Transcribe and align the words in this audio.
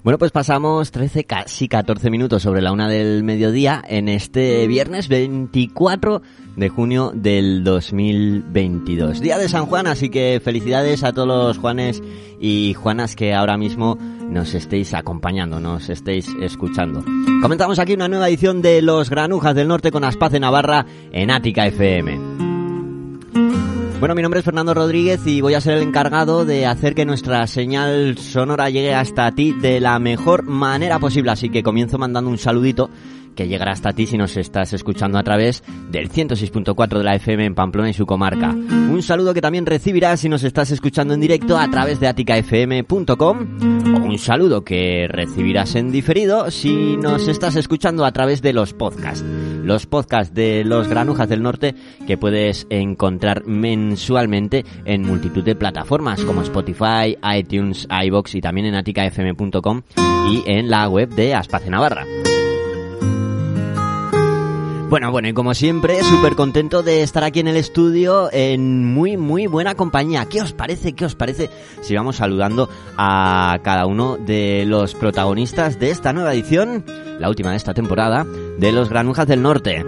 Bueno, 0.06 0.18
pues 0.18 0.30
pasamos 0.30 0.92
13, 0.92 1.24
casi 1.24 1.66
14 1.66 2.10
minutos 2.10 2.40
sobre 2.40 2.62
la 2.62 2.70
una 2.70 2.88
del 2.88 3.24
mediodía 3.24 3.82
en 3.84 4.08
este 4.08 4.68
viernes 4.68 5.08
24 5.08 6.22
de 6.54 6.68
junio 6.68 7.10
del 7.12 7.64
2022. 7.64 9.20
Día 9.20 9.36
de 9.36 9.48
San 9.48 9.66
Juan, 9.66 9.88
así 9.88 10.08
que 10.08 10.40
felicidades 10.40 11.02
a 11.02 11.12
todos 11.12 11.26
los 11.26 11.58
Juanes 11.58 12.04
y 12.40 12.74
Juanas 12.74 13.16
que 13.16 13.34
ahora 13.34 13.56
mismo 13.56 13.98
nos 14.30 14.54
estéis 14.54 14.94
acompañando, 14.94 15.58
nos 15.58 15.88
estéis 15.88 16.28
escuchando. 16.40 17.04
Comenzamos 17.42 17.80
aquí 17.80 17.94
una 17.94 18.06
nueva 18.06 18.28
edición 18.28 18.62
de 18.62 18.82
Los 18.82 19.10
Granujas 19.10 19.56
del 19.56 19.66
Norte 19.66 19.90
con 19.90 20.04
Aspace 20.04 20.38
Navarra 20.38 20.86
en 21.10 21.32
Ática 21.32 21.66
FM. 21.66 22.45
Bueno, 23.98 24.14
mi 24.14 24.20
nombre 24.20 24.40
es 24.40 24.44
Fernando 24.44 24.74
Rodríguez 24.74 25.26
y 25.26 25.40
voy 25.40 25.54
a 25.54 25.60
ser 25.62 25.78
el 25.78 25.82
encargado 25.82 26.44
de 26.44 26.66
hacer 26.66 26.94
que 26.94 27.06
nuestra 27.06 27.46
señal 27.46 28.18
sonora 28.18 28.68
llegue 28.68 28.94
hasta 28.94 29.32
ti 29.32 29.52
de 29.52 29.80
la 29.80 29.98
mejor 29.98 30.42
manera 30.42 30.98
posible. 30.98 31.30
Así 31.30 31.48
que 31.48 31.62
comienzo 31.62 31.96
mandando 31.96 32.28
un 32.28 32.36
saludito 32.36 32.90
que 33.36 33.46
llegará 33.46 33.72
hasta 33.72 33.92
ti 33.92 34.06
si 34.06 34.18
nos 34.18 34.36
estás 34.36 34.72
escuchando 34.72 35.18
a 35.18 35.22
través 35.22 35.62
del 35.90 36.10
106.4 36.10 36.98
de 36.98 37.04
la 37.04 37.14
FM 37.14 37.44
en 37.44 37.54
Pamplona 37.54 37.90
y 37.90 37.92
su 37.92 38.06
comarca. 38.06 38.50
Un 38.50 39.02
saludo 39.02 39.34
que 39.34 39.40
también 39.40 39.66
recibirás 39.66 40.20
si 40.20 40.28
nos 40.28 40.42
estás 40.42 40.72
escuchando 40.72 41.14
en 41.14 41.20
directo 41.20 41.56
a 41.58 41.70
través 41.70 42.00
de 42.00 42.08
aticafm.com 42.08 43.38
o 43.94 43.98
un 43.98 44.18
saludo 44.18 44.64
que 44.64 45.06
recibirás 45.08 45.76
en 45.76 45.92
diferido 45.92 46.50
si 46.50 46.96
nos 46.96 47.28
estás 47.28 47.56
escuchando 47.56 48.04
a 48.04 48.12
través 48.12 48.42
de 48.42 48.52
los 48.52 48.72
podcasts. 48.72 49.24
Los 49.62 49.86
podcasts 49.86 50.34
de 50.34 50.64
los 50.64 50.88
Granujas 50.88 51.28
del 51.28 51.42
Norte 51.42 51.74
que 52.06 52.16
puedes 52.16 52.66
encontrar 52.70 53.46
mensualmente 53.46 54.64
en 54.84 55.02
multitud 55.02 55.44
de 55.44 55.56
plataformas 55.56 56.22
como 56.22 56.42
Spotify, 56.42 57.18
iTunes, 57.36 57.86
iBox 57.90 58.34
y 58.36 58.40
también 58.40 58.66
en 58.68 58.74
aticafm.com 58.76 59.82
y 60.30 60.42
en 60.46 60.70
la 60.70 60.88
web 60.88 61.08
de 61.10 61.34
Aspace 61.34 61.70
Navarra. 61.70 62.04
Bueno, 64.88 65.10
bueno, 65.10 65.26
y 65.26 65.32
como 65.32 65.52
siempre, 65.52 66.00
súper 66.04 66.36
contento 66.36 66.84
de 66.84 67.02
estar 67.02 67.24
aquí 67.24 67.40
en 67.40 67.48
el 67.48 67.56
estudio 67.56 68.28
en 68.32 68.84
muy, 68.94 69.16
muy 69.16 69.48
buena 69.48 69.74
compañía. 69.74 70.26
¿Qué 70.26 70.40
os 70.40 70.52
parece? 70.52 70.92
¿Qué 70.92 71.04
os 71.04 71.16
parece 71.16 71.50
si 71.80 71.96
vamos 71.96 72.16
saludando 72.16 72.68
a 72.96 73.58
cada 73.64 73.86
uno 73.86 74.16
de 74.16 74.64
los 74.64 74.94
protagonistas 74.94 75.80
de 75.80 75.90
esta 75.90 76.12
nueva 76.12 76.32
edición, 76.34 76.84
la 77.18 77.28
última 77.28 77.50
de 77.50 77.56
esta 77.56 77.74
temporada, 77.74 78.24
de 78.58 78.70
los 78.70 78.88
Granujas 78.88 79.26
del 79.26 79.42
Norte? 79.42 79.84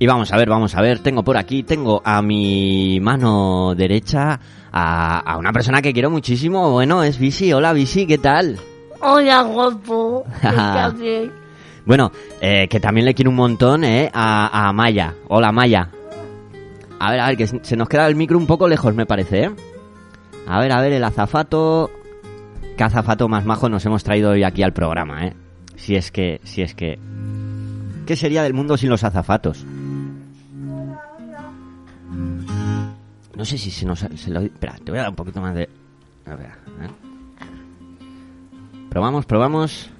Y 0.00 0.06
vamos 0.08 0.32
a 0.32 0.36
ver, 0.36 0.48
vamos 0.48 0.74
a 0.74 0.82
ver, 0.82 0.98
tengo 0.98 1.22
por 1.22 1.36
aquí, 1.36 1.62
tengo 1.62 2.02
a 2.04 2.20
mi 2.20 2.98
mano 3.00 3.76
derecha 3.76 4.40
a, 4.72 5.20
a 5.20 5.38
una 5.38 5.52
persona 5.52 5.80
que 5.80 5.92
quiero 5.92 6.10
muchísimo. 6.10 6.72
Bueno, 6.72 7.04
es 7.04 7.16
Visi. 7.16 7.52
Hola, 7.52 7.72
Visi, 7.72 8.08
¿qué 8.08 8.18
tal? 8.18 8.58
Hola, 9.00 9.42
guapo. 9.42 10.24
¿Estás 10.34 10.98
bien? 10.98 11.43
Bueno, 11.86 12.12
eh, 12.40 12.66
que 12.68 12.80
también 12.80 13.04
le 13.04 13.14
quiero 13.14 13.30
un 13.30 13.36
montón 13.36 13.84
eh, 13.84 14.10
a, 14.12 14.68
a 14.68 14.72
Maya. 14.72 15.14
Hola, 15.28 15.52
Maya. 15.52 15.90
A 16.98 17.10
ver, 17.10 17.20
a 17.20 17.26
ver, 17.28 17.36
que 17.36 17.46
se 17.46 17.76
nos 17.76 17.88
queda 17.88 18.06
el 18.06 18.16
micro 18.16 18.38
un 18.38 18.46
poco 18.46 18.68
lejos, 18.68 18.94
me 18.94 19.04
parece, 19.04 19.44
¿eh? 19.44 19.50
A 20.46 20.60
ver, 20.60 20.72
a 20.72 20.80
ver, 20.80 20.92
el 20.92 21.04
azafato... 21.04 21.90
¿Qué 22.76 22.82
azafato 22.82 23.28
más 23.28 23.44
majo 23.44 23.68
nos 23.68 23.84
hemos 23.86 24.02
traído 24.02 24.30
hoy 24.30 24.42
aquí 24.42 24.62
al 24.62 24.72
programa, 24.72 25.26
eh? 25.26 25.34
Si 25.76 25.94
es 25.94 26.10
que, 26.10 26.40
si 26.44 26.62
es 26.62 26.74
que... 26.74 26.98
¿Qué 28.06 28.16
sería 28.16 28.42
del 28.42 28.54
mundo 28.54 28.76
sin 28.76 28.88
los 28.90 29.04
azafatos? 29.04 29.64
No 33.36 33.44
sé 33.44 33.58
si 33.58 33.70
se 33.70 33.84
nos... 33.84 33.98
Se. 33.98 34.08
Espera, 34.10 34.76
te 34.82 34.90
voy 34.90 34.98
a 34.98 35.02
dar 35.02 35.10
un 35.10 35.16
poquito 35.16 35.40
más 35.40 35.54
de... 35.54 35.68
A 36.26 36.34
ver, 36.34 36.46
¿eh? 36.46 36.90
Probamos, 38.88 39.26
probamos... 39.26 39.90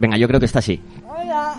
Venga, 0.00 0.16
yo 0.16 0.26
creo 0.26 0.40
que 0.40 0.46
está 0.46 0.58
así. 0.58 0.80
Hola. 1.06 1.54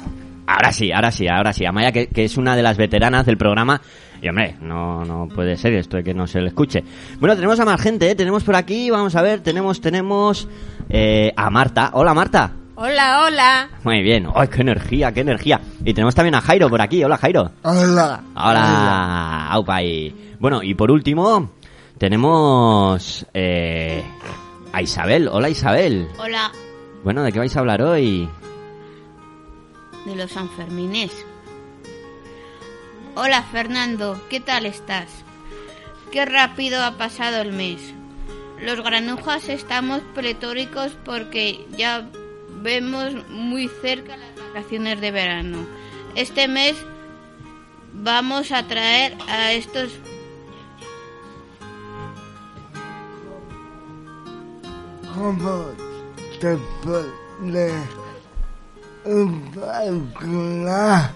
Ahora 0.48 0.72
sí, 0.74 0.92
ahora 0.92 1.12
sí, 1.12 1.28
ahora 1.28 1.54
sí. 1.54 1.64
Amaya, 1.66 1.92
que, 1.92 2.08
que, 2.08 2.26
es 2.26 2.38
una 2.38 2.56
de 2.56 2.64
las 2.64 2.76
veteranas 2.76 3.26
del 3.26 3.38
programa. 3.38 3.80
Y 4.22 4.28
hombre, 4.28 4.58
no, 4.62 5.06
no 5.06 5.28
puede 5.28 5.56
ser 5.56 5.74
esto 5.74 5.98
de 5.98 6.04
que 6.04 6.14
no 6.14 6.28
se 6.28 6.42
le 6.42 6.48
escuche. 6.48 6.84
Bueno, 7.20 7.36
tenemos 7.36 7.60
a 7.60 7.66
más 7.66 7.80
gente, 7.80 8.10
¿eh? 8.10 8.16
Tenemos 8.16 8.44
por 8.44 8.56
aquí, 8.56 8.90
vamos 8.90 9.16
a 9.16 9.22
ver, 9.22 9.42
tenemos, 9.42 9.80
tenemos 9.80 10.48
eh, 10.90 11.32
a 11.36 11.50
Marta. 11.50 11.92
Hola, 11.94 12.14
Marta. 12.14 12.52
Hola, 12.76 13.26
hola. 13.26 13.70
Muy 13.84 14.02
bien. 14.02 14.28
¡Ay, 14.34 14.48
qué 14.48 14.62
energía, 14.62 15.12
qué 15.12 15.22
energía! 15.22 15.62
Y 15.86 15.94
tenemos 15.94 16.16
también 16.16 16.34
a 16.34 16.42
Jairo 16.42 16.68
por 16.68 16.82
aquí. 16.82 17.04
Hola, 17.04 17.18
Jairo. 17.18 17.52
Hola. 17.62 18.24
Hola. 18.36 19.48
Aupa 19.52 19.84
y... 19.84 20.36
Bueno, 20.40 20.64
y 20.64 20.74
por 20.74 20.90
último, 20.90 21.52
tenemos 22.00 23.24
eh, 23.36 24.04
a 24.74 24.82
Isabel. 24.82 25.28
Hola, 25.32 25.50
Isabel. 25.50 26.08
Hola. 26.18 26.52
Bueno, 27.04 27.24
¿de 27.24 27.32
qué 27.32 27.40
vais 27.40 27.56
a 27.56 27.60
hablar 27.60 27.82
hoy? 27.82 28.30
De 30.06 30.16
los 30.16 30.32
Sanfermines. 30.32 31.12
Hola 33.16 33.42
Fernando, 33.42 34.22
¿qué 34.30 34.40
tal 34.40 34.68
estás? 34.68 35.10
Qué 36.12 36.26
rápido 36.26 36.84
ha 36.84 36.98
pasado 36.98 37.42
el 37.42 37.54
mes. 37.54 37.82
Los 38.62 38.84
granujas 38.84 39.50
estamos 39.50 40.02
pletóricos 40.14 40.96
porque 41.04 41.66
ya 41.76 42.08
vemos 42.62 43.28
muy 43.30 43.68
cerca 43.68 44.18
las 44.18 44.36
vacaciones 44.36 45.02
de 45.02 45.10
verano. 45.10 45.58
Este 46.14 46.48
mes 46.48 46.76
vamos 47.94 48.52
a 48.52 48.68
traer 48.68 49.18
a 49.28 49.54
estos 49.54 49.90
¿Cómo 55.16 55.91
te 56.42 56.58
pone 56.84 57.70
la 60.66 61.14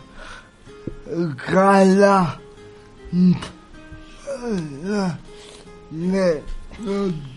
cara 1.43 2.39
de 5.89 6.43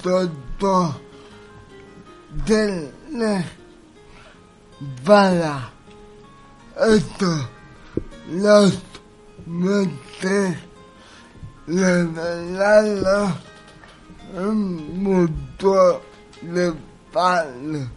todo 0.03 1.01
de 2.47 2.93
la 3.11 3.45
para 5.07 5.71
esto 6.95 7.49
los 8.31 8.79
meses 9.47 10.57
revelado 11.67 13.33
un 14.37 15.03
mutuo 15.03 16.03
de 16.43 16.88
palo. 17.13 17.89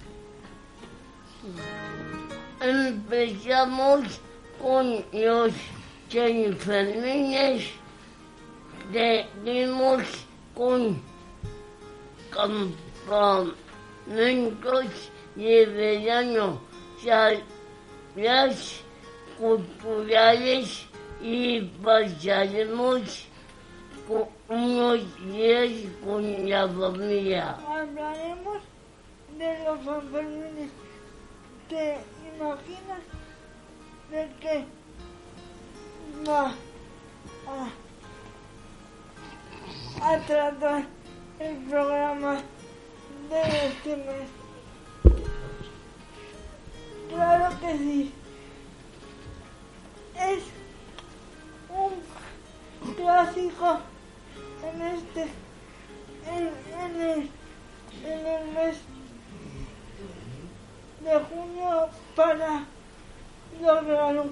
Empezamos 2.59 4.19
con 4.61 5.03
los 5.11 5.51
Sanfermines, 6.09 7.71
seguimos 8.91 10.03
con 10.53 11.01
campamentos 12.29 13.51
de 15.35 15.65
verano, 15.65 16.61
charlas 17.03 18.81
culturales 19.39 20.85
y 21.21 21.61
pasaremos 21.61 23.25
con 24.07 24.27
unos 24.49 24.99
días 25.31 25.71
con 26.03 26.49
la 26.49 26.67
familia. 26.67 27.57
Hablaremos 27.67 28.70
de 29.41 29.63
los 29.65 29.83
Sanfermines. 29.83 30.71
¿Te 31.67 31.97
imaginas 32.35 33.01
de 34.11 34.29
qué 34.39 34.65
va 36.27 36.53
a, 40.01 40.17
tratar 40.27 40.85
el 41.39 41.57
programa 41.63 42.41
de 43.31 43.67
este 43.67 43.95
mes? 43.97 44.29
Claro 47.09 47.59
que 47.59 47.77
sí. 47.77 48.13
Es 50.19 50.43
un 51.69 52.93
clásico 52.93 53.79
en 54.63 54.81
este 54.83 55.27
en 56.27 57.01
el, 57.01 57.29
en 58.05 58.27
el 58.27 58.47
mes 58.51 58.90
de 61.03 61.13
junio 61.30 61.89
para 62.15 62.65
los. 64.13 64.27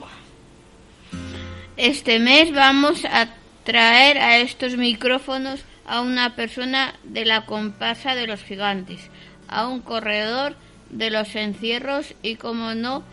Este 1.77 2.19
mes 2.19 2.54
vamos 2.54 3.06
a 3.06 3.27
traer 3.63 4.18
a 4.18 4.38
estos 4.38 4.77
micrófonos 4.77 5.63
a 5.86 6.01
una 6.01 6.36
persona 6.36 6.95
de 7.04 7.25
la 7.25 7.45
comparsa 7.45 8.16
de 8.16 8.27
los 8.27 8.44
gigantes, 8.44 9.10
a 9.48 9.68
un 9.68 9.81
corredor 9.81 10.56
de 10.89 11.10
los 11.10 11.36
encierros 11.36 12.13
y 12.21 12.36
como 12.36 12.75
no, 12.75 13.04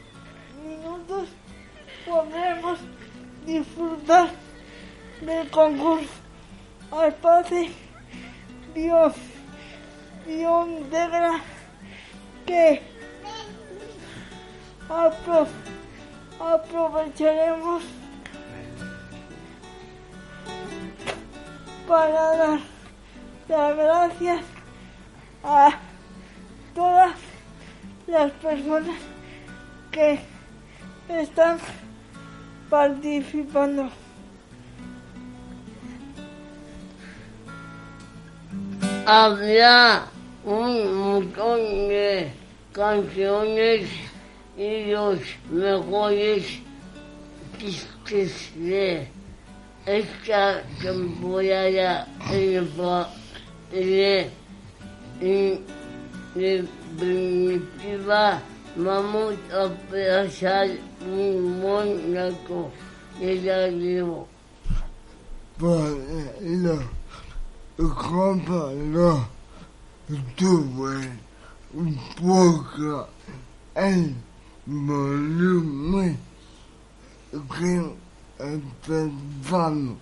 minutos 0.65 1.27
podremos 2.05 2.79
disfrutar 3.45 4.29
del 5.25 5.49
concurso. 5.51 6.07
Alpace 6.89 7.69
Bio 8.73 9.11
Biondegra 10.25 11.41
que 12.45 12.81
apro- 14.87 15.47
aprovecharemos 16.39 17.83
para 21.87 22.37
dar 22.37 22.59
las 23.49 23.75
gracias 23.75 24.41
a 25.43 25.77
todas 26.73 27.15
las 28.07 28.31
personas 28.33 28.95
que 29.91 30.19
están 31.09 31.57
participando. 32.69 33.89
Habrá 39.05 40.05
un 40.45 40.95
montón 40.95 41.59
de 41.89 42.31
canciones 42.71 43.89
y 44.57 44.85
los 44.85 45.19
mejores 45.51 46.59
discos 47.59 48.51
de 48.55 49.07
esta 49.85 50.63
temporada 50.81 52.07
en 52.31 52.67
fa- 52.69 53.09
de, 53.71 54.29
en 55.21 55.61
definitiva 56.35 58.41
vamos 58.77 59.35
a 59.51 59.67
pasar 59.91 60.67
un 61.05 61.61
buen 61.61 62.15
rato 62.15 62.71
de 63.19 63.35
la 63.41 63.67
vivo. 63.67 64.27
para 65.59 65.89
la 66.41 66.79
compañía 67.77 69.27
tuve 70.35 71.09
un 71.73 71.95
poco 72.21 73.07
el 73.75 74.15
volumen 74.65 76.17
que 77.31 77.95
empezamos. 78.43 79.97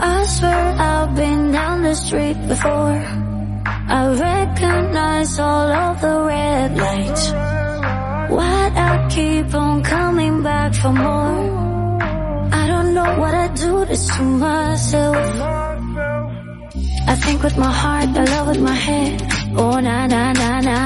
I 0.00 0.24
swear 0.24 0.76
I've 0.78 1.14
been 1.14 1.52
down 1.52 1.82
the 1.82 1.94
street 1.94 2.48
before. 2.48 3.02
I 3.90 4.14
recognize 4.18 5.38
all 5.38 5.70
of 5.70 6.00
the 6.00 6.20
red 6.26 6.76
lights. 6.76 7.30
Why'd 8.30 8.72
I 8.76 9.08
keep 9.10 9.54
on 9.54 9.82
coming 9.82 10.42
back 10.42 10.74
for 10.74 10.92
more? 10.92 11.98
I 12.52 12.66
don't 12.66 12.94
know 12.94 13.18
what 13.20 13.34
I 13.34 13.48
do 13.54 13.84
this 13.84 14.06
to 14.16 14.22
myself. 14.22 15.67
I 17.12 17.14
think 17.24 17.42
with 17.42 17.56
my 17.56 17.72
heart, 17.82 18.08
I 18.20 18.24
love 18.34 18.46
with 18.48 18.60
my 18.60 18.78
head. 18.88 19.14
Oh 19.56 19.80
na 19.80 20.06
na 20.06 20.32
na 20.40 20.50
na. 20.68 20.78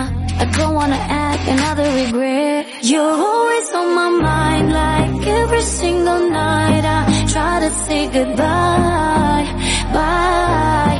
I 0.43 0.45
don't 0.57 0.75
wanna 0.75 1.03
add 1.25 1.41
another 1.55 1.89
regret. 2.01 2.67
You're 2.91 3.17
always 3.31 3.69
on 3.81 3.89
my 4.01 4.11
mind, 4.31 4.67
like 4.73 5.27
every 5.41 5.63
single 5.81 6.23
night. 6.31 6.85
I 6.99 7.01
try 7.33 7.55
to 7.65 7.71
say 7.85 8.03
goodbye, 8.17 9.47
bye. 9.97 10.99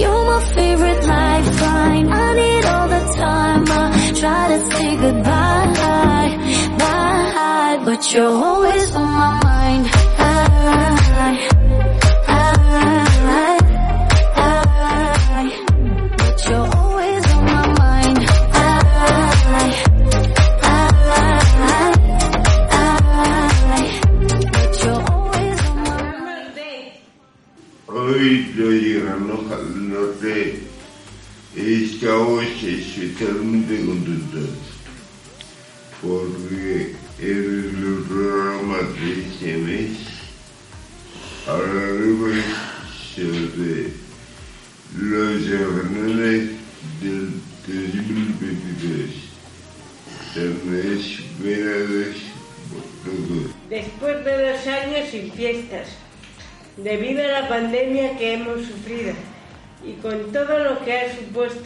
You're 0.00 0.24
my 0.32 0.40
favorite 0.56 1.02
lifeline. 1.14 2.06
I 2.24 2.26
need 2.40 2.64
all 2.72 2.88
the 2.96 3.02
time. 3.22 3.62
I 3.80 4.12
try 4.22 4.42
to 4.52 4.58
say 4.72 4.88
goodbye, 5.04 5.66
bye. 6.78 7.80
But 7.84 8.00
you're 8.12 8.36
always 8.48 8.94
on 8.96 9.08
my 9.22 9.30
mind. 9.44 9.84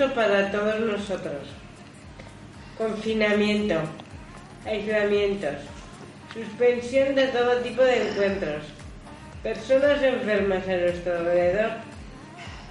Para 0.07 0.51
todos 0.53 0.81
nosotros. 0.81 1.43
Confinamiento, 2.77 3.75
aislamientos, 4.65 5.57
suspensión 6.33 7.15
de 7.17 7.27
todo 7.29 7.57
tipo 7.57 7.83
de 7.83 8.09
encuentros, 8.09 8.63
personas 9.43 10.03
enfermas 10.03 10.67
a 10.69 10.77
nuestro 10.77 11.17
alrededor 11.19 11.71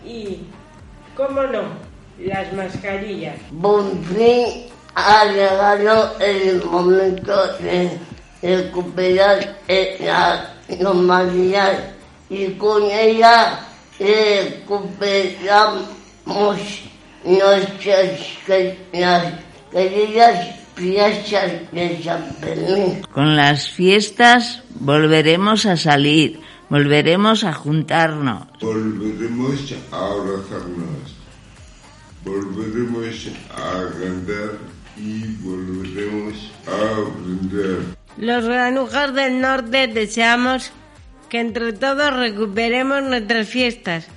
y, 0.05 0.39
cómo 1.15 1.43
no, 1.43 1.63
las 2.19 2.53
mascarillas. 2.53 3.35
Por 3.61 3.83
fin 4.05 4.67
ha 4.95 5.25
llegado 5.25 6.17
el 6.19 6.63
momento 6.63 7.57
de 7.57 7.99
recuperar 8.41 9.57
la 9.99 10.53
normalidad 10.79 11.77
y 12.29 12.51
con 12.53 12.83
ella 12.83 13.59
recuperamos 13.99 15.87
nuestras 17.27 18.19
las 18.93 19.33
queridas 19.71 20.55
fiestas 20.75 21.51
de 21.71 22.01
San 22.01 22.23
Fermín. 22.35 23.01
Con 23.11 23.35
las 23.35 23.69
fiestas 23.69 24.63
volveremos 24.79 25.65
a 25.65 25.75
salir, 25.75 26.39
volveremos 26.69 27.43
a 27.43 27.53
juntarnos. 27.53 28.47
Volveremos 28.61 29.73
a 29.91 29.97
abrazarnos. 29.97 31.17
Volveremos 32.23 33.29
a 33.51 33.83
cantar 33.99 34.57
y 34.97 35.35
volveremos 35.41 36.51
a 36.65 37.01
aprender. 37.01 37.79
Los 38.17 38.45
granujas 38.45 39.13
del 39.13 39.41
norte 39.41 39.87
deseamos 39.87 40.71
que 41.29 41.39
entre 41.39 41.73
todos 41.73 42.13
recuperemos 42.13 43.03
nuestras 43.03 43.47
fiestas 43.47 44.07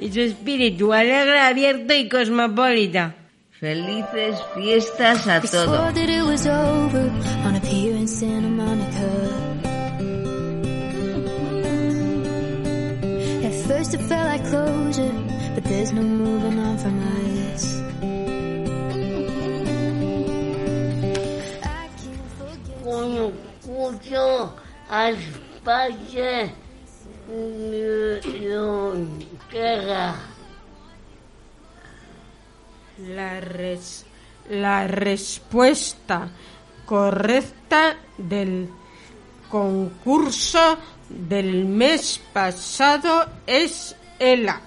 y 0.00 0.10
su 0.10 0.20
espíritu 0.20 0.92
alegre, 0.92 1.38
abierto 1.40 1.94
y 1.94 2.08
cosmopolita. 2.08 3.14
Felices 3.50 4.40
fiestas 4.54 5.26
a 5.28 5.40
todos. 5.42 5.94
that 5.94 6.08
it 6.08 6.22
was 6.22 6.46
over 6.46 7.10
on 7.44 7.56
a 7.56 7.60
pier 7.60 7.94
in 7.94 8.08
Santa 8.08 8.48
Monica. 8.48 9.60
At 13.44 13.54
first 13.66 13.92
it 13.92 14.00
felt 14.08 14.26
like 14.26 14.42
closure, 14.48 15.12
but 15.54 15.64
there's 15.64 15.92
no 15.92 16.00
moving 16.00 16.58
on 16.58 16.78
from 16.78 16.98
us. 17.52 17.76
Con 22.82 23.34
escucho 23.60 24.54
al 24.88 25.16
padre 25.62 26.50
La, 32.98 33.40
res- 33.40 34.04
la 34.48 34.86
respuesta 34.86 36.28
correcta 36.86 37.96
del 38.18 38.68
concurso 39.48 40.78
del 41.08 41.64
mes 41.64 42.20
pasado 42.32 43.26
es 43.46 43.96
ELA. 44.18 44.60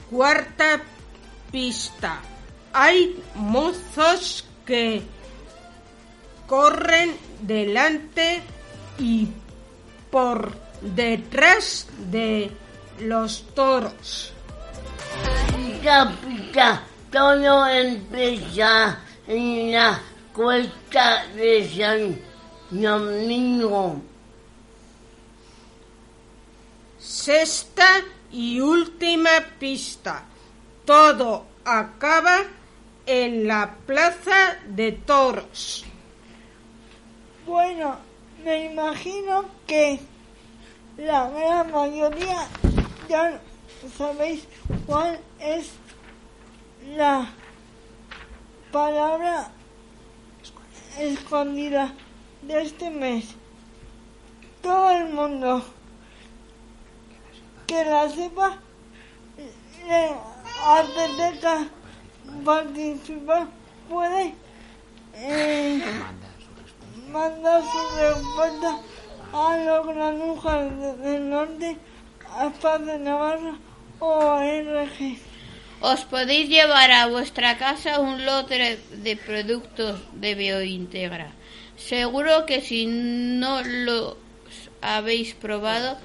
Cuarta 0.10 0.82
pista. 1.50 2.20
Hay 2.74 3.24
mozos 3.36 4.44
que 4.66 5.02
corren 6.48 7.16
delante 7.42 8.42
y 9.00 9.28
por 10.12 10.54
detrás 10.82 11.88
de 12.12 12.52
los 13.00 13.44
toros. 13.56 14.34
Pica, 15.56 16.12
pica, 16.26 16.84
todo 17.12 17.68
empieza 17.68 19.00
en 19.28 19.72
la 19.72 20.00
cuesta 20.34 21.26
de 21.36 21.70
San 21.70 22.20
Domingo. 22.70 24.02
Sexta 27.00 28.02
y 28.32 28.60
última 28.60 29.32
pista. 29.60 30.24
Todo 30.86 31.46
acaba 31.64 32.44
en 33.06 33.48
la 33.48 33.76
plaza 33.86 34.58
de 34.68 34.92
toros. 34.94 35.86
Bueno, 37.46 37.98
me 38.44 38.66
imagino 38.66 39.46
que 39.68 40.00
la 40.98 41.30
gran 41.30 41.72
mayoría 41.72 42.48
ya 43.10 43.40
sabéis 43.98 44.48
cuál 44.86 45.20
es 45.40 45.72
la 46.96 47.30
palabra 48.72 49.50
escondida 51.00 51.94
de 52.42 52.62
este 52.62 52.90
mes. 52.90 53.26
Todo 54.62 54.92
el 54.92 55.10
mundo 55.10 55.64
que 57.68 57.84
la 57.84 58.10
sepa 58.10 58.58
le 59.88 60.16
apetezca 60.66 61.68
participar 62.44 63.48
puede 63.90 64.34
eh, 65.16 65.82
mandar 67.12 67.62
su 67.62 67.98
respuesta 67.98 68.80
a 69.34 69.58
los 69.58 69.88
granujas 69.88 70.78
de- 70.80 70.98
del 70.98 71.30
norte, 71.30 71.78
a 72.30 72.50
Paz 72.50 72.86
de 72.86 72.98
Navarra 73.00 73.56
o 74.00 74.22
a 74.22 74.46
RG. 74.46 75.18
Os 75.82 76.06
podéis 76.06 76.50
llevar 76.50 76.92
a 76.92 77.08
vuestra 77.08 77.58
casa 77.58 78.00
un 78.00 78.26
lote 78.26 78.80
de 78.92 79.16
productos 79.18 80.00
de 80.14 80.34
Biointegra. 80.36 81.32
Seguro 81.78 82.46
que 82.46 82.62
si 82.62 82.86
no 82.86 83.62
los 83.64 84.16
habéis 84.82 85.34
probado 85.34 85.98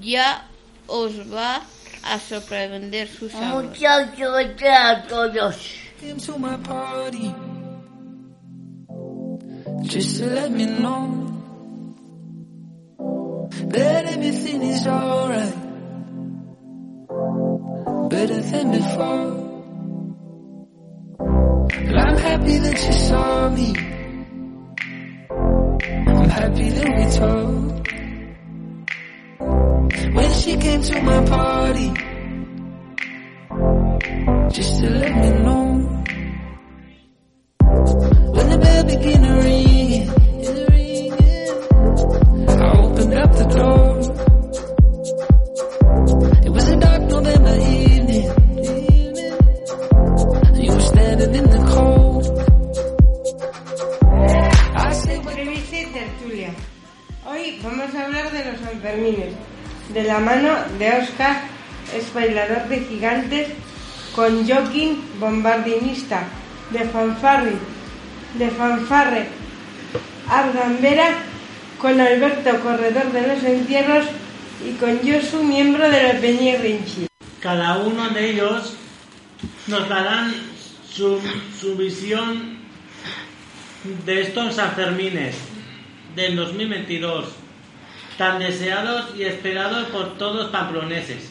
ya 0.00 0.46
os 0.86 1.32
va 1.32 1.56
a 1.56 1.62
sorprender 2.18 3.08
su 3.08 3.28
sabor. 3.28 3.64
Muchas 3.64 4.16
gracias 4.16 4.68
a 4.80 5.06
todos. 5.08 5.84
into 6.02 6.38
my 6.38 6.56
party 6.58 7.34
just 9.82 10.18
to 10.18 10.26
let 10.26 10.50
me 10.50 10.66
know 10.66 11.30
that 13.68 14.04
everything 14.06 14.62
is 14.62 14.86
alright, 14.86 15.54
better 18.10 18.40
than 18.40 18.70
before. 18.70 19.44
And 21.74 21.98
I'm 21.98 22.16
happy 22.16 22.58
that 22.58 22.86
you 22.86 22.92
saw 22.92 23.48
me. 23.50 23.74
I'm 26.06 26.28
happy 26.28 26.68
that 26.70 26.88
we 26.96 27.04
told 27.18 27.83
she 30.44 30.56
came 30.58 30.82
to 30.82 31.00
my 31.00 31.24
party 31.24 31.88
just 34.52 34.78
to 34.78 34.90
let 34.90 35.12
me 35.22 35.30
know 35.42 35.64
when 38.34 38.46
the 38.50 38.58
bell 38.58 38.84
began 38.84 39.22
to 39.22 39.32
ring. 39.40 40.10
I 42.50 42.78
opened 42.84 43.14
up 43.14 43.32
the 43.40 43.46
door. 43.56 43.84
It 46.44 46.50
was 46.50 46.68
a 46.68 46.76
dark 46.76 47.02
November 47.14 47.56
evening. 47.80 48.26
You 50.62 50.72
were 50.74 50.86
standing 50.92 51.34
in 51.40 51.46
the 51.54 51.62
cold. 51.72 52.24
Hoy 57.24 57.58
vamos 57.62 57.94
a 57.94 58.04
hablar 58.04 58.30
de 58.30 58.44
los 58.44 58.60
Sanfermines. 58.60 59.53
De 59.88 60.02
la 60.04 60.18
mano 60.18 60.54
de 60.78 60.90
Oscar, 60.92 61.42
es 61.94 62.12
bailador 62.12 62.68
de 62.68 62.80
gigantes, 62.80 63.48
con 64.14 64.46
Joaquín, 64.46 65.02
bombardinista, 65.18 66.24
de 66.70 66.80
fanfarri, 66.84 67.56
de 68.38 68.48
fanfarre, 68.50 69.26
Ardambera, 70.28 71.18
con 71.78 72.00
Alberto, 72.00 72.60
corredor 72.60 73.12
de 73.12 73.26
los 73.26 73.42
entierros, 73.42 74.06
y 74.66 74.72
con 74.74 74.98
Josu, 74.98 75.42
miembro 75.42 75.88
de 75.90 76.02
la 76.02 76.20
Peña 76.20 76.56
Rinchi. 76.56 77.06
Cada 77.40 77.78
uno 77.78 78.08
de 78.10 78.30
ellos 78.30 78.74
nos 79.66 79.88
darán 79.88 80.32
su, 80.88 81.20
su 81.60 81.76
visión 81.76 82.58
de 84.06 84.22
estos 84.22 84.54
Sanfermines 84.54 85.36
del 86.14 86.36
2022, 86.36 87.26
tan 88.18 88.38
deseados 88.38 89.14
y 89.16 89.24
esperados 89.24 89.88
por 89.88 90.16
todos 90.18 90.50
pamploneses. 90.50 91.30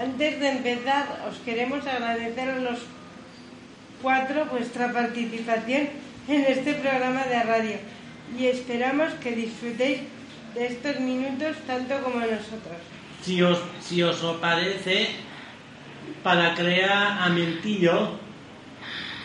Antes 0.00 0.40
de 0.40 0.48
empezar, 0.48 1.24
os 1.28 1.36
queremos 1.38 1.86
agradecer 1.86 2.50
a 2.50 2.58
los 2.58 2.78
cuatro 4.02 4.46
vuestra 4.46 4.92
participación 4.92 5.88
en 6.28 6.44
este 6.44 6.74
programa 6.74 7.24
de 7.24 7.42
radio 7.42 7.76
y 8.38 8.46
esperamos 8.46 9.12
que 9.14 9.32
disfrutéis 9.32 10.00
de 10.54 10.66
estos 10.66 11.00
minutos 11.00 11.56
tanto 11.66 12.02
como 12.02 12.20
nosotros. 12.20 12.78
Si 13.22 13.42
os, 13.42 13.58
si 13.80 14.02
os 14.02 14.16
parece, 14.40 15.08
para 16.22 16.54
crear 16.54 17.22
ambientillo, 17.22 18.18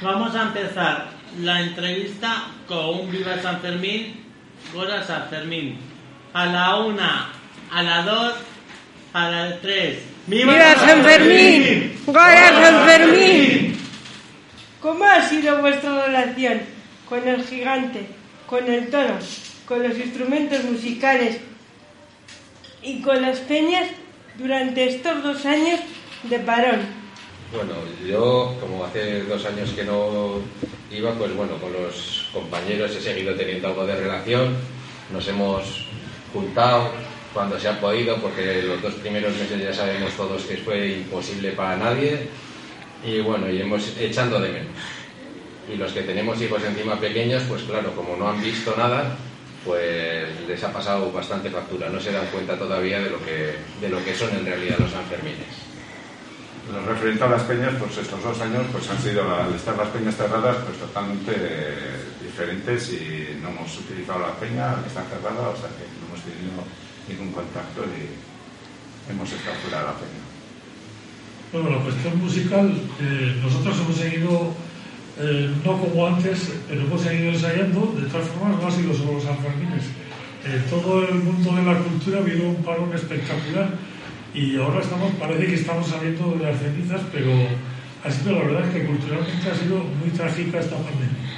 vamos 0.01 0.35
a 0.35 0.43
empezar 0.43 1.09
la 1.41 1.61
entrevista 1.61 2.47
con 2.67 3.01
un 3.01 3.11
Viva 3.11 3.37
San 3.41 3.59
Fermín, 3.61 4.23
Gora 4.73 5.03
San 5.03 5.29
Fermín. 5.29 5.88
A 6.33 6.45
la 6.45 6.75
una, 6.77 7.31
a 7.71 7.83
la 7.83 8.03
dos, 8.03 8.33
a 9.13 9.29
la 9.29 9.59
tres. 9.61 9.99
¡Viva, 10.27 10.75
San 10.75 11.03
Fermín! 11.03 11.99
¡Gora 12.05 12.49
San 12.61 12.85
Fermín! 12.87 13.77
¿Cómo 14.79 15.05
ha 15.05 15.27
sido 15.27 15.59
vuestra 15.59 16.05
relación 16.05 16.61
con 17.07 17.27
el 17.27 17.43
gigante, 17.43 18.07
con 18.45 18.71
el 18.71 18.89
tono, 18.89 19.17
con 19.65 19.81
los 19.81 19.97
instrumentos 19.97 20.63
musicales 20.65 21.39
y 22.83 23.01
con 23.01 23.21
las 23.21 23.39
peñas 23.39 23.87
durante 24.37 24.87
estos 24.87 25.23
dos 25.23 25.45
años 25.45 25.79
de 26.23 26.39
parón? 26.39 26.81
Bueno, 27.51 27.73
yo 28.07 28.55
como 28.61 28.85
hace 28.85 29.23
dos 29.23 29.43
años 29.47 29.71
que 29.71 29.83
no 29.83 30.41
iba, 30.91 31.11
pues 31.13 31.35
bueno, 31.35 31.57
con 31.57 31.73
los 31.73 32.29
compañeros 32.31 32.95
he 32.95 33.01
seguido 33.01 33.33
teniendo 33.33 33.69
algo 33.69 33.87
de 33.87 33.95
relación, 33.95 34.55
nos 35.11 35.27
hemos 35.27 35.88
juntado 36.33 36.91
cuando 37.33 37.59
se 37.59 37.67
ha 37.67 37.79
podido, 37.79 38.17
porque 38.17 38.63
los 38.63 38.81
dos 38.81 38.93
primeros 38.95 39.35
meses 39.35 39.61
ya 39.61 39.73
sabemos 39.73 40.11
todos 40.13 40.43
que 40.43 40.57
fue 40.57 40.89
imposible 40.89 41.51
para 41.51 41.77
nadie, 41.77 42.27
y 43.03 43.19
bueno, 43.21 43.49
y 43.49 43.61
hemos 43.61 43.95
echando 43.97 44.39
de 44.39 44.49
menos. 44.49 44.73
Y 45.71 45.77
los 45.77 45.91
que 45.91 46.01
tenemos 46.01 46.41
hijos 46.41 46.63
encima 46.63 46.99
pequeños, 46.99 47.43
pues 47.47 47.63
claro, 47.63 47.93
como 47.95 48.15
no 48.17 48.29
han 48.29 48.41
visto 48.41 48.73
nada, 48.75 49.15
pues 49.63 50.27
les 50.47 50.63
ha 50.63 50.73
pasado 50.73 51.11
bastante 51.11 51.49
factura, 51.49 51.89
no 51.89 51.99
se 51.99 52.11
dan 52.11 52.25
cuenta 52.27 52.57
todavía 52.57 52.99
de 52.99 53.09
lo 53.09 53.23
que, 53.23 53.55
de 53.79 53.89
lo 53.89 54.03
que 54.03 54.15
son 54.15 54.29
en 54.31 54.45
realidad 54.45 54.77
los 54.79 54.91
Sanfermines. 54.91 55.69
Lo 56.73 56.85
referente 56.85 57.23
a 57.23 57.29
las 57.29 57.43
peñas, 57.43 57.73
pues 57.79 57.97
estos 57.97 58.23
dos 58.23 58.39
años 58.41 58.63
pues 58.71 58.89
han 58.89 59.01
sido, 59.01 59.23
al 59.35 59.53
estar 59.53 59.75
las 59.75 59.89
peñas 59.89 60.15
cerradas, 60.15 60.57
pues 60.65 60.77
totalmente 60.77 61.33
diferentes 62.21 62.89
y 62.93 63.39
no 63.41 63.49
hemos 63.49 63.77
utilizado 63.77 64.19
la 64.19 64.33
peña, 64.35 64.75
están 64.85 65.05
cerradas, 65.07 65.57
o 65.57 65.61
sea 65.61 65.69
que 65.69 65.98
hemos 66.19 66.23
tenido 66.25 66.63
ningún 67.07 67.31
contacto 67.33 67.83
y 67.85 69.11
hemos 69.11 69.31
estado 69.31 69.55
la 69.71 69.93
peña. 69.95 70.23
Bueno, 71.51 71.69
la 71.77 71.83
cuestión 71.83 72.19
musical, 72.19 72.71
eh, 73.01 73.39
nosotros 73.41 73.79
hemos 73.79 73.95
seguido, 73.95 74.53
eh, 75.19 75.49
no 75.65 75.79
como 75.79 76.07
antes, 76.07 76.53
pero 76.67 76.81
hemos 76.81 77.01
seguido 77.01 77.31
ensayando, 77.31 77.95
de 77.97 78.07
todas 78.07 78.27
formas 78.27 78.61
no 78.61 78.67
ha 78.67 78.71
sido 78.71 78.93
solo 78.93 79.13
los 79.13 79.23
Sanfermines. 79.23 79.85
Eh, 80.45 80.61
todo 80.69 81.07
el 81.07 81.15
mundo 81.15 81.55
de 81.55 81.63
la 81.63 81.77
cultura 81.79 82.21
vio 82.21 82.49
un 82.49 82.63
parón 82.63 82.93
espectacular 82.93 83.71
y 84.33 84.57
ahora 84.57 84.79
estamos, 84.79 85.11
parece 85.19 85.47
que 85.47 85.55
estamos 85.55 85.87
saliendo 85.87 86.31
de 86.37 86.45
las 86.45 86.59
cenizas, 86.59 87.01
pero 87.11 87.31
ha 88.03 88.11
sido 88.11 88.33
la 88.33 88.45
verdad 88.45 88.67
es 88.67 88.73
que 88.73 88.85
culturalmente 88.85 89.49
ha 89.49 89.55
sido 89.55 89.77
muy 89.77 90.09
trágica 90.15 90.59
esta 90.59 90.77
pandemia. 90.77 91.28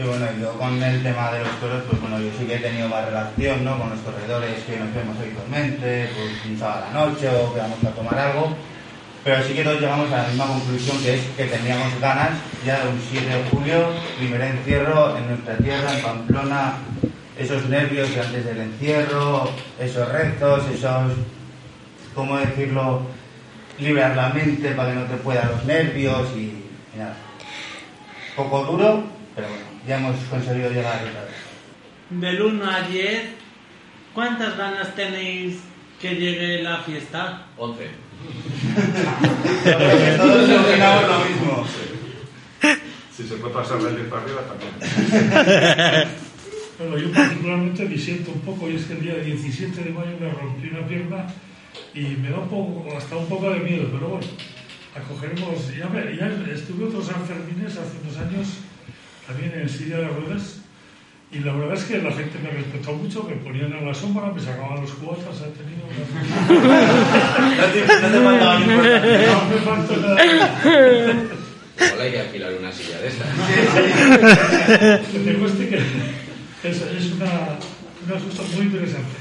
Sí, 0.00 0.06
bueno, 0.06 0.26
yo 0.40 0.52
con 0.54 0.82
el 0.82 1.02
tema 1.02 1.30
de 1.30 1.40
los 1.40 1.60
toros, 1.60 1.82
pues 1.86 2.00
bueno, 2.00 2.18
yo 2.18 2.30
sí 2.38 2.46
que 2.46 2.54
he 2.54 2.58
tenido 2.58 2.88
más 2.88 3.04
relación, 3.04 3.62
¿no? 3.62 3.78
Con 3.78 3.90
los 3.90 4.00
corredores 4.00 4.64
que 4.64 4.78
nos 4.78 4.94
vemos 4.94 5.14
habitualmente, 5.18 6.08
pues 6.14 6.30
un 6.48 6.58
sábado 6.58 6.86
a 6.86 6.88
la 6.90 7.04
noche 7.04 7.28
o 7.28 7.52
que 7.52 7.60
vamos 7.60 7.84
a 7.84 7.90
tomar 7.90 8.18
algo, 8.18 8.48
pero 9.22 9.44
sí 9.44 9.52
que 9.52 9.62
todos 9.62 9.78
llegamos 9.78 10.10
a 10.10 10.22
la 10.22 10.28
misma 10.28 10.46
conclusión 10.46 10.96
que 11.02 11.16
es 11.16 11.20
que 11.36 11.44
teníamos 11.44 12.00
ganas 12.00 12.30
ya 12.64 12.82
de 12.82 12.88
un 12.88 13.00
7 13.10 13.26
de 13.28 13.44
julio, 13.50 13.88
primer 14.16 14.40
encierro 14.40 15.18
en 15.18 15.28
nuestra 15.28 15.58
tierra, 15.58 15.94
en 15.94 16.02
Pamplona, 16.02 16.72
esos 17.38 17.68
nervios 17.68 18.08
antes 18.16 18.42
del 18.46 18.58
encierro, 18.58 19.50
esos 19.78 20.08
retos, 20.10 20.62
esos 20.72 21.12
cómo 22.14 22.38
decirlo, 22.38 23.02
liberar 23.78 24.16
la 24.16 24.30
mente 24.30 24.70
para 24.70 24.94
que 24.94 24.94
no 24.94 25.04
te 25.04 25.16
puedan 25.16 25.50
los 25.50 25.62
nervios 25.66 26.26
y, 26.34 26.38
y. 26.38 27.02
Poco 28.34 28.64
duro, 28.64 29.04
pero 29.34 29.48
bueno, 29.48 29.69
ya 29.86 29.98
hemos 29.98 30.16
conseguido 30.24 30.70
llegar 30.70 31.02
otra 31.02 31.24
vez. 31.24 31.34
Del 32.10 32.42
1 32.42 32.70
al 32.70 32.90
10, 32.90 33.22
¿cuántas 34.14 34.56
ganas 34.56 34.94
tenéis 34.94 35.58
que 36.00 36.14
llegue 36.14 36.62
la 36.62 36.78
fiesta? 36.78 37.46
11. 37.56 37.88
Porque 39.64 40.16
todos 40.16 40.50
opinamos 40.50 41.08
lo 41.08 41.18
mismo. 41.24 41.66
Si 43.16 43.26
se 43.26 43.34
puede 43.36 43.54
pasar 43.54 43.78
de 43.82 43.96
10 43.96 44.08
para 44.08 44.22
arriba 44.22 44.40
también. 44.42 44.72
Bueno, 46.78 46.96
yo 46.96 47.12
particularmente 47.12 47.86
disiento 47.86 48.32
un 48.32 48.40
poco 48.40 48.68
y 48.70 48.76
es 48.76 48.86
que 48.86 48.94
el 48.94 49.02
día 49.02 49.14
17 49.16 49.84
de 49.84 49.90
mayo 49.90 50.16
me 50.18 50.30
rompí 50.30 50.68
una 50.68 50.86
pierna 50.86 51.26
y 51.94 52.00
me 52.16 52.30
da 52.30 52.38
un 52.38 52.48
poco, 52.48 52.96
hasta 52.96 53.16
un 53.16 53.26
poco 53.26 53.50
de 53.50 53.60
miedo, 53.60 53.86
pero 53.92 54.08
bueno, 54.08 54.26
acogeremos. 54.96 55.68
Ya, 55.76 55.90
ya 55.92 56.52
estuve 56.52 56.86
otros 56.86 57.06
Sanfermines 57.06 57.76
hace 57.76 57.98
unos 58.02 58.16
años 58.16 58.48
también 59.30 59.52
en 59.60 59.68
silla 59.68 59.98
de 59.98 60.08
ruedas 60.08 60.56
y 61.32 61.38
la 61.40 61.52
verdad 61.52 61.74
es 61.76 61.84
que 61.84 61.98
la 61.98 62.10
gente 62.10 62.38
me 62.42 62.50
respetó 62.50 62.92
mucho, 62.94 63.22
me 63.22 63.36
ponían 63.36 63.72
a 63.72 63.80
la 63.82 63.94
sombra, 63.94 64.32
me 64.32 64.40
sacaban 64.40 64.80
los 64.80 64.90
cuotas, 64.94 65.36
he 65.40 65.50
tenido 65.56 65.86
una... 65.86 66.02
No 67.56 67.64
te- 67.66 67.82
te 67.86 68.16
importancia. 68.16 68.76
No 69.30 69.48
me 69.48 69.56
faltó 69.62 69.96
nada. 69.96 70.24
Igual 71.80 72.00
hay 72.00 72.10
que 72.10 72.18
alquilar 72.20 72.52
una 72.58 72.72
silla 72.72 72.98
de 73.00 73.08
estas. 73.08 73.28
Que 75.12 75.18
te 75.20 75.34
cueste 75.38 75.68
que 75.68 75.76
es, 75.76 76.76
es 76.82 77.12
una, 77.12 77.30
un 78.06 78.12
asunto 78.16 78.42
muy 78.56 78.66
interesante. 78.66 79.16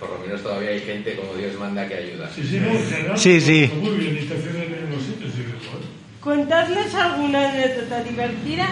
Por 0.00 0.10
lo 0.10 0.18
menos 0.20 0.42
todavía 0.42 0.70
hay 0.70 0.80
gente 0.80 1.16
como 1.16 1.34
Dios 1.34 1.58
manda 1.58 1.86
que 1.88 1.94
ayuda. 1.94 2.30
Sí, 2.34 2.42
sí, 2.48 2.60
no, 2.60 2.70
en 2.70 2.86
general, 2.88 3.18
Sí, 3.18 3.40
sí. 3.40 3.70
Muy 3.80 3.96
bien, 3.96 4.16
interceden 4.16 4.62
en 4.84 4.90
los 4.94 5.02
sitios 5.02 5.32
y 5.34 5.38
digo, 5.38 5.58
joder. 5.70 5.86
Contadles 6.26 6.92
alguna 6.92 7.50
anécdota 7.50 8.02
divertida 8.02 8.66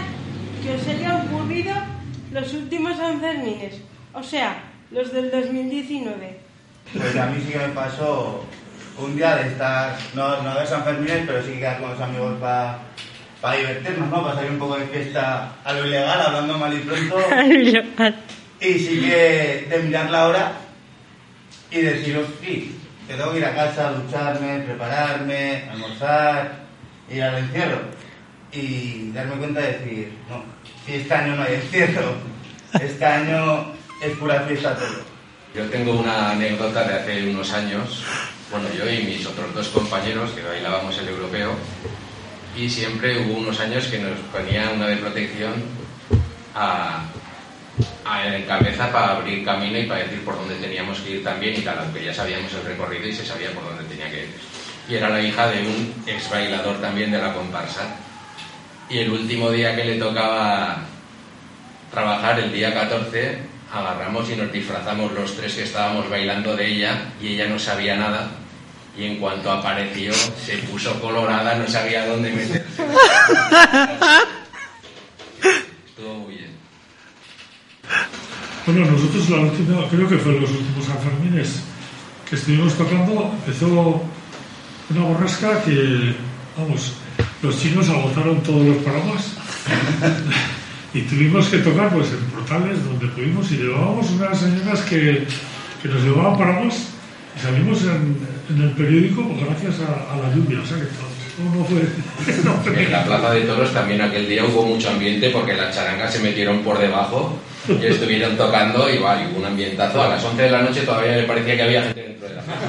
que 0.60 0.74
os 0.74 0.88
haya 0.88 1.22
ocurrido 1.22 1.72
los 2.32 2.52
últimos 2.52 2.96
Sanfermines, 2.96 3.76
o 4.12 4.24
sea, 4.24 4.56
los 4.90 5.12
del 5.12 5.30
2019. 5.30 6.36
Pues 6.92 7.16
a 7.16 7.26
mí 7.26 7.40
sí 7.46 7.52
que 7.52 7.58
me 7.58 7.68
pasó 7.68 8.44
un 8.98 9.14
día 9.14 9.36
de 9.36 9.50
estar, 9.50 9.96
no, 10.14 10.42
no 10.42 10.58
de 10.58 10.66
San 10.66 10.82
Fermín, 10.82 11.22
pero 11.28 11.44
sí 11.44 11.52
que 11.52 11.58
quedar 11.60 11.78
con 11.78 11.90
los 11.90 12.00
amigos 12.00 12.40
para 12.40 13.56
divertirnos, 13.56 14.10
¿no? 14.10 14.22
Para 14.24 14.34
salir 14.34 14.50
un 14.50 14.58
poco 14.58 14.76
de 14.76 14.86
fiesta 14.86 15.52
a 15.62 15.72
lo 15.74 15.86
ilegal, 15.86 16.22
hablando 16.22 16.58
mal 16.58 16.74
y 16.74 16.80
pronto. 16.80 17.18
Y 18.60 18.78
sí 18.80 19.00
que 19.00 19.68
de 19.70 19.78
mirar 19.84 20.10
la 20.10 20.26
hora 20.26 20.52
y 21.70 21.82
decir, 21.82 22.16
hostia, 22.16 22.50
que 23.06 23.14
tengo 23.14 23.30
que 23.30 23.38
ir 23.38 23.44
a 23.44 23.54
casa, 23.54 23.92
ducharme, 23.92 24.58
prepararme, 24.60 25.68
almorzar, 25.70 26.63
ir 27.10 27.22
al 27.22 27.38
encierro. 27.38 27.80
Y 28.52 29.10
darme 29.12 29.34
cuenta 29.36 29.60
de 29.60 29.72
decir, 29.78 30.12
no, 30.30 30.42
si 30.86 30.94
este 30.94 31.14
año 31.14 31.36
no 31.36 31.42
hay 31.42 31.54
encierro, 31.54 32.14
este 32.80 33.04
año 33.04 33.72
es 34.00 34.16
pura 34.16 34.40
fiesta 34.42 34.76
todo. 34.76 35.02
Yo 35.54 35.64
tengo 35.70 35.92
una 35.98 36.30
anécdota 36.32 36.84
de 36.84 36.94
hace 36.94 37.30
unos 37.30 37.52
años, 37.52 38.02
bueno, 38.50 38.66
yo 38.76 38.88
y 38.90 39.02
mis 39.04 39.26
otros 39.26 39.52
dos 39.54 39.68
compañeros 39.68 40.30
que 40.32 40.42
bailábamos 40.42 40.96
el 40.98 41.08
europeo, 41.08 41.54
y 42.56 42.68
siempre 42.70 43.18
hubo 43.20 43.38
unos 43.38 43.58
años 43.60 43.86
que 43.86 43.98
nos 43.98 44.18
ponía 44.32 44.70
una 44.70 44.86
de 44.88 44.96
protección 44.96 45.52
a, 46.54 47.04
a- 48.04 48.26
en 48.36 48.44
cabeza 48.44 48.90
para 48.92 49.16
abrir 49.16 49.44
camino 49.44 49.78
y 49.78 49.86
para 49.86 50.04
decir 50.04 50.24
por 50.24 50.36
dónde 50.36 50.54
teníamos 50.56 51.00
que 51.00 51.10
ir 51.16 51.24
también 51.24 51.54
y 51.56 51.62
tal, 51.62 51.78
aunque 51.80 52.04
ya 52.04 52.14
sabíamos 52.14 52.52
el 52.54 52.64
recorrido 52.64 53.08
y 53.08 53.12
se 53.12 53.24
sabía 53.24 53.50
por 53.52 53.64
dónde 53.64 53.84
tenía 53.84 54.08
que 54.10 54.18
ir. 54.24 54.34
Y 54.88 54.94
era 54.94 55.08
la 55.08 55.20
hija 55.20 55.48
de 55.48 55.60
un 55.62 55.94
ex 56.06 56.30
bailador 56.30 56.80
también 56.80 57.10
de 57.10 57.18
la 57.18 57.32
comparsa. 57.32 57.96
Y 58.88 58.98
el 58.98 59.10
último 59.10 59.50
día 59.50 59.74
que 59.74 59.84
le 59.84 59.98
tocaba 59.98 60.78
trabajar, 61.90 62.38
el 62.40 62.52
día 62.52 62.74
14, 62.74 63.38
agarramos 63.72 64.28
y 64.30 64.36
nos 64.36 64.52
disfrazamos 64.52 65.12
los 65.12 65.34
tres 65.36 65.54
que 65.54 65.62
estábamos 65.64 66.08
bailando 66.08 66.54
de 66.54 66.66
ella 66.66 67.12
y 67.20 67.28
ella 67.28 67.48
no 67.48 67.58
sabía 67.58 67.96
nada 67.96 68.30
y 68.96 69.04
en 69.04 69.16
cuanto 69.16 69.50
apareció 69.50 70.12
se 70.12 70.58
puso 70.58 71.00
colorada, 71.00 71.56
no 71.56 71.66
sabía 71.66 72.06
dónde 72.06 72.30
meterse. 72.30 72.84
Estuvo 75.86 76.14
muy 76.14 76.34
bien. 76.34 76.50
Bueno, 78.66 78.86
nosotros 78.92 79.28
la 79.30 79.38
última, 79.38 79.88
creo 79.88 80.08
que 80.08 80.18
fue 80.18 80.40
los 80.40 80.50
últimos 80.50 80.84
Sanfermines 80.84 81.62
que 82.28 82.36
estuvimos 82.36 82.74
tocando, 82.74 83.34
empezó 83.44 84.02
una 84.90 85.04
borrasca 85.06 85.62
que, 85.62 86.14
vamos, 86.58 86.92
los 87.42 87.58
chinos 87.60 87.88
agotaron 87.88 88.42
todos 88.42 88.66
los 88.66 88.76
paraguas 88.78 89.32
y 90.94 91.02
tuvimos 91.02 91.46
que 91.48 91.58
tocar 91.58 91.90
pues 91.90 92.08
en 92.10 92.18
portales 92.30 92.84
donde 92.84 93.06
pudimos 93.08 93.50
y 93.52 93.56
llevábamos 93.56 94.10
unas 94.10 94.38
señoras 94.38 94.80
que, 94.82 95.26
que 95.82 95.88
nos 95.88 96.02
llevaban 96.02 96.38
paraguas 96.38 96.88
y 97.36 97.40
salimos 97.40 97.82
en, 97.82 98.16
en 98.50 98.62
el 98.62 98.70
periódico 98.72 99.26
pues, 99.28 99.44
gracias 99.46 99.74
a, 99.80 100.12
a 100.12 100.16
la 100.16 100.34
lluvia, 100.34 100.60
o 100.62 100.66
sea 100.66 100.76
que 100.78 100.84
todo, 100.84 101.14
no 101.56 101.64
fue... 101.64 101.82
no 102.44 102.52
fue- 102.62 102.84
En 102.84 102.92
la 102.92 103.04
Plaza 103.04 103.30
de 103.32 103.40
Toros 103.42 103.72
también 103.72 104.00
aquel 104.02 104.28
día 104.28 104.44
hubo 104.44 104.66
mucho 104.66 104.90
ambiente 104.90 105.30
porque 105.30 105.54
las 105.54 105.74
charangas 105.74 106.12
se 106.12 106.20
metieron 106.20 106.58
por 106.60 106.78
debajo 106.78 107.38
y 107.68 107.72
estuvieron 107.86 108.36
tocando 108.36 108.88
y 108.92 108.98
vale, 108.98 109.26
hubo 109.32 109.40
un 109.40 109.46
ambientazo. 109.46 110.02
A 110.02 110.08
las 110.10 110.22
11 110.24 110.42
de 110.42 110.50
la 110.50 110.62
noche 110.62 110.82
todavía 110.82 111.12
me 111.16 111.22
parecía 111.24 111.56
que 111.56 111.62
había 111.62 111.82
gente 111.82 112.02
dentro 112.02 112.28
de 112.28 112.34
la 112.34 112.42
plaza. 112.42 112.60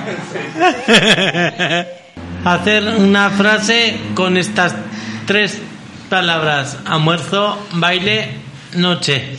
Hacer 2.46 2.88
una 3.00 3.32
frase 3.32 4.00
con 4.14 4.38
estas 4.38 4.76
tres 5.26 5.60
palabras: 6.10 6.78
almuerzo, 6.86 7.68
baile, 7.74 8.30
noche. 8.76 9.38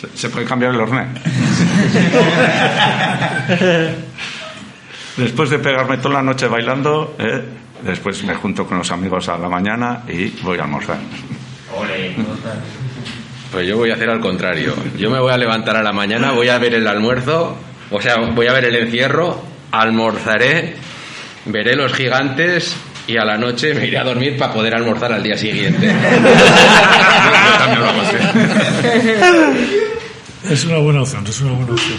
Se, 0.00 0.08
se 0.16 0.30
puede 0.30 0.46
cambiar 0.46 0.74
el 0.74 0.80
horné. 0.80 1.08
Después 5.18 5.50
de 5.50 5.58
pegarme 5.58 5.98
toda 5.98 6.14
la 6.14 6.22
noche 6.22 6.46
bailando, 6.46 7.16
eh, 7.18 7.42
después 7.82 8.22
me 8.22 8.36
junto 8.36 8.64
con 8.64 8.78
los 8.78 8.88
amigos 8.92 9.28
a 9.28 9.36
la 9.36 9.48
mañana 9.48 10.04
y 10.08 10.28
voy 10.42 10.58
a 10.58 10.62
almorzar. 10.62 10.98
Pues 13.50 13.66
yo 13.66 13.78
voy 13.78 13.90
a 13.90 13.94
hacer 13.94 14.10
al 14.10 14.20
contrario. 14.20 14.76
Yo 14.96 15.10
me 15.10 15.18
voy 15.18 15.32
a 15.32 15.36
levantar 15.36 15.76
a 15.76 15.82
la 15.82 15.92
mañana, 15.92 16.30
voy 16.30 16.48
a 16.48 16.58
ver 16.58 16.74
el 16.74 16.86
almuerzo, 16.86 17.56
o 17.90 18.00
sea, 18.00 18.14
voy 18.32 18.46
a 18.46 18.52
ver 18.52 18.66
el 18.66 18.76
encierro, 18.76 19.42
almorzaré, 19.70 20.76
veré 21.46 21.76
los 21.76 21.92
gigantes 21.92 22.76
y 23.06 23.16
a 23.16 23.24
la 23.24 23.38
noche 23.38 23.74
me 23.74 23.86
iré 23.86 23.98
a 23.98 24.04
dormir 24.04 24.36
para 24.36 24.52
poder 24.52 24.74
almorzar 24.74 25.12
al 25.12 25.22
día 25.22 25.36
siguiente. 25.36 25.92
Es 30.48 30.64
una 30.64 30.78
buena 30.78 31.02
opción, 31.02 31.26
es 31.26 31.40
una 31.40 31.52
buena 31.52 31.72
opción. 31.72 31.98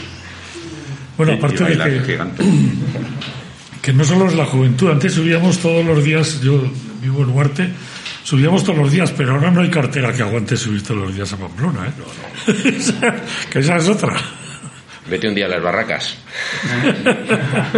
Bueno, 1.18 1.34
aparte 1.34 1.64
de 1.66 2.02
que, 2.02 2.18
que 3.82 3.94
no 3.94 4.04
solo 4.04 4.28
es 4.28 4.34
la 4.34 4.46
juventud, 4.46 4.90
antes 4.90 5.14
subíamos 5.14 5.60
todos 5.60 5.86
los 5.86 6.04
días, 6.04 6.42
yo 6.42 6.64
vivo 7.02 7.24
en 7.24 7.30
Huarte, 7.30 7.70
subíamos 8.24 8.64
todos 8.64 8.80
los 8.80 8.92
días, 8.92 9.14
pero 9.16 9.34
ahora 9.34 9.52
no 9.52 9.62
hay 9.62 9.70
cartera 9.70 10.14
que 10.14 10.24
aguante 10.24 10.58
subir 10.58 10.82
todos 10.82 11.02
los 11.02 11.16
días 11.16 11.32
a 11.34 11.38
Pamplona, 11.38 11.88
¿eh? 11.88 11.92
que 13.52 13.60
esa 13.60 13.76
es 13.76 13.88
otra. 13.88 14.16
Vete 15.10 15.28
un 15.28 15.36
día 15.36 15.46
a 15.46 15.50
las 15.50 15.62
barracas. 15.62 16.16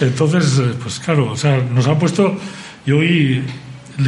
Entonces, 0.00 0.58
eh, 0.58 0.74
pues 0.82 0.98
claro, 0.98 1.32
o 1.32 1.36
sea, 1.36 1.58
nos 1.58 1.86
han 1.86 1.98
puesto, 1.98 2.36
yo 2.84 2.98
oí 2.98 3.42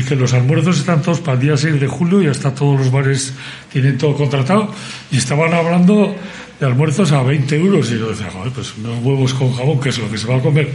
que 0.09 0.17
los 0.17 0.33
almuerzos 0.33 0.79
están 0.79 1.01
todos 1.01 1.21
para 1.21 1.35
el 1.35 1.41
día 1.41 1.57
6 1.57 1.81
de 1.81 1.87
julio 1.87 2.21
y 2.21 2.27
hasta 2.27 2.55
todos 2.55 2.81
los 2.81 2.91
bares 2.91 3.33
tienen 3.73 3.97
todo 3.97 4.17
contratado 4.17 4.69
y 5.13 5.19
estaban 5.19 5.55
hablando 5.55 6.15
de 6.59 6.67
almuerzos 6.67 7.13
a 7.13 7.23
20 7.23 7.57
euros 7.57 7.93
y 7.93 7.99
yo 7.99 8.09
decía, 8.09 8.29
joder, 8.33 8.53
pues 8.53 8.75
unos 8.79 9.05
huevos 9.05 9.35
con 9.35 9.55
jabón, 9.55 9.81
que 9.81 9.91
es 9.91 9.99
lo 9.99 10.11
que 10.11 10.19
se 10.19 10.27
va 10.27 10.37
a 10.37 10.41
comer, 10.41 10.71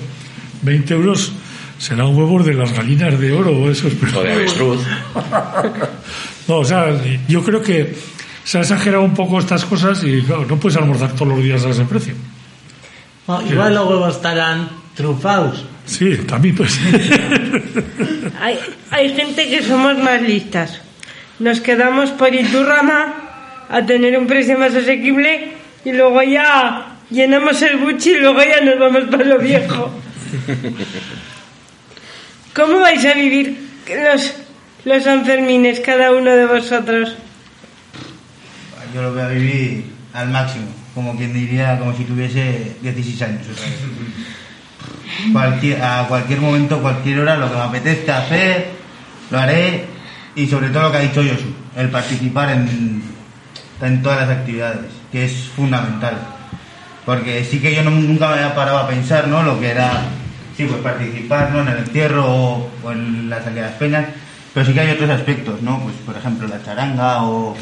20 0.62 0.94
euros 0.94 1.34
serán 1.78 2.16
huevos 2.16 2.46
de 2.46 2.54
las 2.54 2.72
gallinas 2.72 3.20
de 3.20 3.32
oro 3.32 3.52
o 3.52 3.70
esos. 3.70 3.92
O 4.16 4.22
de 4.22 4.32
avestruz. 4.32 4.82
No, 6.48 6.58
o 6.58 6.66
sea, 6.66 6.90
yo 7.30 7.44
creo 7.44 7.62
que 7.62 7.96
se 8.44 8.58
ha 8.58 8.62
exagerado 8.62 9.04
un 9.04 9.14
poco 9.14 9.40
estas 9.40 9.66
cosas 9.66 10.04
y 10.04 10.22
claro, 10.22 10.46
no 10.46 10.58
puedes 10.58 10.78
almorzar 10.78 11.14
todos 11.14 11.30
los 11.30 11.44
días 11.44 11.64
a 11.66 11.70
ese 11.70 11.84
precio. 11.86 12.14
Oh, 13.28 13.42
igual 13.50 13.76
los 13.76 13.88
huevos 13.88 14.16
estarán 14.16 14.70
trufados. 14.96 15.66
Sí, 15.86 16.18
también 16.28 16.56
pues. 16.56 16.80
Hay, 18.42 18.58
hay 18.90 19.14
gente 19.14 19.48
que 19.48 19.62
somos 19.62 19.98
más 20.00 20.22
listas. 20.22 20.82
Nos 21.40 21.62
quedamos 21.62 22.10
por 22.12 22.34
Iturrama 22.34 23.14
a 23.70 23.86
tener 23.86 24.18
un 24.18 24.26
precio 24.26 24.58
más 24.58 24.74
asequible 24.74 25.54
y 25.86 25.92
luego 25.92 26.24
ya 26.24 26.98
llenamos 27.12 27.62
el 27.62 27.78
buchi 27.78 28.12
y 28.12 28.20
luego 28.20 28.42
ya 28.42 28.62
nos 28.62 28.80
vamos 28.80 29.04
para 29.12 29.26
lo 29.26 29.38
viejo. 29.38 29.92
¿Cómo 32.56 32.80
vais 32.80 33.06
a 33.06 33.14
vivir 33.14 33.58
los, 33.88 34.34
los 34.86 35.04
Sanfermines 35.04 35.80
cada 35.80 36.12
uno 36.12 36.32
de 36.32 36.46
vosotros? 36.46 37.16
Yo 38.94 39.02
lo 39.02 39.14
voy 39.14 39.22
a 39.22 39.28
vivir 39.28 39.86
al 40.14 40.30
máximo, 40.30 40.66
como 40.94 41.16
quien 41.16 41.34
diría, 41.34 41.78
como 41.80 41.96
si 41.96 42.04
tuviese 42.04 42.76
16 42.82 43.22
años. 43.22 43.42
Cualquier, 45.34 45.82
a 45.82 46.06
cualquier 46.08 46.40
momento, 46.40 46.82
cualquier 46.82 47.20
hora, 47.20 47.38
lo 47.38 47.50
que 47.50 47.56
me 47.56 47.62
apetezca 47.64 48.20
hacer, 48.20 48.70
lo 49.30 49.40
haré 49.40 49.86
y 50.36 50.48
sobre 50.48 50.70
todo 50.70 50.84
lo 50.84 50.92
que 50.92 50.98
ha 50.98 51.02
dicho 51.02 51.22
Josu, 51.22 51.54
el 51.76 51.90
participar 51.90 52.50
en, 52.52 53.04
en 53.82 54.02
todas 54.02 54.22
las 54.28 54.38
actividades, 54.38 54.92
que 55.12 55.26
es 55.26 55.34
fundamental. 55.56 56.18
Porque 57.06 57.44
sí 57.44 57.60
que 57.60 57.76
yo 57.76 57.84
no- 57.84 57.92
nunca 57.92 58.28
me 58.30 58.34
había 58.36 58.56
parado 58.56 58.78
a 58.80 58.88
pensar, 58.88 59.28
¿no? 59.28 59.44
Lo 59.44 59.60
que 59.60 59.70
era, 59.72 60.04
sí, 60.58 60.66
pues 60.66 60.82
participar, 60.82 61.52
¿no? 61.52 61.62
En 61.62 61.68
el 61.68 61.78
entierro 61.80 62.26
o, 62.26 62.72
o 62.84 62.92
en 62.92 63.30
la 63.30 63.44
salida 63.44 63.64
de 63.64 63.68
las 63.70 63.78
peñas, 63.78 64.06
pero 64.54 64.66
sí 64.66 64.74
que 64.74 64.80
hay 64.80 64.92
otros 64.92 65.10
aspectos, 65.10 65.62
¿no? 65.62 65.80
Pues 65.82 65.96
por 66.06 66.16
ejemplo 66.18 66.48
la 66.48 66.64
charanga 66.64 67.24
o 67.24 67.56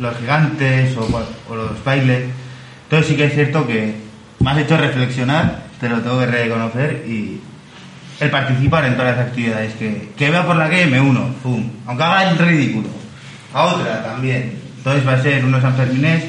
los 0.00 0.16
gigantes 0.18 0.96
o, 0.96 1.54
los 1.54 1.84
bailes. 1.84 2.30
Entonces 2.84 3.08
sí 3.08 3.16
que 3.16 3.24
es 3.24 3.34
cierto 3.34 3.66
que 3.66 3.94
me 4.40 4.50
has 4.50 4.58
hecho 4.58 4.76
reflexionar, 4.76 5.64
te 5.80 5.88
lo 5.88 6.00
tengo 6.00 6.18
que 6.20 6.26
reconocer 6.26 7.04
y 7.06 7.40
el 8.20 8.30
participar 8.30 8.84
en 8.86 8.96
todas 8.96 9.16
las 9.16 9.26
actividades 9.26 9.74
que, 9.74 10.10
que 10.16 10.30
vea 10.30 10.46
por 10.46 10.56
la 10.56 10.68
calle 10.68 10.86
me 10.86 11.00
uno, 11.00 11.34
pum, 11.42 11.70
aunque 11.86 12.02
haga 12.02 12.30
el 12.30 12.38
ridículo, 12.38 12.88
a 13.52 13.64
otra 13.66 14.02
también. 14.02 14.58
Entonces 14.78 15.06
va 15.06 15.14
a 15.14 15.22
ser 15.22 15.44
unos 15.44 15.62
Sanfermines 15.62 16.24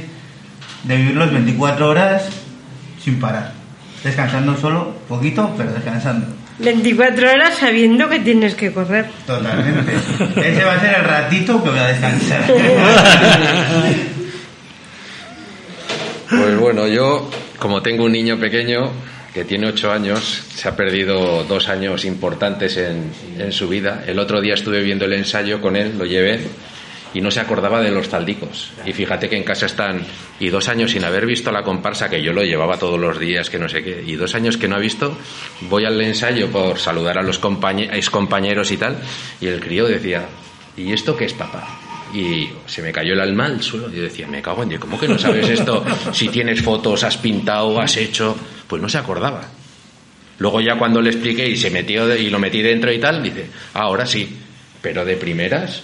de 0.84 0.98
vivirlos 0.98 1.32
24 1.32 1.90
horas 1.90 2.30
sin 3.04 3.20
parar, 3.20 3.54
descansando 4.04 4.58
solo, 4.58 4.94
poquito, 5.08 5.54
pero 5.58 5.72
descansando. 5.72 6.39
24 6.60 7.32
horas 7.32 7.58
sabiendo 7.58 8.10
que 8.10 8.20
tienes 8.20 8.56
que 8.56 8.72
correr. 8.72 9.08
Totalmente. 9.26 9.94
Ese 10.36 10.64
va 10.64 10.74
a 10.74 10.80
ser 10.80 10.96
el 10.96 11.06
ratito 11.06 11.64
que 11.64 11.70
voy 11.70 11.80
a 11.80 11.88
descansar. 11.88 12.44
Pues 16.30 16.58
bueno, 16.60 16.88
yo, 16.88 17.30
como 17.58 17.82
tengo 17.82 18.06
un 18.06 18.12
niño 18.12 18.38
pequeño 18.38 18.92
que 19.34 19.46
tiene 19.46 19.68
ocho 19.68 19.92
años, 19.92 20.44
se 20.54 20.68
ha 20.68 20.76
perdido 20.76 21.44
dos 21.44 21.70
años 21.70 22.06
importantes 22.06 22.78
en, 22.78 23.12
en 23.38 23.52
su 23.52 23.68
vida. 23.68 24.04
El 24.06 24.20
otro 24.20 24.40
día 24.40 24.54
estuve 24.54 24.82
viendo 24.82 25.06
el 25.06 25.14
ensayo 25.14 25.60
con 25.60 25.76
él, 25.76 25.98
lo 25.98 26.06
llevé, 26.06 26.40
y 27.14 27.22
no 27.22 27.32
se 27.32 27.40
acordaba 27.40 27.82
de 27.82 27.92
los 27.92 28.10
taldicos. 28.10 28.72
Y 28.86 28.94
fíjate 28.94 29.30
que 29.30 29.36
en 29.38 29.44
casa 29.44 29.66
están, 29.66 30.02
y 30.40 30.50
dos 30.50 30.68
años 30.70 30.92
sin 30.92 31.04
haber 31.04 31.26
visto 31.26 31.52
la 31.52 31.64
comparsa, 31.64 32.10
que 32.10 32.22
yo 32.22 32.34
lo 32.34 32.44
llevaba 32.44 32.78
todos 32.78 33.00
los 33.00 33.20
días, 33.20 33.50
que 33.50 33.58
no 33.60 33.68
sé 33.68 33.84
qué, 33.84 34.04
y 34.06 34.16
dos 34.16 34.36
años 34.36 34.58
que 34.58 34.68
no 34.68 34.76
ha 34.76 34.80
visto, 34.80 35.18
voy 35.62 35.86
al 35.86 36.00
ensayo 36.02 36.50
por 36.52 36.78
saludar 36.80 37.18
a 37.18 37.24
los 37.24 37.40
compañeros 37.40 38.72
y 38.72 38.78
tal, 38.78 38.98
y 39.42 39.48
el 39.48 39.60
crío 39.60 39.86
decía, 39.88 40.26
¿y 40.78 40.94
esto 40.94 41.16
qué 41.18 41.26
es 41.26 41.34
papá? 41.34 41.80
Y 42.14 42.50
se 42.66 42.82
me 42.82 42.92
cayó 42.92 43.14
el 43.14 43.20
alma 43.22 43.46
al 43.46 43.62
suelo. 43.62 43.92
Yo 43.92 44.02
decía, 44.02 44.26
me 44.28 44.42
cago 44.42 44.64
en 44.64 44.70
Dios, 44.70 44.82
¿cómo 44.82 45.00
que 45.00 45.08
no 45.08 45.20
sabes 45.20 45.48
esto? 45.48 45.86
Si 46.12 46.30
tienes 46.30 46.60
fotos, 46.62 47.04
has 47.04 47.18
pintado, 47.18 47.80
has 47.80 47.98
hecho. 47.98 48.36
Pues 48.68 48.82
no 48.82 48.90
se 48.90 48.98
acordaba. 48.98 49.44
Luego 50.40 50.60
ya 50.60 50.76
cuando 50.76 51.02
le 51.02 51.12
expliqué 51.12 51.48
y 51.48 51.56
se 51.56 51.70
metió 51.70 52.16
y 52.16 52.30
lo 52.32 52.40
metí 52.40 52.64
dentro 52.64 52.92
y 52.92 52.98
tal, 52.98 53.22
dice, 53.22 53.46
"Ah, 53.76 53.82
ahora 53.82 54.08
sí. 54.08 54.28
Pero 54.82 55.06
de 55.06 55.18
primeras, 55.18 55.84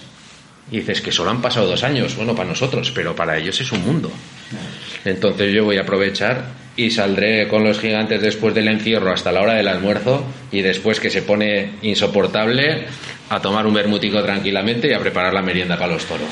y 0.70 0.78
dices 0.78 1.00
que 1.00 1.12
solo 1.12 1.30
han 1.30 1.40
pasado 1.40 1.66
dos 1.66 1.82
años. 1.84 2.16
Bueno, 2.16 2.34
para 2.34 2.48
nosotros, 2.48 2.90
pero 2.94 3.14
para 3.14 3.36
ellos 3.38 3.60
es 3.60 3.70
un 3.72 3.84
mundo. 3.84 4.10
Entonces 5.04 5.52
yo 5.52 5.64
voy 5.64 5.76
a 5.78 5.82
aprovechar 5.82 6.44
y 6.76 6.90
saldré 6.90 7.48
con 7.48 7.64
los 7.64 7.78
gigantes 7.78 8.20
después 8.20 8.54
del 8.54 8.68
encierro 8.68 9.12
hasta 9.12 9.32
la 9.32 9.40
hora 9.40 9.54
del 9.54 9.68
almuerzo 9.68 10.24
y 10.52 10.60
después 10.62 11.00
que 11.00 11.08
se 11.10 11.22
pone 11.22 11.74
insoportable 11.82 12.86
a 13.28 13.40
tomar 13.40 13.66
un 13.66 13.74
bermutico 13.74 14.22
tranquilamente 14.22 14.88
y 14.88 14.92
a 14.92 15.00
preparar 15.00 15.32
la 15.32 15.42
merienda 15.42 15.76
para 15.78 15.94
los 15.94 16.04
toros. 16.04 16.28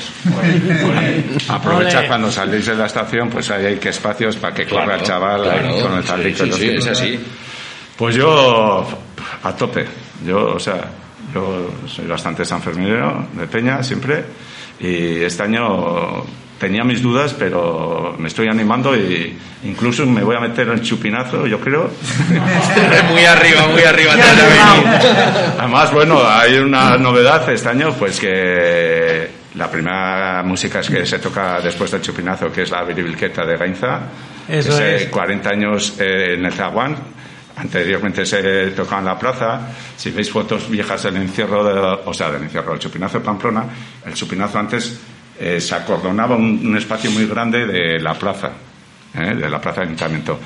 Aprovecha 1.49 1.99
Ole. 1.99 2.07
cuando 2.07 2.31
salís 2.31 2.65
de 2.65 2.75
la 2.75 2.85
estación, 2.85 3.29
pues 3.29 3.49
ahí 3.51 3.65
hay 3.65 3.75
que 3.77 3.89
espacios 3.89 4.35
para 4.37 4.53
que 4.53 4.65
corra 4.65 4.83
Claro, 4.85 4.99
el 5.01 5.07
chaval 5.07 5.41
claro. 5.43 5.81
con 5.81 5.97
el 5.97 6.03
Sí, 6.03 6.33
sí, 6.35 6.43
y 6.43 6.47
los 6.47 6.57
sí, 6.59 6.69
es 6.69 6.87
así. 6.87 7.19
Pues 7.97 8.15
yo, 8.15 8.87
a 9.43 9.55
tope. 9.55 9.85
Yo, 10.25 10.53
o 10.55 10.59
sea, 10.59 10.85
Yo 11.33 11.71
soy 11.87 12.07
bastante 12.07 12.45
sanferminero 12.45 13.27
de 13.33 13.47
Peña 13.47 13.83
siempre 13.83 14.23
y 14.79 15.21
este 15.23 15.43
año 15.43 16.23
tenía 16.59 16.83
mis 16.83 17.01
dudas, 17.01 17.35
pero 17.37 18.15
me 18.17 18.27
estoy 18.27 18.47
animando 18.47 18.95
y 18.95 19.37
incluso 19.63 20.05
me 20.05 20.23
voy 20.23 20.35
a 20.35 20.39
meter 20.39 20.69
en 20.69 20.81
chupinazo, 20.81 21.45
yo 21.47 21.59
creo. 21.59 21.89
muy 23.09 23.25
arriba, 23.25 23.67
muy 23.67 23.83
arriba. 23.83 24.13
Además, 25.59 25.91
bueno, 25.91 26.21
hay 26.25 26.57
una 26.57 26.97
novedad 26.97 27.49
este 27.49 27.69
año, 27.69 27.93
pues 27.93 28.19
que 28.19 29.29
la 29.55 29.69
primera 29.69 30.43
música 30.43 30.79
es 30.79 30.89
que 30.89 31.05
se 31.05 31.19
toca 31.19 31.59
después 31.61 31.91
del 31.91 32.01
chupinazo, 32.01 32.51
que 32.51 32.63
es 32.63 32.71
la 32.71 32.83
viribilqueta 32.83 33.45
de 33.45 33.57
Gainza. 33.57 34.01
Eso 34.47 34.79
es. 34.81 35.07
40 35.07 35.49
años 35.49 35.95
eh, 35.99 36.35
en 36.37 36.45
el 36.45 36.53
Zaguán. 36.53 36.95
Anteriormente 37.57 38.25
se 38.25 38.71
tocaba 38.71 38.99
en 38.99 39.05
la 39.05 39.19
plaza. 39.19 39.61
Si 39.95 40.11
veis 40.11 40.29
fotos 40.29 40.69
viejas 40.69 41.03
del 41.03 41.17
encierro, 41.17 41.63
de- 41.63 42.01
o 42.05 42.13
sea, 42.13 42.31
del 42.31 42.43
encierro 42.43 42.71
del 42.71 42.79
chupinazo 42.79 43.19
de 43.19 43.25
Pamplona, 43.25 43.65
el 44.05 44.13
chupinazo 44.13 44.59
antes 44.59 44.99
eh, 45.39 45.59
se 45.59 45.75
acordonaba 45.75 46.35
un, 46.35 46.75
espacio 46.77 47.11
muy 47.11 47.27
grande 47.27 47.65
de 47.65 47.99
la 47.99 48.13
plaza, 48.13 48.51
¿eh? 49.13 49.35
de 49.35 49.49
la 49.49 49.59
plaza 49.59 49.81
de 49.81 49.87
ayuntamiento. 49.87 50.39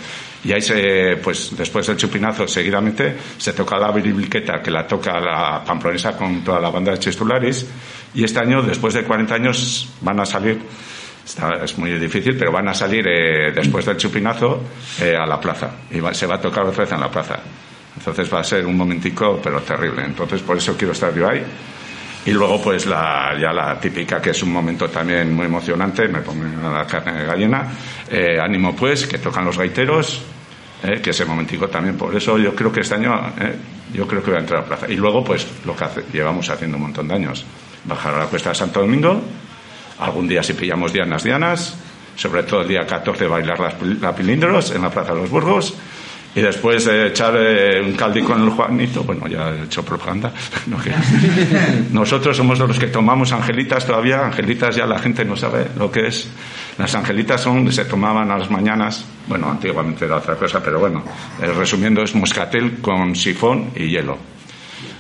Y 0.44 0.54
ahí 0.54 0.62
se, 0.62 1.18
pues 1.22 1.56
después 1.58 1.86
del 1.88 1.98
chupinazo, 1.98 2.48
seguidamente, 2.48 3.16
se 3.38 3.54
toca 3.54 3.78
la 3.78 3.92
viribilqueta, 3.92 4.62
que 4.62 4.72
la 4.72 4.88
toca 4.88 5.20
la 5.20 5.64
pamplonesa 5.66 6.16
con 6.16 6.44
toda 6.44 6.60
la 6.62 6.70
banda 6.70 6.92
de 6.94 7.00
Chistularis. 7.00 7.66
Y 8.14 8.24
este 8.24 8.40
año, 8.40 8.62
después 8.62 8.94
de 8.94 9.04
40 9.04 9.36
años, 9.36 9.90
van 10.02 10.20
a 10.20 10.26
salir, 10.26 10.60
está- 11.30 11.64
es 11.64 11.78
muy 11.78 11.92
difícil, 12.00 12.36
pero 12.38 12.52
van 12.52 12.68
a 12.68 12.74
salir 12.74 13.06
eh, 13.08 13.52
después 13.54 13.86
del 13.86 13.98
chupinazo 13.98 14.62
eh, 15.02 15.16
a 15.16 15.26
la 15.26 15.40
plaza. 15.40 15.70
Y 15.92 16.00
va- 16.00 16.14
se 16.14 16.26
va 16.26 16.36
a 16.36 16.42
tocar 16.42 16.66
otra 16.66 16.84
vez 16.84 16.92
en 16.94 17.00
la 17.00 17.10
plaza. 17.12 17.40
Entonces 17.98 18.34
va 18.34 18.40
a 18.40 18.44
ser 18.44 18.66
un 18.66 18.76
momentico, 18.78 19.40
pero 19.44 19.62
terrible. 19.62 20.04
Entonces 20.06 20.42
por 20.42 20.58
eso 20.58 20.76
quiero 20.78 20.94
estar 20.94 21.14
yo 21.14 21.28
ahí. 21.30 21.44
Y 22.26 22.32
luego, 22.32 22.62
pues, 22.62 22.86
la, 22.86 23.34
ya 23.40 23.52
la 23.54 23.80
típica, 23.80 24.22
que 24.22 24.32
es 24.32 24.44
un 24.44 24.52
momento 24.52 24.90
también 24.90 25.34
muy 25.34 25.46
emocionante, 25.46 26.08
me 26.10 26.20
pongo 26.20 26.44
la 26.70 26.86
carne 26.86 27.14
de 27.14 27.26
gallina. 27.26 27.66
Eh, 28.10 28.38
ánimo, 28.40 28.76
pues, 28.76 29.08
que 29.08 29.18
tocan 29.20 29.46
los 29.46 29.58
gaiteros, 29.58 30.22
eh, 30.84 31.00
que 31.02 31.12
ese 31.12 31.24
momentico 31.26 31.70
también. 31.70 31.98
Por 31.98 32.14
eso 32.16 32.38
yo 32.38 32.54
creo 32.54 32.72
que 32.74 32.82
este 32.82 32.96
año, 32.96 33.16
eh, 33.40 33.56
yo 33.94 34.06
creo 34.06 34.22
que 34.22 34.32
voy 34.32 34.38
a 34.38 34.42
entrar 34.42 34.60
a 34.60 34.62
la 34.64 34.68
plaza. 34.68 34.92
Y 34.92 34.98
luego, 34.98 35.24
pues, 35.24 35.48
lo 35.66 35.76
que 35.76 35.84
hace- 35.86 36.04
llevamos 36.12 36.50
haciendo 36.50 36.76
un 36.78 36.84
montón 36.84 37.08
de 37.08 37.16
años. 37.16 37.46
Bajar 37.86 38.14
a 38.14 38.20
la 38.20 38.26
cuesta 38.26 38.50
de 38.50 38.56
Santo 38.56 38.82
Domingo, 38.82 39.22
algún 40.00 40.28
día 40.28 40.44
si 40.44 40.54
pillamos 40.54 40.94
dianas, 40.94 41.24
dianas, 41.24 41.76
sobre 42.16 42.44
todo 42.44 42.62
el 42.62 42.68
día 42.68 42.86
14 42.86 43.28
bailar 43.28 43.60
las, 43.60 43.76
la 44.02 44.16
pilindros 44.16 44.72
en 44.72 44.82
la 44.82 44.90
Plaza 44.90 45.14
de 45.14 45.22
los 45.22 45.30
Burgos. 45.30 45.74
Y 46.36 46.42
después 46.42 46.86
eh, 46.86 47.08
echar 47.08 47.36
eh, 47.38 47.82
un 47.82 47.94
caldi 47.94 48.22
con 48.22 48.42
el 48.44 48.50
Juanito, 48.52 49.04
bueno, 49.04 49.28
ya 49.28 49.50
he 49.50 49.64
hecho 49.64 49.84
propaganda. 49.84 50.32
Nosotros 51.92 52.38
somos 52.38 52.60
los 52.60 52.78
que 52.78 52.88
tomamos 52.88 53.32
angelitas 53.32 53.86
todavía. 53.86 54.26
Angelitas 54.26 54.76
ya 54.76 54.86
la 54.86 55.00
gente 55.00 55.26
no 55.26 55.36
sabe 55.36 55.66
lo 55.76 55.92
que 55.92 56.08
es. 56.08 56.30
Las 56.78 56.94
angelitas 56.94 57.42
son, 57.42 57.72
se 57.72 57.86
tomaban 57.86 58.30
a 58.30 58.38
las 58.38 58.52
mañanas. 58.52 59.06
Bueno, 59.28 59.50
antiguamente 59.50 60.06
era 60.06 60.18
otra 60.18 60.36
cosa, 60.36 60.62
pero 60.64 60.80
bueno, 60.80 61.04
eh, 61.42 61.48
resumiendo, 61.48 62.04
es 62.04 62.14
moscatel 62.14 62.80
con 62.80 63.16
sifón 63.16 63.72
y 63.76 63.88
hielo. 63.90 64.39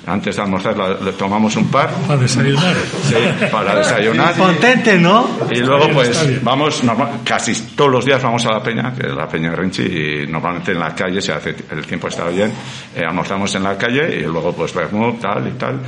Antes 0.08 0.36
de 0.38 0.42
almorzar 0.42 0.76
la- 0.76 0.96
le 1.00 1.12
tomamos 1.14 1.56
un 1.56 1.68
par. 1.70 1.90
Para 2.08 2.20
desayunar. 2.22 2.76
Sí, 3.08 3.16
para 3.52 3.76
desayunar. 3.76 4.34
Potente, 4.34 4.98
¿no? 4.98 5.30
Y 5.52 5.60
luego, 5.60 5.90
pues, 5.94 6.44
vamos, 6.44 6.84
normal- 6.84 7.20
casi 7.24 7.54
todos 7.76 7.92
los 7.92 8.06
días 8.06 8.22
vamos 8.24 8.44
a 8.46 8.52
la 8.54 8.64
peña, 8.64 8.94
que 8.96 9.08
es 9.08 9.14
la 9.14 9.28
peña 9.28 9.52
de 9.52 9.56
Rinchi, 9.58 9.84
y 9.84 10.28
normalmente 10.28 10.72
en 10.72 10.80
la 10.80 10.96
calle, 10.96 11.22
si 11.22 11.32
hace, 11.32 11.56
el 11.72 11.86
tiempo 11.86 12.08
está 12.08 12.28
bien, 12.30 12.52
eh, 12.96 13.04
almorzamos 13.08 13.54
en 13.56 13.64
la 13.64 13.78
calle 13.78 14.16
y 14.20 14.22
luego, 14.24 14.54
pues, 14.54 14.74
vermut, 14.74 15.20
tal 15.20 15.48
y 15.48 15.52
tal. 15.52 15.80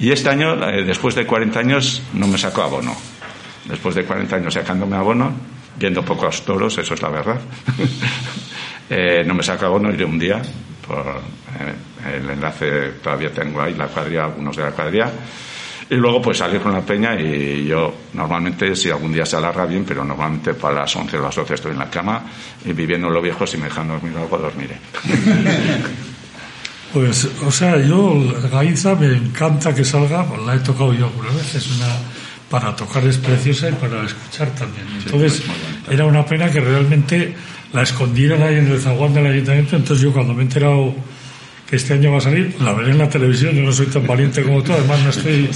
Y 0.00 0.10
este 0.10 0.28
año, 0.30 0.54
eh, 0.68 0.82
después 0.84 1.14
de 1.14 1.24
40 1.26 1.60
años, 1.60 2.02
no 2.14 2.26
me 2.26 2.38
sacó 2.38 2.62
abono. 2.62 2.96
Después 3.66 3.94
de 3.94 4.04
40 4.04 4.36
años 4.36 4.54
sacándome 4.54 4.96
abono, 4.96 5.30
viendo 5.78 6.02
pocos 6.04 6.42
toros, 6.44 6.76
eso 6.78 6.94
es 6.94 7.02
la 7.02 7.10
verdad. 7.10 7.36
Eh, 8.90 9.22
no 9.26 9.34
me 9.34 9.42
sacó 9.42 9.66
abono, 9.66 9.92
iré 9.92 10.06
un 10.06 10.18
día, 10.18 10.40
por 10.88 11.06
eh, 11.06 12.16
el 12.16 12.30
enlace 12.30 12.92
todavía 13.02 13.30
tengo 13.30 13.60
ahí, 13.60 13.74
la 13.74 13.86
cuadrilla, 13.88 14.24
algunos 14.24 14.56
de 14.56 14.62
la 14.62 14.70
cuadrilla. 14.70 15.12
Y 15.90 15.94
luego 15.94 16.20
pues 16.20 16.38
salir 16.38 16.60
con 16.60 16.72
la 16.72 16.82
peña 16.82 17.18
y 17.18 17.66
yo 17.66 17.94
normalmente 18.12 18.76
si 18.76 18.90
algún 18.90 19.12
día 19.12 19.24
se 19.24 19.36
alarga 19.36 19.64
bien, 19.64 19.84
pero 19.86 20.04
normalmente 20.04 20.54
para 20.54 20.80
las 20.80 20.96
11 20.96 21.16
o 21.18 21.22
las 21.22 21.34
12 21.34 21.54
estoy 21.54 21.72
en 21.72 21.78
la 21.78 21.88
cama 21.88 22.24
y 22.64 22.72
viviendo 22.72 23.08
lo 23.08 23.22
viejo, 23.22 23.46
si 23.46 23.56
me 23.56 23.64
dejan 23.64 23.88
dormir 23.88 24.12
algo, 24.16 24.38
dormiré. 24.38 24.76
Pues, 26.92 27.28
o 27.44 27.50
sea, 27.50 27.76
yo, 27.76 28.14
Gainza 28.50 28.94
me 28.94 29.08
encanta 29.08 29.74
que 29.74 29.84
salga, 29.84 30.24
pues 30.24 30.40
la 30.40 30.54
he 30.54 30.60
tocado 30.60 30.94
yo 30.94 31.04
alguna 31.04 31.28
vez, 31.32 31.54
es 31.54 31.70
una, 31.76 31.86
para 32.50 32.74
tocar 32.74 33.06
es 33.06 33.18
preciosa 33.18 33.68
y 33.68 33.72
para 33.72 34.04
escuchar 34.04 34.48
también. 34.54 34.86
Entonces, 35.04 35.42
era 35.90 36.06
una 36.06 36.24
pena 36.24 36.50
que 36.50 36.60
realmente 36.60 37.34
la 37.72 37.82
escondieran 37.82 38.42
ahí 38.42 38.56
en 38.56 38.68
el 38.70 38.80
zaguán 38.80 39.14
del 39.14 39.26
ayuntamiento, 39.26 39.76
entonces 39.76 40.02
yo 40.04 40.12
cuando 40.12 40.32
me 40.34 40.40
he 40.40 40.44
enterado 40.44 40.94
que 41.68 41.76
este 41.76 41.92
año 41.92 42.10
va 42.12 42.16
a 42.16 42.20
salir, 42.22 42.56
la 42.62 42.72
veré 42.72 42.92
en 42.92 42.98
la 42.98 43.10
televisión, 43.10 43.54
yo 43.54 43.62
no 43.62 43.72
soy 43.72 43.84
tan 43.86 44.06
valiente 44.06 44.42
como 44.42 44.62
tú, 44.62 44.72
además 44.72 45.00
no 45.04 45.10
estoy, 45.10 45.50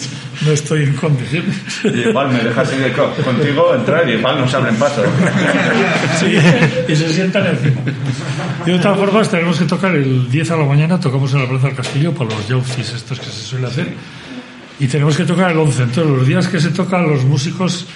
no 0.44 0.52
estoy 0.52 0.82
en 0.82 0.92
condiciones. 0.94 1.56
Y 1.84 2.08
igual 2.10 2.28
me 2.30 2.40
dejas 2.40 2.70
ir 2.74 2.92
co- 2.92 3.14
contigo 3.24 3.74
entrar 3.74 4.06
y 4.06 4.12
igual 4.12 4.38
nos 4.40 4.52
abren 4.52 4.76
paso. 4.76 5.02
Sí, 6.20 6.36
y 6.92 6.96
se 6.96 7.12
sientan 7.14 7.46
encima. 7.46 7.80
De 8.66 8.78
todas 8.78 8.98
formas, 8.98 9.30
tenemos 9.30 9.58
que 9.58 9.64
tocar 9.64 9.94
el 9.96 10.30
10 10.30 10.50
a 10.50 10.56
la 10.58 10.64
mañana, 10.66 11.00
tocamos 11.00 11.32
en 11.32 11.40
la 11.44 11.48
Plaza 11.48 11.68
del 11.68 11.76
Castillo 11.76 12.12
para 12.12 12.28
los 12.28 12.46
yaufis 12.46 12.92
estos 12.92 13.18
que 13.18 13.26
se 13.26 13.32
suele 13.42 13.68
hacer, 13.68 13.88
y 14.80 14.86
tenemos 14.88 15.16
que 15.16 15.24
tocar 15.24 15.50
el 15.52 15.56
11. 15.58 15.82
Entonces, 15.84 16.12
los 16.14 16.26
días 16.26 16.46
que 16.46 16.60
se 16.60 16.68
tocan, 16.72 17.08
los 17.08 17.24
músicos 17.24 17.86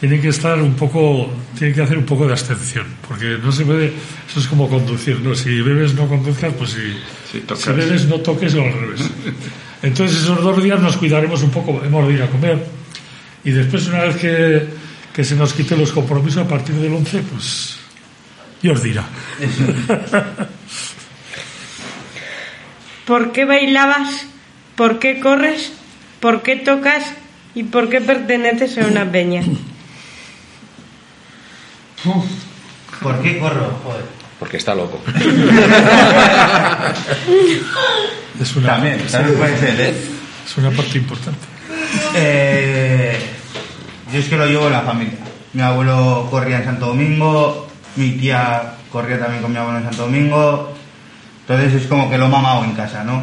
tienen 0.00 0.20
que 0.20 0.28
estar 0.28 0.60
un 0.60 0.74
poco, 0.74 1.30
tienen 1.56 1.74
que 1.74 1.82
hacer 1.82 1.96
un 1.96 2.04
poco 2.04 2.26
de 2.26 2.32
abstención, 2.32 2.86
porque 3.08 3.38
no 3.42 3.50
se 3.50 3.64
puede, 3.64 3.92
eso 4.28 4.40
es 4.40 4.46
como 4.46 4.68
conducir, 4.68 5.20
¿no? 5.20 5.34
Si 5.34 5.60
bebes 5.60 5.94
no 5.94 6.06
conduzcas, 6.06 6.52
pues 6.54 6.70
si, 6.70 7.40
tocas. 7.40 7.64
si 7.64 7.70
bebes 7.70 8.06
no 8.06 8.20
toques 8.20 8.54
o 8.54 8.62
al 8.62 8.72
revés. 8.72 9.00
Entonces, 9.82 10.18
esos 10.18 10.42
dos 10.42 10.62
días 10.62 10.80
nos 10.80 10.96
cuidaremos 10.96 11.42
un 11.42 11.50
poco, 11.50 11.82
hemos 11.84 12.08
de 12.08 12.14
ir 12.14 12.22
a 12.22 12.28
comer, 12.28 12.66
y 13.44 13.50
después, 13.52 13.86
una 13.88 14.04
vez 14.04 14.16
que, 14.16 14.66
que 15.14 15.24
se 15.24 15.36
nos 15.36 15.52
quiten 15.54 15.78
los 15.78 15.92
compromisos 15.92 16.44
a 16.44 16.48
partir 16.48 16.74
del 16.74 16.92
11, 16.92 17.22
pues 17.32 17.78
Dios 18.60 18.82
dirá. 18.82 19.04
¿Por 23.06 23.32
qué 23.32 23.44
bailabas? 23.44 24.26
¿Por 24.74 24.98
qué 24.98 25.20
corres? 25.20 25.72
¿Por 26.20 26.42
qué 26.42 26.56
tocas? 26.56 27.04
¿Y 27.54 27.62
por 27.64 27.88
qué 27.88 28.00
perteneces 28.00 28.76
a 28.78 28.86
una 28.86 29.10
peña? 29.10 29.42
¿Por 33.02 33.22
qué 33.22 33.38
corro? 33.38 33.70
Joder. 33.84 34.04
Porque 34.38 34.56
está 34.58 34.74
loco. 34.74 35.00
Es 38.40 38.54
una, 38.54 38.74
También, 38.74 38.98
también 39.10 39.38
puede 39.38 39.58
ser, 39.58 39.80
¿eh? 39.80 39.94
es 40.44 40.58
una 40.58 40.70
parte 40.70 40.98
importante. 40.98 41.38
Eh, 42.14 43.18
yo 44.12 44.18
es 44.18 44.28
que 44.28 44.36
lo 44.36 44.46
llevo 44.46 44.66
en 44.66 44.72
la 44.74 44.82
familia. 44.82 45.18
Mi 45.54 45.62
abuelo 45.62 46.28
corría 46.30 46.58
en 46.58 46.64
Santo 46.66 46.88
Domingo, 46.88 47.66
mi 47.96 48.10
tía 48.12 48.74
corría 48.92 49.18
también 49.18 49.42
con 49.42 49.52
mi 49.52 49.58
abuelo 49.58 49.78
en 49.78 49.84
Santo 49.84 50.02
Domingo. 50.02 50.74
Entonces 51.40 51.82
es 51.82 51.86
como 51.86 52.10
que 52.10 52.18
lo 52.18 52.26
he 52.26 52.28
mamado 52.28 52.64
en 52.64 52.72
casa, 52.72 53.04
¿no? 53.04 53.22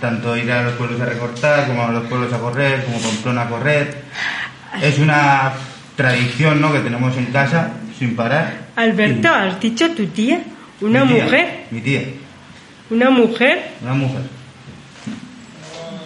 Tanto 0.00 0.36
ir 0.36 0.52
a 0.52 0.62
los 0.62 0.74
pueblos 0.74 1.00
a 1.00 1.06
recortar, 1.06 1.66
como 1.66 1.84
a 1.84 1.90
los 1.90 2.04
pueblos 2.06 2.32
a 2.32 2.38
correr, 2.38 2.84
como 2.84 2.98
Pamplona 3.00 3.42
a 3.42 3.48
correr. 3.48 4.04
Es 4.82 4.98
una 4.98 5.52
tradición, 5.96 6.60
¿no? 6.60 6.72
Que 6.72 6.80
tenemos 6.80 7.16
en 7.16 7.26
casa, 7.26 7.70
sin 8.02 8.16
parar. 8.16 8.52
Alberto, 8.74 9.28
¿has 9.28 9.60
dicho 9.60 9.88
tu 9.92 10.06
tía? 10.08 10.40
¿Una 10.80 11.04
Mi 11.04 11.14
tía, 11.14 11.24
mujer? 11.24 11.46
Mi 11.70 11.80
tía, 11.80 12.02
¿Una 12.90 13.10
mujer? 13.10 13.62
una 13.80 13.94
mujer. 13.94 14.22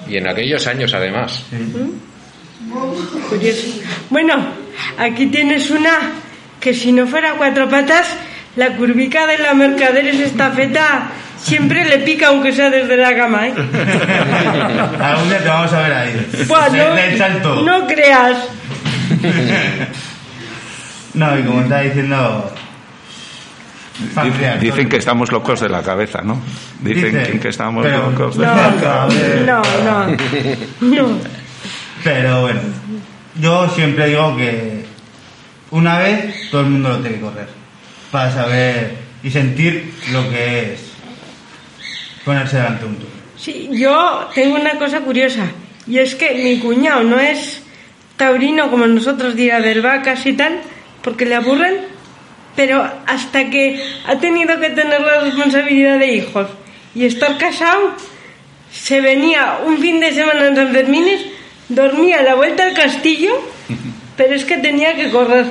Y 0.06 0.18
en 0.18 0.28
aquellos 0.28 0.66
años, 0.66 0.92
además. 0.92 1.42
Curioso. 3.30 3.66
Bueno, 4.10 4.34
aquí 4.98 5.26
tienes 5.28 5.70
una 5.70 6.12
que 6.60 6.74
si 6.74 6.92
no 6.92 7.06
fuera 7.06 7.32
cuatro 7.38 7.66
patas, 7.70 8.06
la 8.56 8.76
curvica 8.76 9.26
de 9.26 9.38
la 9.38 9.54
mercaderes 9.54 10.20
estafeta 10.20 11.08
siempre 11.38 11.86
le 11.86 11.98
pica 12.00 12.28
aunque 12.28 12.52
sea 12.52 12.68
desde 12.68 12.96
la 12.98 13.16
cama, 13.16 13.48
¿eh? 13.48 13.54
Algún 15.00 15.28
día 15.30 15.38
te 15.42 15.48
vamos 15.48 15.72
a 15.72 15.80
ver 15.80 15.92
ahí. 15.94 16.26
Buah, 16.46 16.68
no- 16.68 16.94
Del 16.94 17.16
salto. 17.16 17.62
no 17.62 17.86
creas. 17.86 18.36
No, 21.16 21.38
y 21.38 21.42
como 21.42 21.60
estaba 21.62 21.80
diciendo. 21.82 22.52
familiar, 24.14 24.60
Dicen 24.60 24.88
que 24.88 24.96
estamos 24.98 25.32
locos 25.32 25.60
de 25.60 25.68
la 25.68 25.82
cabeza, 25.82 26.20
¿no? 26.22 26.40
Dicen 26.80 27.18
Dicen, 27.18 27.40
que 27.40 27.48
estamos 27.48 27.84
pero- 27.84 28.10
locos 28.10 28.36
de 28.36 28.46
No, 28.46 28.54
la 28.54 28.74
cabeza. 28.80 29.40
no, 29.46 29.62
no. 29.84 30.16
No. 31.08 31.18
Pero 32.04 32.42
bueno, 32.42 32.60
yo 33.40 33.68
siempre 33.70 34.06
digo 34.08 34.36
que 34.36 34.84
una 35.70 35.98
vez 35.98 36.50
todo 36.50 36.60
el 36.60 36.66
mundo 36.68 36.90
lo 36.90 36.98
tiene 36.98 37.16
que 37.16 37.22
correr 37.22 37.48
para 38.12 38.30
saber 38.30 38.96
y 39.22 39.30
sentir 39.30 39.92
lo 40.12 40.28
que 40.30 40.74
es 40.74 40.80
ponerse 42.24 42.56
delante 42.58 42.82
de 42.84 42.88
un 42.90 42.96
toro. 42.96 43.10
Sí, 43.36 43.68
yo 43.72 44.28
tengo 44.34 44.56
una 44.56 44.78
cosa 44.78 45.00
curiosa 45.00 45.46
y 45.86 45.98
es 45.98 46.14
que 46.14 46.34
mi 46.34 46.58
cuñado 46.58 47.02
no 47.02 47.18
es 47.18 47.62
taurino 48.16 48.70
como 48.70 48.86
nosotros 48.86 49.34
día 49.34 49.60
del 49.60 49.82
vacas 49.82 50.24
y 50.26 50.34
tal, 50.34 50.60
porque 51.06 51.24
le 51.24 51.36
aburren, 51.36 51.76
pero 52.56 52.82
hasta 53.06 53.48
que 53.48 53.80
ha 54.08 54.18
tenido 54.18 54.58
que 54.58 54.70
tener 54.70 55.00
la 55.02 55.20
responsabilidad 55.20 56.00
de 56.00 56.16
hijos 56.16 56.48
y 56.96 57.04
estar 57.04 57.38
casado, 57.38 57.92
se 58.72 59.00
venía 59.00 59.60
un 59.64 59.78
fin 59.78 60.00
de 60.00 60.12
semana 60.12 60.48
en 60.48 60.56
San 60.56 60.72
Fermines, 60.72 61.24
dormía 61.68 62.18
a 62.18 62.22
la 62.24 62.34
vuelta 62.34 62.64
al 62.64 62.74
castillo, 62.74 63.30
pero 64.16 64.34
es 64.34 64.44
que 64.44 64.56
tenía 64.58 64.96
que 64.96 65.12
correr. 65.12 65.46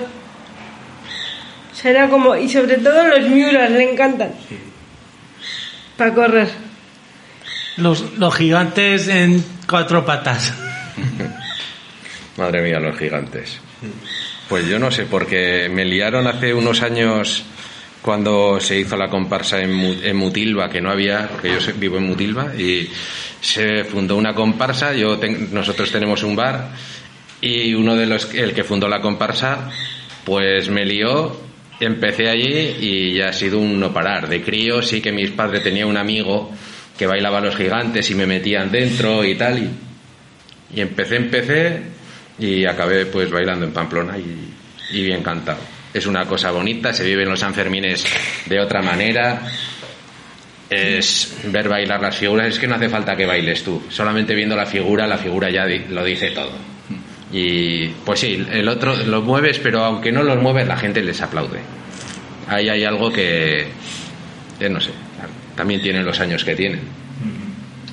Será 1.72 2.10
como, 2.10 2.36
y 2.36 2.50
sobre 2.50 2.76
todo 2.76 3.08
los 3.08 3.30
miuras 3.30 3.72
le 3.72 3.94
encantan. 3.94 4.34
Para 5.96 6.13
correr. 6.13 6.50
Los, 7.78 8.18
los 8.18 8.36
gigantes 8.36 9.08
en 9.08 9.41
cuatro 9.70 10.06
patas. 10.06 10.54
Madre 12.36 12.62
mía, 12.62 12.82
los 12.82 12.98
gigantes. 12.98 13.62
Pues 14.49 14.67
yo 14.67 14.77
no 14.79 14.91
sé, 14.91 15.05
porque 15.05 15.69
me 15.71 15.86
liaron 15.86 16.27
hace 16.27 16.53
unos 16.53 16.81
años 16.84 17.43
cuando 18.01 18.60
se 18.60 18.79
hizo 18.79 18.95
la 18.95 19.10
comparsa 19.10 19.60
en, 19.62 19.73
Mu- 19.73 19.95
en 20.03 20.15
Mutilva, 20.15 20.69
que 20.69 20.81
no 20.81 20.91
había, 20.91 21.27
porque 21.27 21.49
yo 21.49 21.58
vivo 21.77 21.97
en 21.97 22.03
Mutilva, 22.03 22.53
y 22.55 22.88
se 23.41 23.84
fundó 23.86 24.15
una 24.15 24.36
comparsa, 24.36 24.93
yo 24.93 25.19
nosotros 25.51 25.91
tenemos 25.91 26.21
un 26.21 26.36
bar, 26.36 26.69
y 27.41 27.73
uno 27.73 27.95
de 27.95 28.05
los, 28.05 28.31
el 28.36 28.53
que 28.53 28.63
fundó 28.63 28.88
la 28.88 29.01
comparsa, 29.01 29.71
pues 30.23 30.69
me 30.69 30.86
lió, 30.86 31.36
empecé 31.79 32.29
allí 32.29 32.75
y 32.79 33.13
ya 33.15 33.29
ha 33.29 33.34
sido 33.34 33.58
un 33.60 33.79
no 33.79 33.91
parar. 33.91 34.29
De 34.29 34.43
crío 34.43 34.81
sí 34.84 35.01
que 35.01 35.12
mis 35.12 35.31
padres 35.31 35.63
tenían 35.63 35.88
un 35.88 35.97
amigo 35.97 36.51
que 36.97 37.08
bailaba 37.08 37.39
a 37.39 37.41
los 37.41 37.55
gigantes 37.55 38.10
y 38.12 38.15
me 38.15 38.27
metían 38.27 38.71
dentro 38.71 39.25
y 39.25 39.34
tal, 39.36 39.58
y, 39.60 40.77
y 40.77 40.81
empecé, 40.81 41.15
empecé, 41.17 41.81
y 42.39 42.65
acabé 42.65 43.06
pues 43.06 43.30
bailando 43.32 43.65
en 43.65 43.71
Pamplona 43.71 44.17
y, 44.17 44.54
y 44.91 45.04
bien 45.04 45.24
cantado. 45.24 45.60
Es 45.93 46.06
una 46.06 46.26
cosa 46.26 46.52
bonita, 46.52 46.93
se 46.93 47.06
vive 47.06 47.24
en 47.24 47.30
los 47.30 47.39
Sanfermines 47.39 48.06
de 48.45 48.60
otra 48.60 48.82
manera. 48.82 49.41
Es 50.69 51.38
ver 51.45 51.69
bailar 51.69 52.02
las 52.02 52.17
figuras, 52.17 52.48
es 52.48 52.60
que 52.60 52.67
no 52.67 52.76
hace 52.76 52.89
falta 52.89 53.15
que 53.15 53.26
bailes 53.26 53.63
tú, 53.63 53.84
solamente 53.89 54.34
viendo 54.34 54.56
la 54.56 54.65
figura, 54.65 55.06
la 55.06 55.17
figura 55.17 55.50
ya 55.50 55.65
lo 55.65 56.04
dice 56.04 56.32
todo. 56.32 56.52
Y 57.32 57.88
pues 58.04 58.19
sí, 58.19 58.45
el 58.52 58.67
otro 58.67 58.95
lo 58.95 59.21
mueves, 59.21 59.60
pero 59.60 59.84
aunque 59.84 60.12
no 60.12 60.24
los 60.24 60.41
mueves, 60.41 60.67
la 60.67 60.76
gente 60.76 61.04
les 61.04 61.21
aplaude. 61.21 61.60
Ahí 62.48 62.67
hay 62.67 62.84
algo 62.84 63.12
que, 63.12 63.67
que 64.60 64.69
no 64.69 64.82
sé, 64.82 64.91
también 65.56 65.82
tienen 65.82 66.06
los 66.06 66.19
años 66.19 66.43
que 66.43 66.56
tienen. 66.56 66.82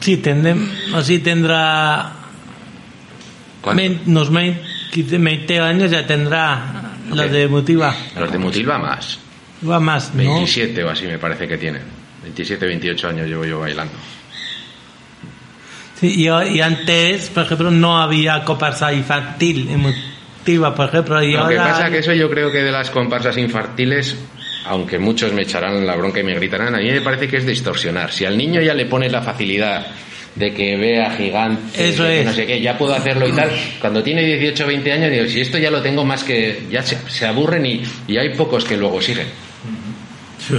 Sí, 0.00 0.16
tendrem, 0.16 0.68
o 0.94 1.02
sí 1.02 1.20
tendrá 1.20 2.21
unos 4.07 4.31
20, 4.31 4.61
15, 4.92 5.18
20 5.18 5.61
años 5.61 5.90
ya 5.90 6.07
tendrá 6.07 6.92
los 7.09 7.31
de 7.31 7.48
Motiva. 7.48 7.94
Los 8.18 8.33
de 8.33 8.38
Mutilva 8.38 8.79
más. 8.79 9.18
Va 9.68 9.79
más, 9.79 10.12
¿no? 10.14 10.22
27 10.35 10.83
o 10.83 10.90
así 10.90 11.07
me 11.07 11.18
parece 11.18 11.46
que 11.46 11.57
tienen. 11.57 11.83
27, 12.22 12.66
28 12.66 13.09
años 13.09 13.29
llevo 13.29 13.44
yo 13.44 13.61
bailando. 13.61 13.94
Sí, 16.01 16.14
y, 16.16 16.29
y 16.29 16.61
antes, 16.61 17.31
por 17.31 17.44
ejemplo, 17.44 17.70
no 17.70 18.01
había 18.01 18.44
comparsa 18.44 18.92
infantil 18.92 19.68
en 19.70 19.81
Motiva, 19.81 20.75
por 20.75 20.88
ejemplo. 20.88 21.22
Y 21.22 21.33
Lo 21.33 21.46
que 21.46 21.59
ahora 21.59 21.72
pasa 21.72 21.90
que 21.90 21.98
eso 21.98 22.12
yo 22.12 22.29
creo 22.29 22.51
que 22.51 22.59
de 22.59 22.72
las 22.72 22.90
comparsas 22.90 23.37
infantiles, 23.37 24.16
aunque 24.66 24.98
muchos 24.98 25.33
me 25.33 25.42
echarán 25.42 25.87
la 25.87 25.94
bronca 25.94 26.18
y 26.20 26.25
me 26.25 26.35
gritarán, 26.35 26.75
a 26.75 26.79
mí 26.79 26.90
me 26.90 27.01
parece 27.01 27.29
que 27.29 27.37
es 27.37 27.46
distorsionar. 27.46 28.11
Si 28.11 28.25
al 28.25 28.37
niño 28.37 28.61
ya 28.61 28.75
le 28.75 28.87
pones 28.87 29.12
la 29.12 29.22
facilidad 29.22 29.87
de 30.34 30.52
que 30.54 30.76
vea 30.76 31.10
gigantes, 31.16 31.78
Eso 31.78 32.04
de 32.04 32.10
que 32.10 32.20
es. 32.20 32.26
no 32.26 32.32
sé 32.32 32.46
qué, 32.46 32.60
ya 32.60 32.78
puedo 32.78 32.94
hacerlo 32.94 33.28
y 33.28 33.32
tal, 33.32 33.50
cuando 33.80 34.02
tiene 34.02 34.22
18 34.24 34.64
o 34.64 34.66
20 34.66 34.92
años 34.92 35.10
digo, 35.10 35.26
si 35.26 35.40
esto 35.40 35.58
ya 35.58 35.70
lo 35.70 35.82
tengo 35.82 36.04
más 36.04 36.24
que, 36.24 36.66
ya 36.70 36.82
se, 36.82 36.96
se 37.10 37.26
aburren 37.26 37.66
y, 37.66 37.82
y 38.08 38.16
hay 38.16 38.34
pocos 38.34 38.64
que 38.64 38.76
luego 38.76 39.00
siguen. 39.00 39.26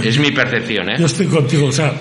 Es 0.02 0.18
mi 0.18 0.30
percepción, 0.30 0.88
¿eh? 0.90 0.96
Yo 0.98 1.06
estoy 1.06 1.26
contigo, 1.26 1.66
o 1.66 1.72
sea, 1.72 1.92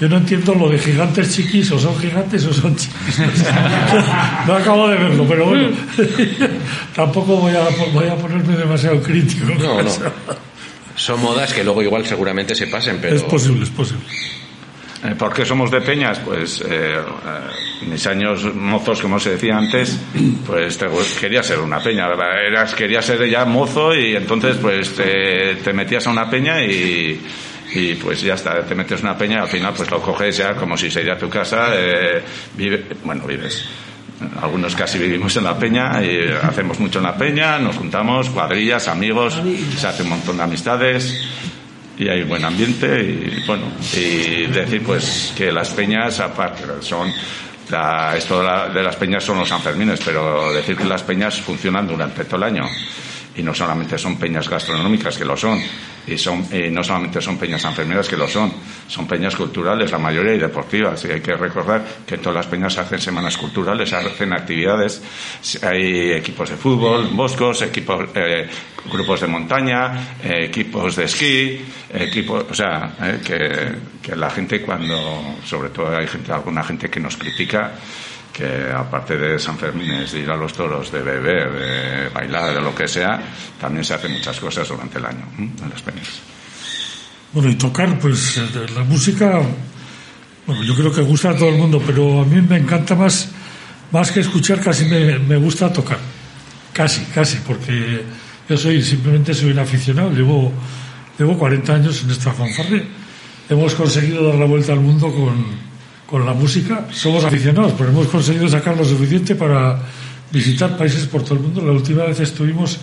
yo 0.00 0.08
no 0.08 0.16
entiendo 0.16 0.54
lo 0.54 0.68
de 0.68 0.78
gigantes 0.78 1.34
chiquis, 1.34 1.70
o 1.70 1.78
son 1.78 1.98
gigantes 1.98 2.44
o 2.46 2.52
son 2.52 2.74
chiquis. 2.76 3.18
no 4.46 4.54
acabo 4.54 4.88
de 4.88 4.96
verlo, 4.96 5.24
pero 5.28 5.46
bueno, 5.46 5.68
tampoco 6.94 7.36
voy 7.36 7.52
a, 7.54 7.68
voy 7.92 8.08
a 8.08 8.16
ponerme 8.16 8.56
demasiado 8.56 9.00
crítico. 9.02 9.46
No, 9.58 9.82
no. 9.82 9.90
Son 10.96 11.20
modas 11.20 11.54
que 11.54 11.64
luego 11.64 11.82
igual 11.82 12.04
seguramente 12.04 12.54
se 12.54 12.66
pasen, 12.66 12.98
pero... 13.00 13.16
Es 13.16 13.22
posible, 13.22 13.64
es 13.64 13.70
posible. 13.70 14.04
Eh, 15.02 15.14
¿Por 15.18 15.32
qué 15.32 15.46
somos 15.46 15.70
de 15.70 15.80
Peñas? 15.80 16.18
Pues 16.18 16.60
eh, 16.60 16.96
eh, 16.98 17.86
mis 17.86 18.06
años 18.06 18.54
mozos, 18.54 19.00
como 19.00 19.18
se 19.18 19.30
decía 19.30 19.56
antes, 19.56 19.98
pues 20.46 20.76
te- 20.76 20.88
quería 21.18 21.42
ser 21.42 21.58
una 21.60 21.80
peña. 21.80 22.06
Eras, 22.46 22.74
quería 22.74 23.00
ser 23.00 23.26
ya 23.28 23.44
mozo 23.46 23.94
y 23.94 24.14
entonces 24.14 24.56
pues 24.60 24.94
te, 24.94 25.54
te 25.56 25.72
metías 25.72 26.06
a 26.06 26.10
una 26.10 26.28
peña 26.28 26.62
y, 26.62 27.18
y 27.74 27.94
pues 27.94 28.20
ya 28.20 28.34
está, 28.34 28.60
te 28.62 28.74
metes 28.74 29.00
a 29.00 29.04
una 29.04 29.16
peña 29.16 29.36
y 29.36 29.40
al 29.40 29.48
final 29.48 29.72
pues 29.74 29.90
lo 29.90 30.02
coges 30.02 30.36
ya 30.36 30.54
como 30.54 30.76
si 30.76 30.90
sería 30.90 31.16
tu 31.16 31.30
casa. 31.30 31.68
eh, 31.74 32.22
vive, 32.56 32.84
bueno, 33.02 33.24
vives. 33.26 33.64
Algunos 34.42 34.76
casi 34.76 34.98
vivimos 34.98 35.34
en 35.38 35.44
la 35.44 35.58
peña 35.58 36.04
y 36.04 36.28
hacemos 36.42 36.78
mucho 36.78 36.98
en 36.98 37.04
la 37.04 37.16
peña, 37.16 37.58
nos 37.58 37.76
juntamos, 37.76 38.28
cuadrillas, 38.28 38.86
amigos, 38.88 39.40
se 39.78 39.86
hace 39.86 40.02
un 40.02 40.10
montón 40.10 40.36
de 40.36 40.42
amistades 40.42 41.26
y 42.00 42.08
hay 42.08 42.22
buen 42.24 42.44
ambiente 42.44 42.86
y 43.02 43.44
bueno 43.46 43.64
y 43.94 44.46
decir 44.46 44.82
pues 44.82 45.32
que 45.36 45.52
las 45.52 45.68
peñas 45.70 46.18
aparte 46.20 46.64
son 46.80 47.12
la- 47.70 48.16
esto 48.16 48.40
de, 48.40 48.46
la- 48.46 48.68
de 48.70 48.82
las 48.82 48.96
peñas 48.96 49.22
son 49.22 49.38
los 49.38 49.48
Sanfermines 49.48 50.00
pero 50.04 50.52
decir 50.52 50.76
que 50.76 50.84
las 50.84 51.02
peñas 51.02 51.40
funcionan 51.40 51.86
durante 51.86 52.24
todo 52.24 52.36
el 52.36 52.42
año 52.44 52.64
y 53.36 53.42
no 53.42 53.54
solamente 53.54 53.96
son 53.96 54.18
peñas 54.18 54.48
gastronómicas 54.48 55.16
que 55.16 55.24
lo 55.24 55.36
son 55.36 55.60
y 56.06 56.18
son 56.18 56.46
y 56.52 56.70
no 56.70 56.82
solamente 56.82 57.20
son 57.20 57.38
peñas 57.38 57.62
sanferminas 57.62 58.08
que 58.08 58.16
lo 58.16 58.26
son 58.26 58.52
son 58.88 59.06
peñas 59.06 59.36
culturales 59.36 59.90
la 59.90 59.98
mayoría 59.98 60.34
y 60.34 60.38
deportivas. 60.38 61.04
Y 61.04 61.12
hay 61.12 61.20
que 61.20 61.34
recordar 61.36 61.84
que 62.06 62.18
todas 62.18 62.36
las 62.36 62.46
peñas 62.46 62.76
hacen 62.78 63.00
semanas 63.00 63.36
culturales 63.36 63.92
hacen 63.92 64.32
actividades. 64.32 65.02
Hay 65.62 66.12
equipos 66.12 66.50
de 66.50 66.56
fútbol 66.56 67.08
boscos 67.12 67.62
equipos 67.62 68.08
eh, 68.14 68.48
grupos 68.90 69.20
de 69.20 69.26
montaña 69.26 70.16
eh, 70.22 70.46
equipos 70.46 70.96
de 70.96 71.04
esquí 71.04 71.60
equipos 71.92 72.44
o 72.50 72.54
sea 72.54 72.94
eh, 73.02 73.20
que, 73.24 74.08
que 74.10 74.16
la 74.16 74.30
gente 74.30 74.62
cuando 74.62 75.36
sobre 75.44 75.70
todo 75.70 75.96
hay 75.96 76.06
gente 76.06 76.32
alguna 76.32 76.62
gente 76.64 76.88
que 76.88 77.00
nos 77.00 77.16
critica 77.16 77.72
que 78.32 78.70
aparte 78.72 79.16
de 79.16 79.38
San 79.38 79.58
Fermín, 79.58 79.90
de 80.10 80.18
ir 80.18 80.30
a 80.30 80.36
los 80.36 80.52
toros, 80.52 80.90
de 80.92 81.00
beber, 81.02 81.52
de 81.52 82.08
bailar, 82.08 82.54
de 82.54 82.60
lo 82.60 82.74
que 82.74 82.88
sea, 82.88 83.20
también 83.60 83.84
se 83.84 83.94
hacen 83.94 84.12
muchas 84.12 84.38
cosas 84.38 84.68
durante 84.68 84.98
el 84.98 85.06
año 85.06 85.26
¿m? 85.38 85.50
en 85.62 85.70
las 85.70 85.82
peñas. 85.82 86.20
Bueno, 87.32 87.50
y 87.50 87.54
tocar, 87.54 87.98
pues 87.98 88.36
eh, 88.38 88.66
la 88.74 88.82
música, 88.84 89.40
bueno, 90.46 90.62
yo 90.64 90.74
creo 90.74 90.92
que 90.92 91.02
gusta 91.02 91.30
a 91.30 91.36
todo 91.36 91.48
el 91.48 91.58
mundo, 91.58 91.82
pero 91.84 92.22
a 92.22 92.24
mí 92.24 92.40
me 92.40 92.56
encanta 92.56 92.94
más, 92.94 93.30
más 93.92 94.10
que 94.10 94.20
escuchar, 94.20 94.60
casi 94.60 94.84
me, 94.86 95.18
me 95.18 95.36
gusta 95.36 95.72
tocar. 95.72 95.98
Casi, 96.72 97.04
casi, 97.06 97.38
porque 97.46 98.04
yo 98.48 98.56
soy, 98.56 98.82
simplemente 98.82 99.34
soy 99.34 99.50
un 99.52 99.58
aficionado, 99.58 100.10
llevo, 100.10 100.52
llevo 101.18 101.38
40 101.38 101.74
años 101.74 102.02
en 102.02 102.10
esta 102.10 102.32
fanfarre. 102.32 102.84
Hemos 103.48 103.74
conseguido 103.74 104.28
dar 104.28 104.36
la 104.36 104.46
vuelta 104.46 104.72
al 104.72 104.80
mundo 104.80 105.12
con, 105.12 105.44
con 106.10 106.26
la 106.26 106.34
música. 106.34 106.86
Somos 106.92 107.24
aficionados, 107.24 107.72
pero 107.78 107.90
hemos 107.90 108.08
conseguido 108.08 108.48
sacar 108.48 108.76
lo 108.76 108.84
suficiente 108.84 109.36
para 109.36 109.78
visitar 110.32 110.76
países 110.76 111.06
por 111.06 111.22
todo 111.22 111.34
el 111.34 111.40
mundo. 111.40 111.62
La 111.64 111.72
última 111.72 112.04
vez 112.04 112.18
estuvimos 112.20 112.78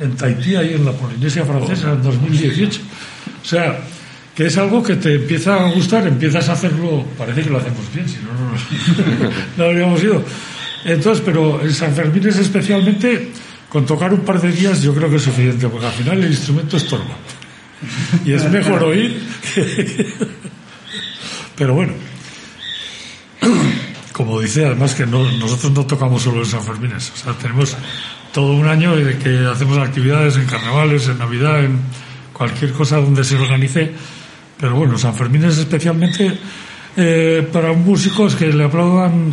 en 0.00 0.16
Tahití, 0.16 0.56
ahí 0.56 0.74
en 0.74 0.84
la 0.84 0.92
Polinesia 0.92 1.44
Francesa, 1.44 1.92
en 1.92 2.02
2018. 2.02 2.80
O 3.42 3.44
sea, 3.44 3.80
que 4.34 4.46
es 4.46 4.56
algo 4.56 4.82
que 4.82 4.96
te 4.96 5.16
empieza 5.16 5.66
a 5.66 5.70
gustar, 5.70 6.06
empiezas 6.06 6.48
a 6.48 6.52
hacerlo, 6.52 7.04
parece 7.18 7.42
que 7.42 7.50
lo 7.50 7.58
hacemos 7.58 7.92
bien, 7.92 8.08
si 8.08 8.16
no, 8.16 8.32
no, 8.32 8.50
no, 8.50 9.30
no 9.58 9.64
habríamos 9.64 10.02
ido. 10.02 10.24
Entonces, 10.84 11.22
pero 11.24 11.60
en 11.62 11.72
San 11.72 11.94
Fermín 11.94 12.26
es 12.26 12.38
especialmente, 12.38 13.30
con 13.68 13.84
tocar 13.84 14.14
un 14.14 14.20
par 14.20 14.40
de 14.40 14.50
días 14.50 14.80
yo 14.80 14.94
creo 14.94 15.10
que 15.10 15.16
es 15.16 15.22
suficiente, 15.22 15.68
porque 15.68 15.86
al 15.86 15.92
final 15.92 16.24
el 16.24 16.30
instrumento 16.30 16.78
estorba. 16.78 17.16
Y 18.24 18.32
es 18.32 18.50
mejor 18.50 18.82
oír 18.84 19.22
que... 19.54 20.06
Pero 21.56 21.74
bueno, 21.74 21.92
como 24.12 24.40
dice, 24.40 24.66
además 24.66 24.94
que 24.94 25.06
no- 25.06 25.30
nosotros 25.32 25.72
no 25.72 25.86
tocamos 25.86 26.22
solo 26.22 26.40
en 26.40 26.46
San 26.46 26.62
Fermín, 26.64 26.92
o 26.92 27.00
sea, 27.00 27.32
tenemos 27.34 27.76
todo 28.32 28.52
un 28.52 28.66
año 28.68 28.94
que 29.22 29.46
hacemos 29.50 29.78
actividades 29.78 30.36
en 30.36 30.46
carnavales, 30.46 31.08
en 31.08 31.18
Navidad, 31.18 31.64
en 31.64 31.80
cualquier 32.32 32.72
cosa 32.72 32.96
donde 32.98 33.24
se 33.24 33.36
organice. 33.36 33.90
Pero 34.58 34.74
bueno, 34.76 34.96
San 34.98 35.14
Fermín 35.14 35.44
es 35.44 35.58
especialmente 35.58 36.38
eh, 36.96 37.48
para 37.52 37.72
un 37.72 37.84
músico 37.84 38.26
es 38.26 38.34
que 38.34 38.46
le 38.52 38.64
aplaudan 38.64 39.32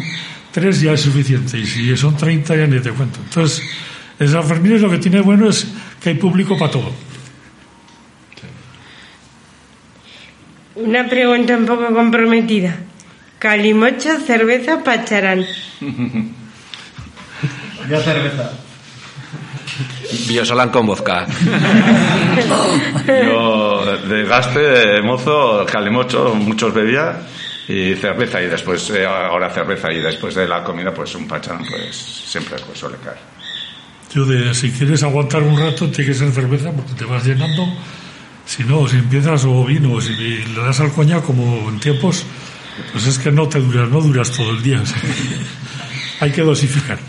tres 0.52 0.80
ya 0.82 0.94
es 0.94 1.02
suficiente 1.02 1.60
y 1.60 1.66
si 1.66 1.96
son 1.98 2.16
30 2.16 2.56
ya 2.56 2.66
ni 2.66 2.80
te 2.80 2.92
cuento. 2.92 3.20
Entonces, 3.24 3.62
en 4.20 4.30
San 4.30 4.44
Fermín 4.46 4.82
lo 4.82 4.90
que 4.90 4.98
tiene 5.00 5.20
bueno 5.22 5.50
es 5.50 5.68
que 6.02 6.10
hay 6.10 6.16
público 6.16 6.58
para 6.58 6.72
todo. 6.72 6.92
Una 10.76 11.08
pregunta 11.10 11.58
un 11.58 11.66
poco 11.66 11.94
comprometida. 11.94 12.78
Calimocho, 13.40 14.20
cerveza, 14.26 14.84
pacharán. 14.84 15.46
Yo 17.90 18.02
cerveza. 18.02 18.52
Biosolan 20.28 20.70
con 20.70 20.88
vodka. 20.88 21.26
Yo 23.08 23.98
de 24.08 24.24
gaste, 24.26 25.02
mozo, 25.02 25.66
calimocho, 25.66 26.34
muchos 26.36 26.74
bebía 26.74 27.22
y 27.68 27.94
cerveza 27.96 28.42
y 28.42 28.48
después, 28.48 28.90
eh, 28.92 29.06
ahora 29.06 29.50
cerveza 29.50 29.92
y 29.92 30.00
después 30.00 30.36
de 30.36 30.48
la 30.48 30.64
comida 30.64 30.94
pues 30.94 31.14
un 31.16 31.28
pacharán 31.28 31.66
pues 31.66 31.96
siempre 31.96 32.58
pues 32.66 32.80
suele 32.80 32.98
caer. 32.98 33.18
Yo 34.14 34.26
de, 34.26 34.54
si 34.54 34.72
quieres 34.72 35.04
aguantar 35.04 35.44
un 35.44 35.60
rato, 35.60 35.90
tiene 35.90 36.12
que 36.12 36.18
ser 36.18 36.32
cerveza 36.32 36.72
porque 36.72 36.94
te 36.94 37.06
vas 37.06 37.26
llenando. 37.26 37.68
Si 38.46 38.64
no, 38.64 38.88
si 38.88 38.96
empiezas 38.96 39.44
o 39.44 39.66
vino, 39.66 39.94
o 39.94 40.02
si 40.02 40.16
le 40.16 40.62
das 40.62 40.80
al 40.80 40.94
coñac 40.94 41.26
como 41.26 41.70
en 41.70 41.80
tiempos, 41.80 42.26
pues 42.92 43.08
es 43.08 43.20
que 43.20 43.32
no 43.32 43.48
te 43.48 43.60
duras, 43.60 43.90
no 43.90 44.02
duras 44.02 44.32
todo 44.32 44.52
el 44.52 44.62
día. 44.62 44.82
hay 46.20 46.32
que 46.32 46.42
dosificar. 46.42 47.00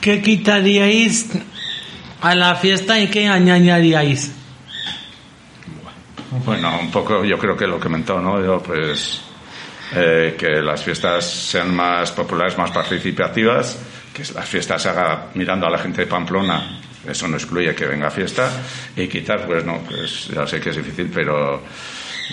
¿Qué 0.00 0.22
quitaríais 0.22 1.28
a 2.22 2.34
la 2.34 2.54
fiesta 2.56 2.98
y 2.98 3.08
qué 3.08 3.28
añadiríais? 3.28 4.32
Bueno, 6.44 6.78
un 6.80 6.90
poco 6.90 7.24
yo 7.24 7.38
creo 7.38 7.56
que 7.56 7.66
lo 7.66 7.74
que 7.74 7.86
he 7.86 7.90
comentado, 7.90 8.20
¿no? 8.20 8.42
Yo 8.42 8.62
pues 8.62 9.20
eh, 9.92 10.36
que 10.38 10.62
las 10.62 10.82
fiestas 10.82 11.28
sean 11.28 11.74
más 11.74 12.12
populares, 12.12 12.56
más 12.56 12.70
participativas, 12.70 13.76
que 14.14 14.22
las 14.32 14.48
fiestas 14.48 14.82
se 14.82 14.88
haga 14.88 15.26
mirando 15.34 15.66
a 15.66 15.70
la 15.70 15.78
gente 15.78 16.02
de 16.02 16.06
Pamplona, 16.06 16.79
eso 17.08 17.28
no 17.28 17.36
excluye 17.36 17.74
que 17.74 17.86
venga 17.86 18.10
fiesta, 18.10 18.50
y 18.96 19.08
quitar, 19.08 19.46
pues 19.46 19.64
no, 19.64 19.78
pues 19.78 20.28
ya 20.28 20.46
sé 20.46 20.60
que 20.60 20.70
es 20.70 20.76
difícil, 20.76 21.10
pero 21.12 21.62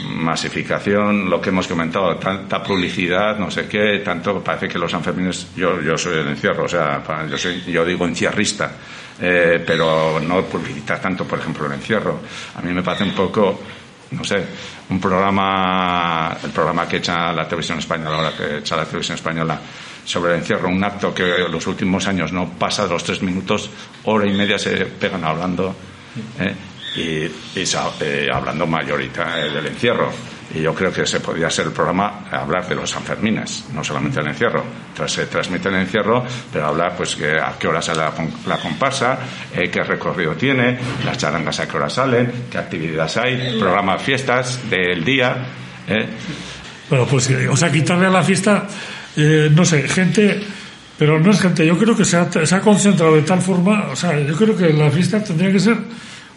masificación, 0.05 1.29
lo 1.29 1.41
que 1.41 1.49
hemos 1.49 1.67
comentado, 1.67 2.15
tanta 2.17 2.61
publicidad, 2.61 3.37
no 3.37 3.49
sé 3.49 3.67
qué, 3.67 4.01
tanto, 4.03 4.43
parece 4.43 4.67
que 4.67 4.77
los 4.77 4.91
Sanfermines, 4.91 5.47
yo, 5.55 5.81
yo 5.81 5.97
soy 5.97 6.19
el 6.19 6.27
encierro, 6.27 6.65
o 6.65 6.67
sea, 6.67 7.03
yo, 7.29 7.37
soy, 7.37 7.61
yo 7.63 7.83
digo 7.83 8.05
encierrista, 8.05 8.71
eh, 9.19 9.63
pero 9.65 10.19
no 10.19 10.43
publicitar 10.43 11.01
tanto, 11.01 11.25
por 11.25 11.39
ejemplo, 11.39 11.65
el 11.65 11.73
encierro. 11.73 12.19
A 12.55 12.61
mí 12.61 12.71
me 12.71 12.83
parece 12.83 13.05
un 13.05 13.13
poco, 13.13 13.59
no 14.11 14.23
sé, 14.23 14.43
un 14.89 14.99
programa, 14.99 16.37
el 16.43 16.51
programa 16.51 16.87
que 16.87 16.97
echa 16.97 17.31
la 17.33 17.45
televisión 17.45 17.79
española, 17.79 18.17
ahora 18.17 18.37
que 18.37 18.57
echa 18.59 18.75
la 18.75 18.85
televisión 18.85 19.15
española, 19.15 19.59
sobre 20.07 20.33
el 20.33 20.39
encierro, 20.39 20.69
un 20.69 20.81
acto 20.81 21.13
que 21.13 21.43
en 21.43 21.51
los 21.51 21.67
últimos 21.67 22.07
años 22.07 22.31
no 22.31 22.49
pasa 22.51 22.83
de 22.83 22.89
los 22.89 23.03
tres 23.03 23.21
minutos, 23.21 23.69
hora 24.05 24.25
y 24.25 24.31
media 24.31 24.57
se 24.57 24.85
pegan 24.85 25.25
hablando. 25.25 25.75
¿eh? 26.39 26.55
y, 26.95 27.59
eh, 27.59 28.29
hablando 28.33 28.65
mayorita 28.65 29.39
eh, 29.39 29.49
del 29.49 29.67
encierro. 29.67 30.11
Y 30.55 30.61
yo 30.61 30.73
creo 30.73 30.93
que 30.93 31.05
se 31.05 31.19
podría 31.19 31.49
ser 31.49 31.65
el 31.65 31.73
programa 31.73 32.25
hablar 32.31 32.65
de 32.69 32.73
los 32.73 32.89
Sanfermines, 32.89 33.65
no 33.73 33.83
solamente 33.83 34.21
el 34.21 34.27
encierro. 34.27 34.63
Tras, 34.95 35.11
se 35.11 35.25
transmite 35.25 35.67
el 35.67 35.75
encierro, 35.75 36.23
pero 36.53 36.67
hablar 36.67 36.95
pues 36.95 37.17
que 37.17 37.33
a 37.33 37.55
qué 37.59 37.67
hora 37.67 37.81
sale 37.81 37.99
la, 37.99 38.13
la 38.47 38.57
comparsa, 38.57 39.19
qué 39.53 39.83
recorrido 39.83 40.35
tiene, 40.35 40.79
las 41.03 41.17
charangas 41.17 41.59
a 41.59 41.67
qué 41.67 41.75
hora 41.75 41.89
salen, 41.89 42.47
qué 42.49 42.57
actividades 42.57 43.17
hay, 43.17 43.59
programa 43.59 43.99
fiestas 43.99 44.69
del 44.69 45.03
día. 45.03 45.35
Bueno, 46.89 47.05
pues, 47.05 47.29
o 47.29 47.57
sea, 47.57 47.69
quitarle 47.69 48.05
a 48.05 48.09
la 48.09 48.23
fiesta, 48.23 48.65
eh, 49.17 49.49
no 49.51 49.65
sé, 49.65 49.87
gente, 49.87 50.41
pero 50.97 51.19
no 51.19 51.31
es 51.31 51.41
gente, 51.41 51.65
yo 51.65 51.77
creo 51.77 51.95
que 51.95 52.05
se 52.05 52.17
ha, 52.17 52.29
se 52.31 52.55
ha 52.55 52.61
concentrado 52.61 53.15
de 53.15 53.23
tal 53.23 53.41
forma, 53.41 53.87
o 53.91 53.95
sea, 53.95 54.19
yo 54.19 54.35
creo 54.35 54.55
que 54.55 54.71
la 54.71 54.89
fiesta 54.89 55.23
tendría 55.23 55.51
que 55.51 55.59
ser 55.59 55.77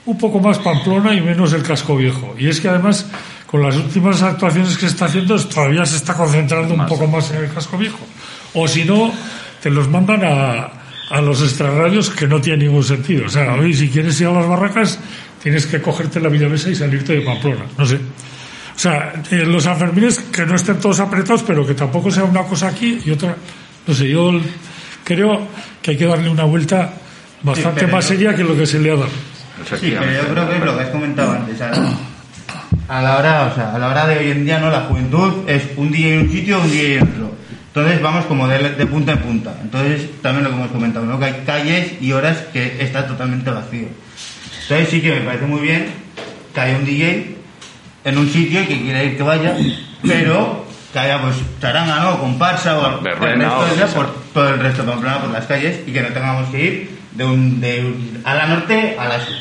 un 0.06 0.18
poco 0.18 0.40
más 0.40 0.58
pamplona 0.58 1.14
y 1.14 1.20
menos 1.20 1.52
el 1.52 1.62
casco 1.62 1.96
viejo. 1.96 2.34
Y 2.38 2.48
es 2.48 2.60
que 2.60 2.68
además, 2.68 3.06
con 3.46 3.62
las 3.62 3.76
últimas 3.76 4.22
actuaciones 4.22 4.74
que 4.74 4.80
se 4.80 4.92
está 4.92 5.04
haciendo, 5.04 5.38
todavía 5.46 5.84
se 5.84 5.96
está 5.96 6.14
concentrando 6.14 6.74
un 6.74 6.86
poco 6.86 7.06
más 7.06 7.30
en 7.30 7.44
el 7.44 7.52
casco 7.52 7.76
viejo. 7.76 8.00
O 8.54 8.66
si 8.66 8.84
no, 8.84 9.12
te 9.62 9.70
los 9.70 9.88
mandan 9.88 10.24
a, 10.24 10.70
a 11.10 11.20
los 11.20 11.42
extrarradios 11.42 12.08
que 12.10 12.26
no 12.26 12.40
tiene 12.40 12.64
ningún 12.64 12.84
sentido. 12.84 13.26
O 13.26 13.28
sea, 13.28 13.54
hoy 13.54 13.74
si 13.74 13.88
quieres 13.88 14.20
ir 14.20 14.28
a 14.28 14.32
las 14.32 14.48
barracas, 14.48 14.98
tienes 15.42 15.66
que 15.66 15.80
cogerte 15.82 16.20
la 16.20 16.28
Villavesa 16.28 16.70
y 16.70 16.74
salirte 16.74 17.14
de 17.14 17.20
Pamplona. 17.20 17.66
No 17.76 17.84
sé. 17.84 17.98
O 18.80 18.82
sea, 18.82 19.12
eh, 19.30 19.44
los 19.44 19.64
Sanfermines 19.64 20.20
que 20.32 20.46
no 20.46 20.56
estén 20.56 20.80
todos 20.80 21.00
apretados, 21.00 21.42
pero 21.42 21.66
que 21.66 21.74
tampoco 21.74 22.10
sea 22.10 22.24
una 22.24 22.44
cosa 22.44 22.68
aquí 22.68 22.98
y 23.04 23.10
otra. 23.10 23.36
No 23.86 23.92
sé, 23.92 24.08
yo 24.08 24.40
creo 25.04 25.46
que 25.82 25.90
hay 25.90 25.96
que 25.98 26.06
darle 26.06 26.30
una 26.30 26.44
vuelta 26.44 26.90
bastante 27.42 27.84
Sí, 27.84 27.92
más 27.92 28.06
seria 28.06 28.34
que 28.34 28.42
lo 28.42 28.56
que 28.56 28.64
se 28.64 28.78
le 28.78 28.92
ha 28.92 28.94
dado. 28.94 29.10
Sí, 29.78 29.94
pero 29.98 30.10
yo 30.10 30.28
creo 30.32 30.48
que 30.48 30.56
es 30.56 30.64
lo 30.64 30.78
que 30.78 30.82
has 30.82 30.88
comentado 30.88 31.32
antes. 31.32 31.60
A 31.60 31.70
la, 31.70 31.98
a 32.88 33.02
la 33.02 33.18
hora, 33.18 33.50
o 33.52 33.54
sea, 33.54 33.74
a 33.74 33.78
la 33.78 33.88
hora 33.88 34.06
de 34.06 34.16
hoy 34.16 34.30
en 34.30 34.46
día, 34.46 34.58
¿no? 34.58 34.70
La 34.70 34.80
juventud 34.80 35.46
es 35.46 35.62
un 35.76 35.92
día 35.92 36.14
en 36.14 36.20
un 36.20 36.32
sitio, 36.32 36.58
un 36.58 36.70
día 36.70 36.94
en 36.94 37.02
otro. 37.02 37.34
Entonces 37.66 38.00
vamos 38.00 38.24
como 38.24 38.48
de, 38.48 38.76
de 38.76 38.86
punta 38.86 39.12
en 39.12 39.18
punta. 39.18 39.54
Entonces 39.60 40.08
también 40.22 40.44
lo 40.44 40.50
que 40.52 40.56
hemos 40.56 40.70
comentado, 40.70 41.04
¿no? 41.04 41.18
Que 41.18 41.26
hay 41.26 41.42
calles 41.44 42.00
y 42.00 42.12
horas 42.12 42.38
que 42.50 42.82
está 42.82 43.06
totalmente 43.06 43.50
vacío. 43.50 43.88
Entonces 44.62 44.88
sí 44.88 45.02
que 45.02 45.10
me 45.10 45.20
parece 45.20 45.44
muy 45.44 45.60
bien 45.60 45.84
que 46.54 46.60
haya 46.60 46.78
un 46.78 46.86
DJ 46.86 47.39
en 48.04 48.18
un 48.18 48.28
sitio 48.30 48.62
y 48.62 48.66
que 48.66 48.80
quiera 48.80 49.02
ir 49.04 49.16
que 49.16 49.22
vaya, 49.22 49.56
pero 50.02 50.64
que 50.92 50.98
haya 50.98 51.20
pues 51.20 51.36
charanga, 51.60 52.00
¿no? 52.00 52.18
Comparsa 52.18 52.78
o 52.78 52.96
el 52.98 53.00
Verbena 53.04 53.44
resto 53.48 53.60
o 53.60 53.64
que 53.64 53.94
por 53.94 54.06
sea. 54.06 54.14
todo 54.34 54.48
el 54.54 54.60
resto 54.60 54.82
de 54.82 54.88
Pamplona 54.90 55.18
por 55.20 55.30
las 55.30 55.46
calles 55.46 55.80
y 55.86 55.92
que 55.92 56.00
no 56.02 56.08
tengamos 56.08 56.48
que 56.50 56.62
ir 56.64 56.98
de 57.12 57.24
un, 57.24 57.60
de 57.60 57.80
un- 57.84 58.22
a 58.24 58.34
la 58.34 58.46
norte 58.46 58.96
a 58.98 59.06
la 59.08 59.20
sur. 59.20 59.34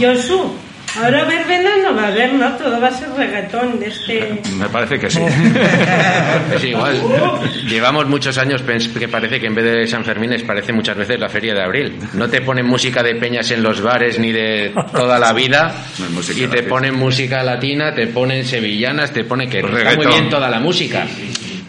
Josu, 0.00 0.54
ahora 1.00 1.24
verbena 1.24 1.70
no 1.82 1.94
va 1.94 2.04
a 2.04 2.08
haber, 2.08 2.32
¿no? 2.34 2.50
Todo 2.56 2.80
va 2.80 2.88
a 2.88 2.90
ser 2.90 3.08
reggaetón 3.10 3.78
de 3.80 3.86
este... 3.86 4.40
Me 4.56 4.68
parece 4.68 4.98
que 4.98 5.10
sí. 5.10 5.20
Es 6.54 6.64
igual. 6.64 7.00
Llevamos 7.68 8.06
muchos 8.06 8.36
años 8.38 8.62
pens- 8.64 8.92
que 8.92 9.08
parece 9.08 9.40
que 9.40 9.46
en 9.46 9.54
vez 9.54 9.64
de 9.64 9.86
San 9.86 10.04
Fermín 10.04 10.30
parece 10.46 10.72
muchas 10.72 10.96
veces 10.96 11.18
la 11.18 11.28
feria 11.28 11.54
de 11.54 11.62
abril. 11.62 11.98
No 12.14 12.28
te 12.28 12.40
ponen 12.40 12.66
música 12.66 13.02
de 13.02 13.14
peñas 13.16 13.50
en 13.50 13.62
los 13.62 13.80
bares 13.80 14.18
ni 14.18 14.32
de 14.32 14.72
toda 14.92 15.18
la 15.18 15.32
vida. 15.32 15.74
Y 16.36 16.46
te 16.48 16.62
ponen 16.64 16.94
música 16.94 17.42
latina, 17.42 17.94
te 17.94 18.06
ponen 18.08 18.44
sevillanas, 18.44 19.12
te 19.12 19.24
ponen 19.24 19.48
que 19.48 19.60
está 19.60 19.96
muy 19.96 20.06
bien 20.06 20.28
toda 20.28 20.48
la 20.50 20.60
música. 20.60 21.06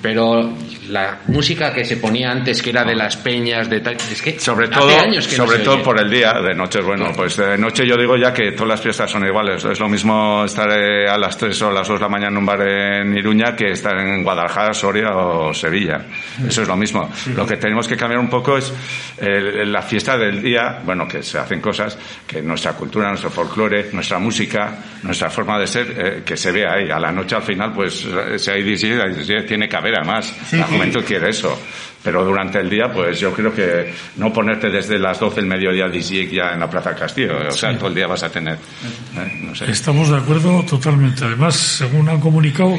Pero 0.02 0.54
la 0.90 1.20
música 1.28 1.74
que 1.74 1.86
se 1.86 1.98
ponía 1.98 2.32
antes, 2.32 2.62
que 2.62 2.70
era 2.70 2.84
de 2.84 2.96
las 2.96 3.18
peñas, 3.18 3.70
de 3.70 3.80
tal, 3.80 3.96
es 3.96 4.22
que 4.22 4.40
Sobre 4.40 4.66
hace 4.68 4.76
todo, 4.76 5.00
años 5.00 5.28
que 5.28 5.38
no 5.38 5.46
sobre 5.46 5.58
se 5.60 5.64
todo 5.64 5.76
oye. 5.76 5.84
por 5.84 6.00
el 6.00 6.10
día, 6.10 6.34
de 6.34 6.54
noche, 6.54 6.82
bueno, 6.82 7.12
pues 7.16 7.38
de 7.38 7.58
noche 7.58 7.86
yo 7.88 7.96
digo 7.98 8.16
ya 8.18 8.34
que 8.34 8.52
todas 8.52 8.70
las 8.70 8.82
fiestas 8.82 9.10
son 9.10 9.26
iguales. 9.26 9.64
Es 9.66 9.80
lo 9.80 9.90
mismo 9.90 10.44
estar 10.46 10.70
eh, 10.72 11.08
a 11.10 11.18
las 11.18 11.38
3 11.38 11.62
o 11.64 11.68
a 11.70 11.74
las 11.74 11.88
2 11.88 12.00
de 12.00 12.04
la 12.04 12.10
mañana 12.10 12.32
en 12.32 12.38
un 12.38 12.46
bar 12.46 12.62
en 12.68 13.18
Iruña 13.18 13.56
que 13.56 13.72
estar 13.72 13.98
en 13.98 14.24
Guadalajara, 14.24 14.74
Soria 14.74 15.10
o 15.16 15.54
Sevilla. 15.54 16.02
Eso 16.48 16.62
es 16.62 16.68
lo 16.68 16.76
mismo. 16.76 17.10
Lo 17.36 17.46
que 17.46 17.58
tenemos 17.58 17.88
que 17.88 17.96
cambiar 17.98 18.20
un 18.20 18.30
poco 18.30 18.58
es 18.58 18.74
eh, 19.18 19.66
la 19.66 19.82
fiesta 19.82 20.18
del 20.18 20.42
día, 20.42 20.80
bueno, 20.86 21.08
que 21.08 21.24
se 21.24 21.38
hacen 21.40 21.62
cosas, 21.62 21.98
que 22.28 22.42
nuestra 22.42 22.74
cultura, 22.74 23.10
nuestro 23.10 23.30
folclore, 23.30 23.90
nuestra 23.94 24.20
música, 24.20 24.76
nuestra 25.04 25.30
forma 25.30 25.60
de 25.60 25.68
ser, 25.68 25.94
eh, 25.98 26.24
que 26.26 26.36
se 26.38 26.52
vea 26.52 26.74
ahí. 26.74 26.90
A 26.90 27.00
la 27.00 27.12
noche 27.12 27.36
al 27.36 27.44
final, 27.44 27.72
pues 27.74 28.06
eh, 28.06 28.38
si 28.40 28.52
hay 28.52 28.64
DJ, 28.64 29.02
hay 29.02 29.14
DJ, 29.14 29.44
tiene 29.44 29.68
que 29.70 29.76
haber 29.76 29.96
además. 29.98 30.34
Sí, 30.50 30.58
la 30.58 30.68
sí. 30.68 30.73
Juventud 30.76 31.04
quiere 31.04 31.30
eso. 31.30 31.58
Pero 32.04 32.26
durante 32.26 32.60
el 32.60 32.70
día, 32.70 32.92
pues 32.92 33.20
yo 33.20 33.34
creo 33.34 33.54
que 33.54 33.94
no 34.18 34.34
ponerte 34.34 34.70
desde 34.70 35.00
las 35.00 35.20
12 35.20 35.38
del 35.38 35.46
mediodía 35.46 35.88
DJ 35.88 36.30
ya 36.30 36.54
en 36.54 36.60
la 36.60 36.70
Plaza 36.70 36.94
Castillo. 36.94 37.48
O 37.48 37.52
sea, 37.52 37.78
todo 37.78 37.88
el 37.88 37.96
día 37.96 38.08
vas 38.08 38.24
a 38.24 38.30
tener. 38.30 38.56
¿eh? 38.56 39.40
No 39.42 39.56
sé. 39.56 39.72
Estamos 39.72 40.10
de 40.10 40.18
acuerdo 40.18 40.64
totalmente. 40.64 41.24
Además, 41.24 41.56
según 41.56 42.10
han 42.10 42.20
comunicado, 42.20 42.78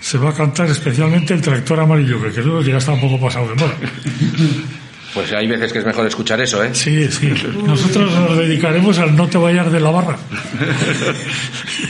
se 0.00 0.18
va 0.18 0.30
a 0.30 0.34
cantar 0.34 0.68
especialmente 0.68 1.34
el 1.34 1.40
tractor 1.40 1.80
amarillo, 1.80 2.22
que 2.22 2.30
creo 2.30 2.62
que 2.62 2.70
ya 2.70 2.76
está 2.76 2.92
un 2.92 3.00
poco 3.00 3.18
pasado 3.18 3.48
de 3.48 3.54
moda. 3.56 3.74
Pues 5.14 5.32
hay 5.32 5.46
veces 5.46 5.72
que 5.72 5.78
es 5.78 5.86
mejor 5.86 6.08
escuchar 6.08 6.40
eso, 6.40 6.62
¿eh? 6.64 6.74
Sí, 6.74 7.08
sí. 7.08 7.32
Nosotros 7.64 8.10
nos 8.10 8.36
dedicaremos 8.36 8.98
al 8.98 9.14
no 9.14 9.28
te 9.28 9.38
vayas 9.38 9.70
de 9.70 9.78
la 9.78 9.90
barra. 9.90 10.18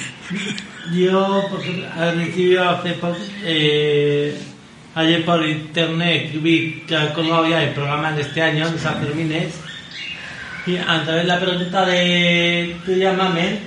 Yo, 0.93 1.47
por 1.51 1.61
ejemplo, 1.61 1.87
he 2.03 2.12
recibido 2.12 2.68
hace 2.68 2.93
poco, 2.93 3.16
eh, 3.43 4.39
ayer 4.95 5.24
por 5.24 5.45
internet 5.45 6.30
vi 6.40 6.84
que 6.86 6.97
ha 6.97 7.12
colgado 7.12 7.47
ya 7.49 7.62
el 7.62 7.70
programa 7.70 8.12
de 8.12 8.22
este 8.22 8.42
año 8.42 8.70
de 8.70 8.78
San 8.78 9.01
Fermines 9.01 9.61
y 10.66 10.76
a 10.76 11.03
través 11.05 11.22
de 11.22 11.24
la 11.24 11.40
pregunta 11.40 11.84
de 11.84 12.76
tú 12.84 12.92
llámame 12.92 13.59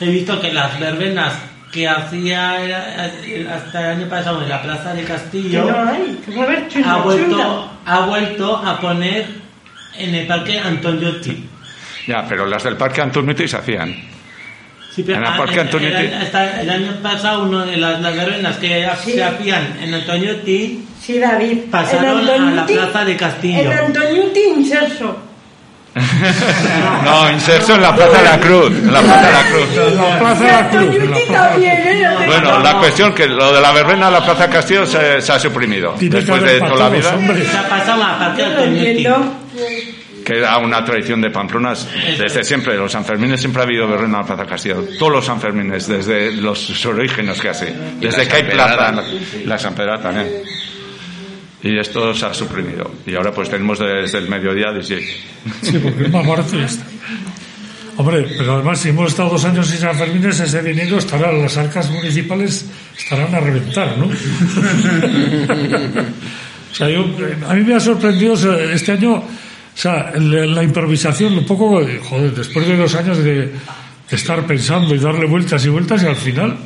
he 0.00 0.06
visto 0.06 0.40
que 0.40 0.52
las 0.52 0.78
verbenas 0.78 1.34
que 1.72 1.88
hacía 1.88 2.56
hasta 3.54 3.80
el 3.80 3.98
año 3.98 4.08
pasado 4.08 4.42
en 4.42 4.48
la 4.48 4.60
Plaza 4.60 4.92
de 4.92 5.04
Castillo 5.04 5.64
no 5.64 5.90
hay, 5.90 6.20
que 6.24 6.36
va 6.36 6.42
a 6.42 6.46
haber 6.46 6.68
chula, 6.68 6.94
ha 6.94 6.98
vuelto, 6.98 7.70
ha 7.86 8.00
vuelto 8.06 8.56
a 8.56 8.80
poner 8.80 9.26
en 9.96 10.14
el 10.14 10.26
parque 10.26 10.58
Antoniotti. 10.58 11.48
Ya, 12.06 12.26
pero 12.28 12.46
las 12.46 12.64
del 12.64 12.76
Parque 12.76 13.02
Antoniotti 13.02 13.46
se 13.46 13.56
hacían. 13.56 13.94
Sí, 14.94 15.02
pero 15.04 15.18
En 15.18 15.24
el 15.24 15.28
ah, 15.30 15.44
el- 15.52 15.58
Antoniotti. 15.60 16.02
el- 16.04 16.14
hasta 16.14 16.60
el 16.62 16.70
año 16.70 16.92
pasado 17.02 17.42
uno 17.44 17.64
de 17.64 17.76
las, 17.76 18.00
las 18.00 18.16
verbenas 18.16 18.56
que 18.56 18.88
se 19.04 19.22
hacían 19.22 19.76
en 19.82 19.94
Antoniotti 19.94 20.84
Sí, 21.00 21.18
David. 21.18 21.58
pasaron 21.70 22.28
a 22.28 22.50
la 22.56 22.66
plaza 22.66 23.04
de 23.04 23.16
Castillo. 23.16 23.60
En 23.60 23.72
Antoniotti 23.72 24.40
Inserso. 24.56 25.16
No, 27.04 27.30
inserso 27.32 27.74
en 27.74 27.82
la 27.82 27.94
Plaza 27.94 28.18
de 28.18 28.24
la 28.24 28.38
Cruz. 28.38 28.70
En 28.70 28.92
la 28.92 29.00
Plaza 29.00 29.26
de 29.26 29.32
la 29.32 29.42
Cruz. 29.50 29.96
La 29.96 30.18
Plaza 30.18 30.44
de 30.44 30.52
la 30.52 30.68
Cruz. 30.70 30.94
la 30.94 31.26
Plaza 31.26 31.56
de 31.58 32.02
la 32.04 32.14
Cruz. 32.14 32.26
Bueno, 32.26 32.58
la 32.60 32.78
cuestión 32.78 33.12
que 33.14 33.26
lo 33.26 33.52
de 33.52 33.60
la 33.60 33.72
verbena 33.72 34.06
en 34.06 34.12
la 34.12 34.24
Plaza 34.24 34.48
Castillo 34.48 34.86
se, 34.86 35.20
se 35.20 35.32
ha 35.32 35.38
suprimido. 35.40 35.94
Después 35.98 36.42
de 36.42 36.60
toda 36.60 36.76
la 36.76 36.88
vida. 36.90 37.10
Se 37.50 37.56
ha 37.58 37.68
pasado 37.68 38.04
a 38.04 38.18
partir 38.18 38.46
No 38.46 38.60
del 38.60 38.74
Peñuti. 38.74 39.06
Que 40.24 40.38
era 40.38 40.58
una 40.58 40.84
tradición 40.84 41.20
de 41.20 41.30
Pamplona 41.30 41.74
desde 42.18 42.44
siempre. 42.44 42.76
Los 42.76 42.92
Sanfermines 42.92 43.40
siempre 43.40 43.62
ha 43.62 43.64
habido 43.64 43.86
verbena 43.88 44.18
en 44.18 44.20
la 44.20 44.26
Plaza 44.26 44.46
Castillo. 44.46 44.84
Todos 44.98 45.12
los 45.12 45.24
Sanfermines, 45.24 45.86
desde 45.88 46.32
los 46.32 46.86
orígenes 46.86 47.40
casi. 47.40 47.66
Desde 48.00 48.26
que 48.28 48.36
hay 48.36 48.42
plaza. 48.44 49.02
La 49.44 49.58
San 49.58 49.74
Pedrada 49.74 50.02
también. 50.02 50.28
Y 51.62 51.78
esto 51.78 52.14
se 52.14 52.26
ha 52.26 52.32
suprimido. 52.32 52.90
Y 53.06 53.14
ahora 53.14 53.32
pues 53.32 53.50
tenemos 53.50 53.78
desde 53.78 54.18
el 54.18 54.28
mediodía 54.28 54.72
DJ. 54.72 55.00
Sí, 55.62 55.78
porque 55.78 56.04
es 56.04 56.10
más 56.10 56.26
barato 56.26 56.56
y 56.56 56.60
ya 56.60 56.66
está. 56.66 56.84
Hombre, 58.00 58.26
pero 58.38 58.54
además 58.54 58.80
si 58.80 58.88
hemos 58.88 59.10
estado 59.10 59.28
dos 59.28 59.44
años 59.44 59.66
sin 59.66 59.76
San 59.76 59.94
Fermín, 59.94 60.24
ese 60.24 60.62
dinero 60.62 60.96
estará, 60.96 61.30
las 61.32 61.58
arcas 61.58 61.90
municipales 61.90 62.64
estarán 62.96 63.34
a 63.34 63.40
reventar, 63.40 63.98
¿no? 63.98 64.06
o 66.72 66.74
sea, 66.74 66.88
yo, 66.88 67.04
a 67.46 67.54
mí 67.54 67.62
me 67.62 67.74
ha 67.74 67.80
sorprendido 67.80 68.32
este 68.72 68.92
año, 68.92 69.22
o 69.74 69.76
sea, 69.76 70.12
la, 70.16 70.46
la 70.46 70.62
improvisación, 70.62 71.38
un 71.38 71.46
poco, 71.46 71.80
joder, 72.02 72.34
después 72.34 72.66
de 72.66 72.76
dos 72.76 72.94
años 72.94 73.18
de, 73.18 73.52
estar 74.10 74.44
pensando 74.46 74.94
y 74.94 74.98
darle 74.98 75.26
vueltas 75.26 75.64
y 75.64 75.68
vueltas 75.68 76.02
y 76.02 76.06
al 76.06 76.16
final, 76.16 76.56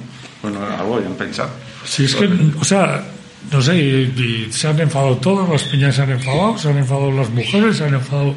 Bueno, 0.43 0.61
algo 0.65 1.01
ya 1.01 1.07
han 1.07 1.15
pensado. 1.15 1.51
si 1.85 2.05
es 2.05 2.15
que, 2.15 2.29
o 2.59 2.65
sea, 2.65 3.05
no 3.53 3.61
sé, 3.61 3.77
y, 3.77 4.47
y 4.49 4.53
se 4.53 4.69
han 4.69 4.81
enfadado 4.81 5.17
todos, 5.19 5.49
las 5.49 5.65
piñas 5.65 5.95
se 5.95 6.03
han 6.03 6.11
enfadado, 6.11 6.57
se 6.57 6.69
han 6.71 6.79
enfadado 6.79 7.11
las 7.13 7.29
mujeres, 7.31 7.77
se 7.77 7.85
han 7.85 7.95
enfadado 7.95 8.35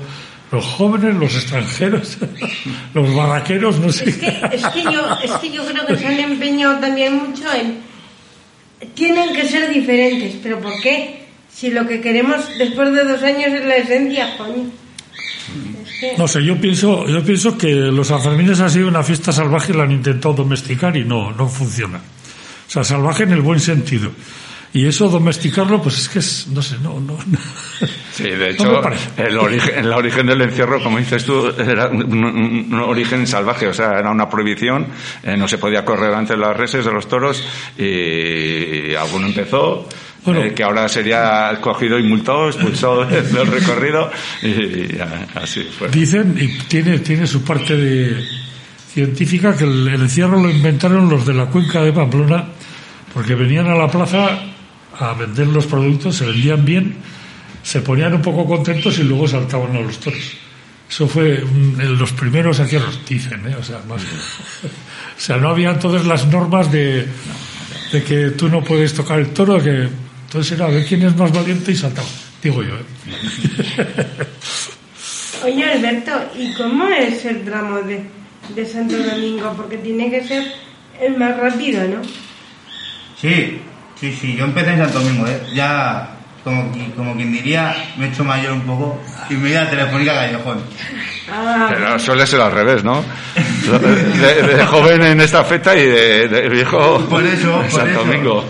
los 0.52 0.66
jóvenes, 0.66 1.16
los 1.16 1.36
extranjeros, 1.36 2.18
los 2.94 3.16
barraqueros, 3.16 3.80
no 3.80 3.92
sé. 3.92 4.10
Es 4.10 4.18
que, 4.18 4.28
es, 4.28 4.68
que 4.68 4.84
yo, 4.84 5.18
es 5.24 5.32
que 5.34 5.52
yo 5.52 5.66
creo 5.66 5.86
que 5.86 5.98
se 5.98 6.08
han 6.08 6.20
empeñado 6.20 6.80
también 6.80 7.16
mucho 7.16 7.44
en... 7.54 7.80
Tienen 8.94 9.34
que 9.34 9.48
ser 9.48 9.74
diferentes, 9.74 10.36
pero 10.44 10.60
¿por 10.60 10.80
qué? 10.82 11.27
Si 11.58 11.72
lo 11.72 11.88
que 11.88 12.02
queremos 12.02 12.38
después 12.60 12.94
de 12.94 13.04
dos 13.04 13.24
años 13.24 13.52
es 13.52 13.66
la 13.66 13.78
esencia, 13.78 14.38
coño. 14.38 14.66
No 16.18 16.28
sé, 16.28 16.44
yo 16.44 16.56
pienso, 16.62 17.08
yo 17.08 17.24
pienso 17.24 17.58
que 17.58 17.72
los 17.74 18.08
Sanfermines 18.10 18.60
ha 18.60 18.70
sido 18.70 18.88
una 18.88 19.02
fiesta 19.02 19.32
salvaje 19.32 19.72
y 19.74 19.76
la 19.76 19.84
han 19.84 19.92
intentado 19.92 20.36
domesticar 20.36 20.96
y 20.96 21.04
no, 21.04 21.32
no 21.32 21.48
funciona. 21.48 21.98
O 21.98 22.70
sea, 22.70 22.84
salvaje 22.84 23.24
en 23.24 23.32
el 23.32 23.42
buen 23.42 23.60
sentido. 23.60 24.12
Y 24.74 24.86
eso 24.86 25.10
domesticarlo, 25.10 25.82
pues 25.82 25.98
es 25.98 26.10
que 26.10 26.20
es, 26.20 26.48
no 26.50 26.62
sé, 26.62 26.76
no, 26.84 27.00
no. 27.00 27.18
Sí, 28.12 28.24
de 28.26 28.38
No 28.38 28.46
hecho, 28.46 28.82
parece. 28.82 29.10
el 29.18 29.38
origen, 29.40 29.80
el 29.80 29.92
origen 29.94 30.28
del 30.28 30.42
encierro, 30.42 30.84
como 30.84 31.00
dices 31.00 31.24
tú, 31.26 31.48
era 31.58 31.88
un, 31.88 32.04
un- 32.04 32.68
un 32.72 32.80
origen 32.82 33.26
salvaje, 33.26 33.66
o 33.68 33.74
sea, 33.74 33.98
era 33.98 34.12
una 34.12 34.30
prohibición, 34.30 34.86
eh, 35.24 35.36
no 35.38 35.48
se 35.48 35.58
podía 35.58 35.84
correr 35.86 36.14
ante 36.14 36.36
las 36.38 36.56
reses 36.56 36.86
de 36.86 36.92
los 36.92 37.08
toros 37.08 37.44
y 37.78 38.94
alguno 38.94 39.28
empezó, 39.28 39.88
Bueno. 40.34 40.44
eh, 40.44 40.54
que 40.54 40.64
ahora 40.64 40.90
sería 40.90 41.58
cogido 41.62 41.98
y 41.98 42.04
multado, 42.04 42.48
expulsado 42.48 43.06
del 43.06 43.48
recorrido 43.48 44.12
y, 44.42 44.98
así 45.36 45.64
fue. 45.64 45.90
Dicen, 45.90 46.36
y 46.40 46.58
tiene, 46.68 47.00
tiene 47.00 47.26
su 47.26 47.44
parte 47.44 47.76
de 47.76 48.24
científica, 48.94 49.56
que 49.56 49.64
el, 49.64 49.88
el 49.88 50.02
encierro 50.02 50.42
lo 50.42 50.50
inventaron 50.50 51.10
los 51.10 51.26
de 51.26 51.34
la 51.34 51.46
cuenca 51.46 51.82
de 51.82 51.94
Pamplona, 51.94 52.46
porque 53.14 53.36
venían 53.36 53.68
a 53.68 53.76
la 53.76 53.90
plaza 53.90 54.40
a 55.00 55.14
vender 55.14 55.48
los 55.48 55.66
productos, 55.66 56.16
se 56.16 56.26
vendían 56.26 56.66
bien, 56.66 56.96
se 57.64 57.82
ponían 57.82 58.14
un 58.14 58.22
poco 58.22 58.46
contentos 58.46 58.98
y 59.00 59.04
luego 59.04 59.28
saltaban 59.28 59.76
a 59.76 59.82
los 59.82 60.00
toros. 60.00 60.38
Eso 60.90 61.08
fue 61.08 61.36
en 61.40 61.98
los 61.98 62.14
primeros 62.14 62.60
encierros, 62.60 63.02
dicen, 63.08 63.46
¿eh? 63.48 63.56
o 63.60 63.64
sea, 63.64 63.80
más 63.88 64.02
o 64.64 65.20
sea, 65.20 65.38
no 65.38 65.50
habían 65.50 65.80
todas 65.80 66.06
las 66.06 66.26
normas 66.28 66.72
de, 66.72 67.06
de 67.92 68.04
que 68.04 68.32
tú 68.32 68.50
no 68.50 68.64
puedes 68.64 68.94
tocar 68.94 69.20
el 69.20 69.30
toro, 69.30 69.62
que 69.62 69.90
entonces 70.28 70.52
era 70.58 70.66
a 70.66 70.70
ver 70.70 70.86
quién 70.86 71.02
es 71.04 71.16
más 71.16 71.32
valiente 71.32 71.72
y 71.72 71.76
saltaba, 71.76 72.08
digo 72.44 72.62
yo. 72.62 72.76
¿eh? 72.76 73.88
Oye, 75.46 75.64
Alberto, 75.72 76.12
¿y 76.38 76.54
cómo 76.56 76.88
es 76.90 77.24
el 77.26 77.44
tramo 77.46 77.78
de, 77.80 78.04
de 78.56 78.66
Santo 78.66 78.98
Domingo? 78.98 79.54
Porque 79.56 79.78
tiene 79.78 80.10
que 80.12 80.24
ser 80.28 80.44
el 81.00 81.16
más 81.18 81.38
rápido, 81.38 81.84
¿no? 81.88 82.02
Sí, 83.20 83.62
sí, 84.00 84.14
sí, 84.20 84.36
yo 84.36 84.46
empecé 84.46 84.72
en 84.72 84.80
Santo 84.80 85.00
Domingo, 85.00 85.28
¿eh? 85.28 85.40
ya 85.54 86.10
como, 86.44 86.72
como 86.96 87.16
quien 87.16 87.32
diría, 87.32 87.76
me 87.98 88.06
he 88.06 88.10
hecho 88.10 88.24
mayor 88.24 88.54
un 88.54 88.62
poco 88.62 89.00
y 89.30 89.34
me 89.36 89.50
he 89.50 89.52
ido 89.52 89.62
a 89.62 89.70
Telefónica 89.70 90.14
Callejón. 90.14 90.62
Ah, 91.32 91.68
Pero 91.70 92.00
suele 92.00 92.26
ser 92.26 92.42
al 92.42 92.52
revés, 92.52 92.84
¿no? 92.84 93.04
De, 93.36 94.56
de 94.56 94.66
joven 94.66 95.04
en 95.04 95.22
esta 95.22 95.44
feta 95.44 95.76
y 95.76 95.86
de, 95.86 96.28
de 96.30 96.50
viejo 96.50 97.00
Por 97.10 97.26
eso, 97.26 97.62
en 97.64 97.70
por 97.70 97.80
Santo 97.82 97.92
eso. 97.92 98.00
Domingo. 98.06 98.46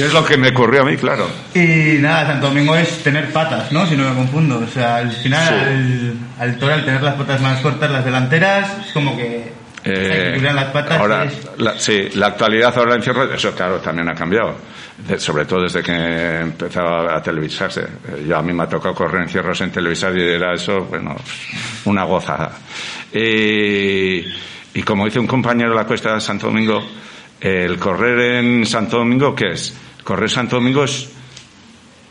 Que 0.00 0.06
es 0.06 0.12
lo 0.12 0.24
que 0.24 0.36
me 0.36 0.48
ocurrió 0.48 0.82
a 0.82 0.84
mí, 0.84 0.96
claro. 0.96 1.28
Y 1.54 1.98
nada, 2.00 2.26
Santo 2.26 2.48
Domingo 2.48 2.74
es 2.76 3.02
tener 3.02 3.32
patas, 3.32 3.70
¿no? 3.72 3.86
Si 3.86 3.96
no 3.96 4.08
me 4.08 4.14
confundo. 4.14 4.58
O 4.58 4.66
sea, 4.68 4.96
al 4.96 5.12
final, 5.12 5.48
Sí. 5.48 5.54
al, 6.38 6.48
al 6.50 6.58
toro, 6.58 6.74
al 6.74 6.84
tener 6.84 7.02
las 7.02 7.14
patas 7.14 7.40
más 7.40 7.60
cortas, 7.60 7.90
las 7.90 8.04
delanteras, 8.04 8.86
es 8.86 8.92
como 8.92 9.16
que 9.16 9.52
Eh, 9.84 10.38
las 10.52 10.64
patas. 10.66 10.98
ahora, 11.00 11.24
es- 11.24 11.48
la, 11.58 11.78
sí, 11.78 12.08
la 12.14 12.26
actualidad 12.28 12.76
ahora 12.76 12.92
en 12.92 12.98
encierro, 12.98 13.32
eso 13.32 13.52
claro, 13.54 13.78
también 13.80 14.08
ha 14.08 14.14
cambiado. 14.14 14.56
De- 15.06 15.18
sobre 15.18 15.46
todo 15.46 15.62
desde 15.62 15.82
que 15.82 16.40
empezó 16.40 16.82
a 16.82 17.22
televisarse. 17.22 17.80
Eh, 17.80 18.26
Yo 18.28 18.36
a 18.36 18.42
mí 18.42 18.52
me 18.52 18.64
ha 18.64 18.68
tocado 18.68 18.94
correr 18.94 19.22
encierros 19.22 19.58
en 19.62 19.70
televisar 19.70 20.14
y 20.16 20.22
era 20.22 20.52
eso, 20.52 20.80
bueno, 20.84 21.16
una 21.86 22.04
gozada. 22.04 22.52
Y, 23.12 24.24
y 24.74 24.82
como 24.84 25.04
dice 25.06 25.18
un 25.18 25.26
compañero 25.26 25.70
de 25.70 25.76
la 25.76 25.84
Cuesta 25.84 26.14
de 26.14 26.20
Santo 26.20 26.46
Domingo, 26.48 26.82
el 27.40 27.78
correr 27.78 28.36
en 28.44 28.66
Santo 28.66 28.98
Domingo, 28.98 29.34
¿qué 29.34 29.52
es? 29.52 29.74
Correr 30.10 30.24
en 30.24 30.34
Santo 30.34 30.56
Domingo 30.56 30.82
es 30.82 31.08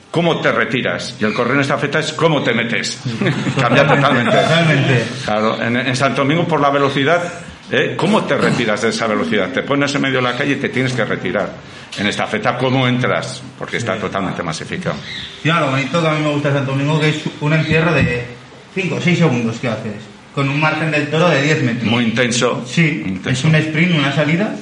cómo 0.10 0.40
te 0.40 0.54
retiras 0.54 1.18
y 1.20 1.26
el 1.26 1.34
correr 1.34 1.56
en 1.56 1.60
esta 1.60 1.78
feta 1.78 2.00
es 2.00 2.14
cómo 2.14 2.42
te 2.42 2.54
metes. 2.54 2.98
Cambia 3.60 3.86
totalmente. 3.86 4.38
Totalmente. 4.38 5.06
Claro, 5.26 5.62
en, 5.62 5.76
en 5.76 5.96
Santo 5.98 6.22
Domingo 6.22 6.48
por 6.48 6.62
la 6.62 6.70
velocidad, 6.70 7.22
¿eh? 7.70 7.96
¿cómo 7.98 8.24
te 8.24 8.38
retiras 8.38 8.84
de 8.84 8.90
esa 8.92 9.06
velocidad? 9.06 9.50
Te 9.52 9.64
pones 9.64 9.94
en 9.96 10.02
medio 10.02 10.20
de 10.20 10.22
la 10.22 10.38
calle 10.38 10.54
y 10.54 10.56
te 10.56 10.70
tienes 10.70 10.94
que 10.94 11.04
retirar. 11.04 11.54
En 11.98 12.08
esta 12.08 12.26
feta, 12.26 12.58
¿cómo 12.58 12.88
entras? 12.88 13.44
Porque 13.58 13.76
está 13.76 13.98
totalmente 13.98 14.42
masificado. 14.44 14.96
Nada, 15.44 15.66
lo 15.66 15.72
bonito 15.72 16.02
que 16.02 16.08
a 16.08 16.12
mí 16.14 16.24
me 16.24 16.30
gusta 16.30 16.52
de 16.52 16.56
Santo 16.56 16.72
Domingo 16.72 17.02
que 17.02 17.10
es 17.10 17.22
un 17.42 17.52
encierro 17.52 17.92
de 17.92 18.28
5 18.76 18.96
o 18.96 19.02
6 19.02 19.18
segundos 19.20 19.58
que 19.60 19.68
haces, 19.68 19.96
con 20.34 20.48
un 20.48 20.58
margen 20.58 20.90
del 20.90 21.10
toro 21.10 21.28
de 21.28 21.42
10 21.42 21.64
metros. 21.64 21.92
Muy 21.92 22.06
intenso. 22.06 22.64
Sí, 22.66 23.20
es 23.26 23.44
un 23.44 23.56
sprint, 23.56 23.94
una 23.94 24.14
salida, 24.14 24.56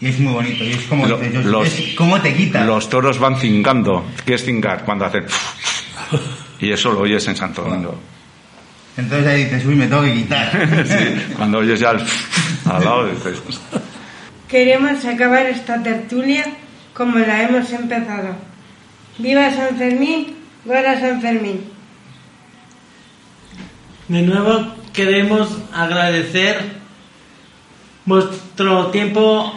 y 0.00 0.08
es 0.08 0.18
muy 0.20 0.32
bonito. 0.32 0.64
Y 0.64 0.72
es 0.72 0.84
como, 0.84 1.06
Lo- 1.06 1.18
dices, 1.18 1.44
yo- 1.44 1.50
los- 1.50 1.66
es 1.78 1.94
como 1.94 2.20
te 2.20 2.34
quita. 2.34 2.64
Los 2.64 2.88
toros 2.88 3.18
van 3.18 3.38
cingando. 3.38 4.04
¿Qué 4.24 4.34
es 4.34 4.44
cingar? 4.44 4.84
Cuando 4.84 5.04
hacen... 5.06 5.24
Y 6.58 6.70
eso 6.72 6.90
lo 6.92 7.00
oyes 7.00 7.26
en 7.28 7.36
Santo 7.36 7.62
Domingo. 7.62 7.94
Entonces 8.96 9.26
ahí 9.26 9.44
dices, 9.44 9.66
uy, 9.66 9.74
me 9.74 9.86
tengo 9.88 10.02
que 10.02 10.14
quitar. 10.14 10.50
Sí, 10.86 11.34
cuando 11.36 11.58
oyes 11.58 11.78
ya 11.80 11.90
el... 11.90 11.98
al 12.70 12.84
lado 12.84 13.06
dices... 13.08 13.38
Queremos 14.48 15.04
acabar 15.04 15.44
esta 15.46 15.82
tertulia 15.82 16.44
como 16.94 17.18
la 17.18 17.42
hemos 17.42 17.70
empezado. 17.72 18.36
¡Viva 19.18 19.50
San 19.50 19.76
Fermín! 19.76 20.36
¡Gora 20.64 20.98
San 20.98 21.20
Fermín! 21.20 21.60
De 24.08 24.22
nuevo 24.22 24.72
queremos 24.92 25.48
agradecer 25.74 26.76
vuestro 28.04 28.86
tiempo 28.88 29.52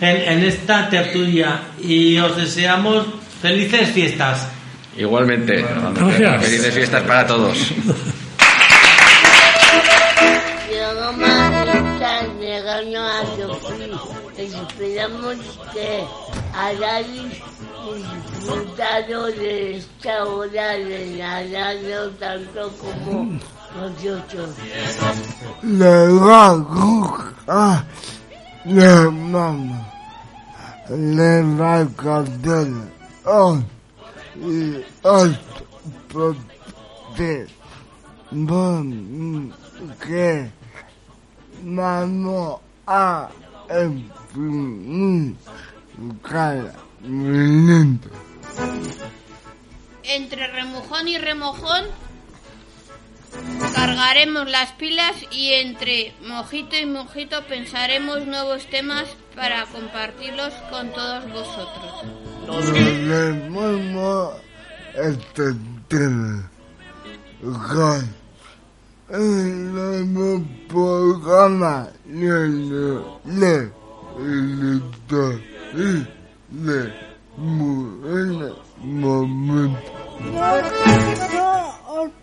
en, 0.00 0.16
en 0.16 0.44
esta 0.44 0.88
tertulia 0.88 1.60
y 1.82 2.18
os 2.18 2.36
deseamos 2.36 3.06
felices 3.40 3.90
fiestas. 3.90 4.48
Igualmente. 4.96 5.64
Gracias. 5.94 6.44
Felices 6.44 6.74
fiestas 6.74 7.02
para 7.04 7.26
todos. 7.26 7.56
Llegando 12.40 13.00
a 13.00 13.20
sufrir. 13.36 13.94
Esperamos 14.36 15.36
que 15.72 16.04
hayáis 16.54 17.30
disfrutado 18.40 19.26
de 19.26 19.76
esta 19.78 20.24
hora 20.24 20.72
de 20.72 21.16
la 21.16 21.42
radio 21.42 22.10
tanto 22.18 22.72
como 22.78 23.38
nosotros. 23.76 24.50
Le 25.62 26.08
va 28.68 29.02
a 29.02 29.04
buscar 29.04 29.04
la 29.04 29.10
mamá. 29.10 29.92
Le 30.90 31.42
va 31.56 31.80
a 31.80 31.86
cantar 31.86 32.66
hoy 33.24 33.64
y 34.40 34.84
otro 35.02 36.36
de 37.16 37.46
que 40.00 40.50
vamos 41.62 42.60
a 42.86 43.28
imprimir 43.70 45.36
cada 46.22 46.74
minuto. 47.02 48.08
Entre 50.04 50.46
remojón 50.46 51.08
y 51.08 51.18
remojón, 51.18 51.84
Cargaremos 53.74 54.48
las 54.50 54.72
pilas 54.72 55.14
y 55.30 55.52
entre 55.52 56.14
mojito 56.26 56.76
y 56.76 56.86
mojito 56.86 57.44
pensaremos 57.46 58.26
nuevos 58.26 58.66
temas 58.70 59.08
para 59.34 59.66
compartirlos 59.66 60.52
con 60.70 60.90
todos 60.92 61.24
vosotros. 61.32 62.04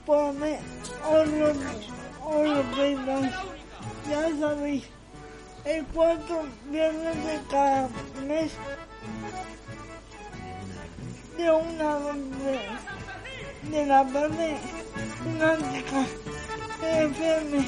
Lo, 0.07 0.29
os 1.09 1.27
lo 2.49 2.61
pedimos. 2.75 3.25
Ya 4.09 4.23
sabéis, 4.39 4.83
el 5.65 5.85
cuarto 5.87 6.45
viernes 6.69 7.25
de 7.25 7.39
cada 7.49 7.89
mes 8.27 8.51
de 11.37 11.51
una 11.51 11.97
de, 12.43 12.59
de 13.71 13.85
la 13.85 14.05
tarde, 14.05 14.57
Náutica 15.39 16.05
FM 16.81 17.65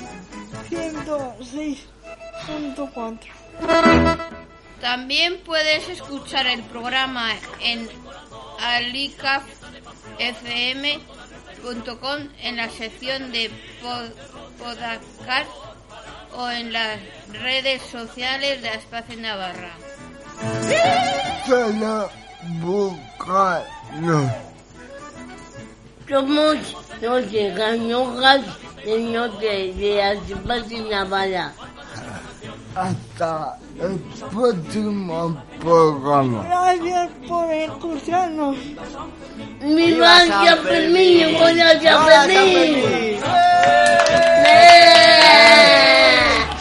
106.4. 0.70 3.20
También 4.82 5.39
puedes 5.43 5.89
escuchar 5.89 6.45
el 6.45 6.61
programa 6.63 7.32
en 7.61 7.89
alicafm.com 11.66 12.28
en 12.41 12.58
la 12.58 12.70
sección 12.70 13.32
de 13.32 13.49
pod- 13.82 14.14
podcast 14.60 15.49
o 16.36 16.49
en 16.49 16.74
las 16.74 16.99
redes 17.32 17.82
sociales 17.84 18.62
de 18.62 18.70
Espacio 18.70 19.18
Navarra. 19.18 19.72
Solo 21.45 22.10
buscarnos. 22.62 24.32
Somos 26.08 26.58
los 27.01 27.32
llegañojas 27.32 28.41
del 28.86 29.12
norte 29.14 29.74
de 29.74 30.12
Espacio 30.14 30.86
Navarra 30.89 31.53
hasta 32.78 33.58
el 33.82 33.98
próximo 34.30 35.44
programa. 35.60 36.44
Gracias 36.44 37.10
por 37.28 37.52
escucharnos. 37.52 38.56
Mi 39.62 39.92
gracias 39.92 40.60
Fermín, 40.60 41.36
gracias 41.40 42.06
Fermín. 42.06 42.76
¡Sí! 42.76 43.18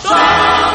¡Sí! 0.03 0.09
¡Sí! 0.09 0.66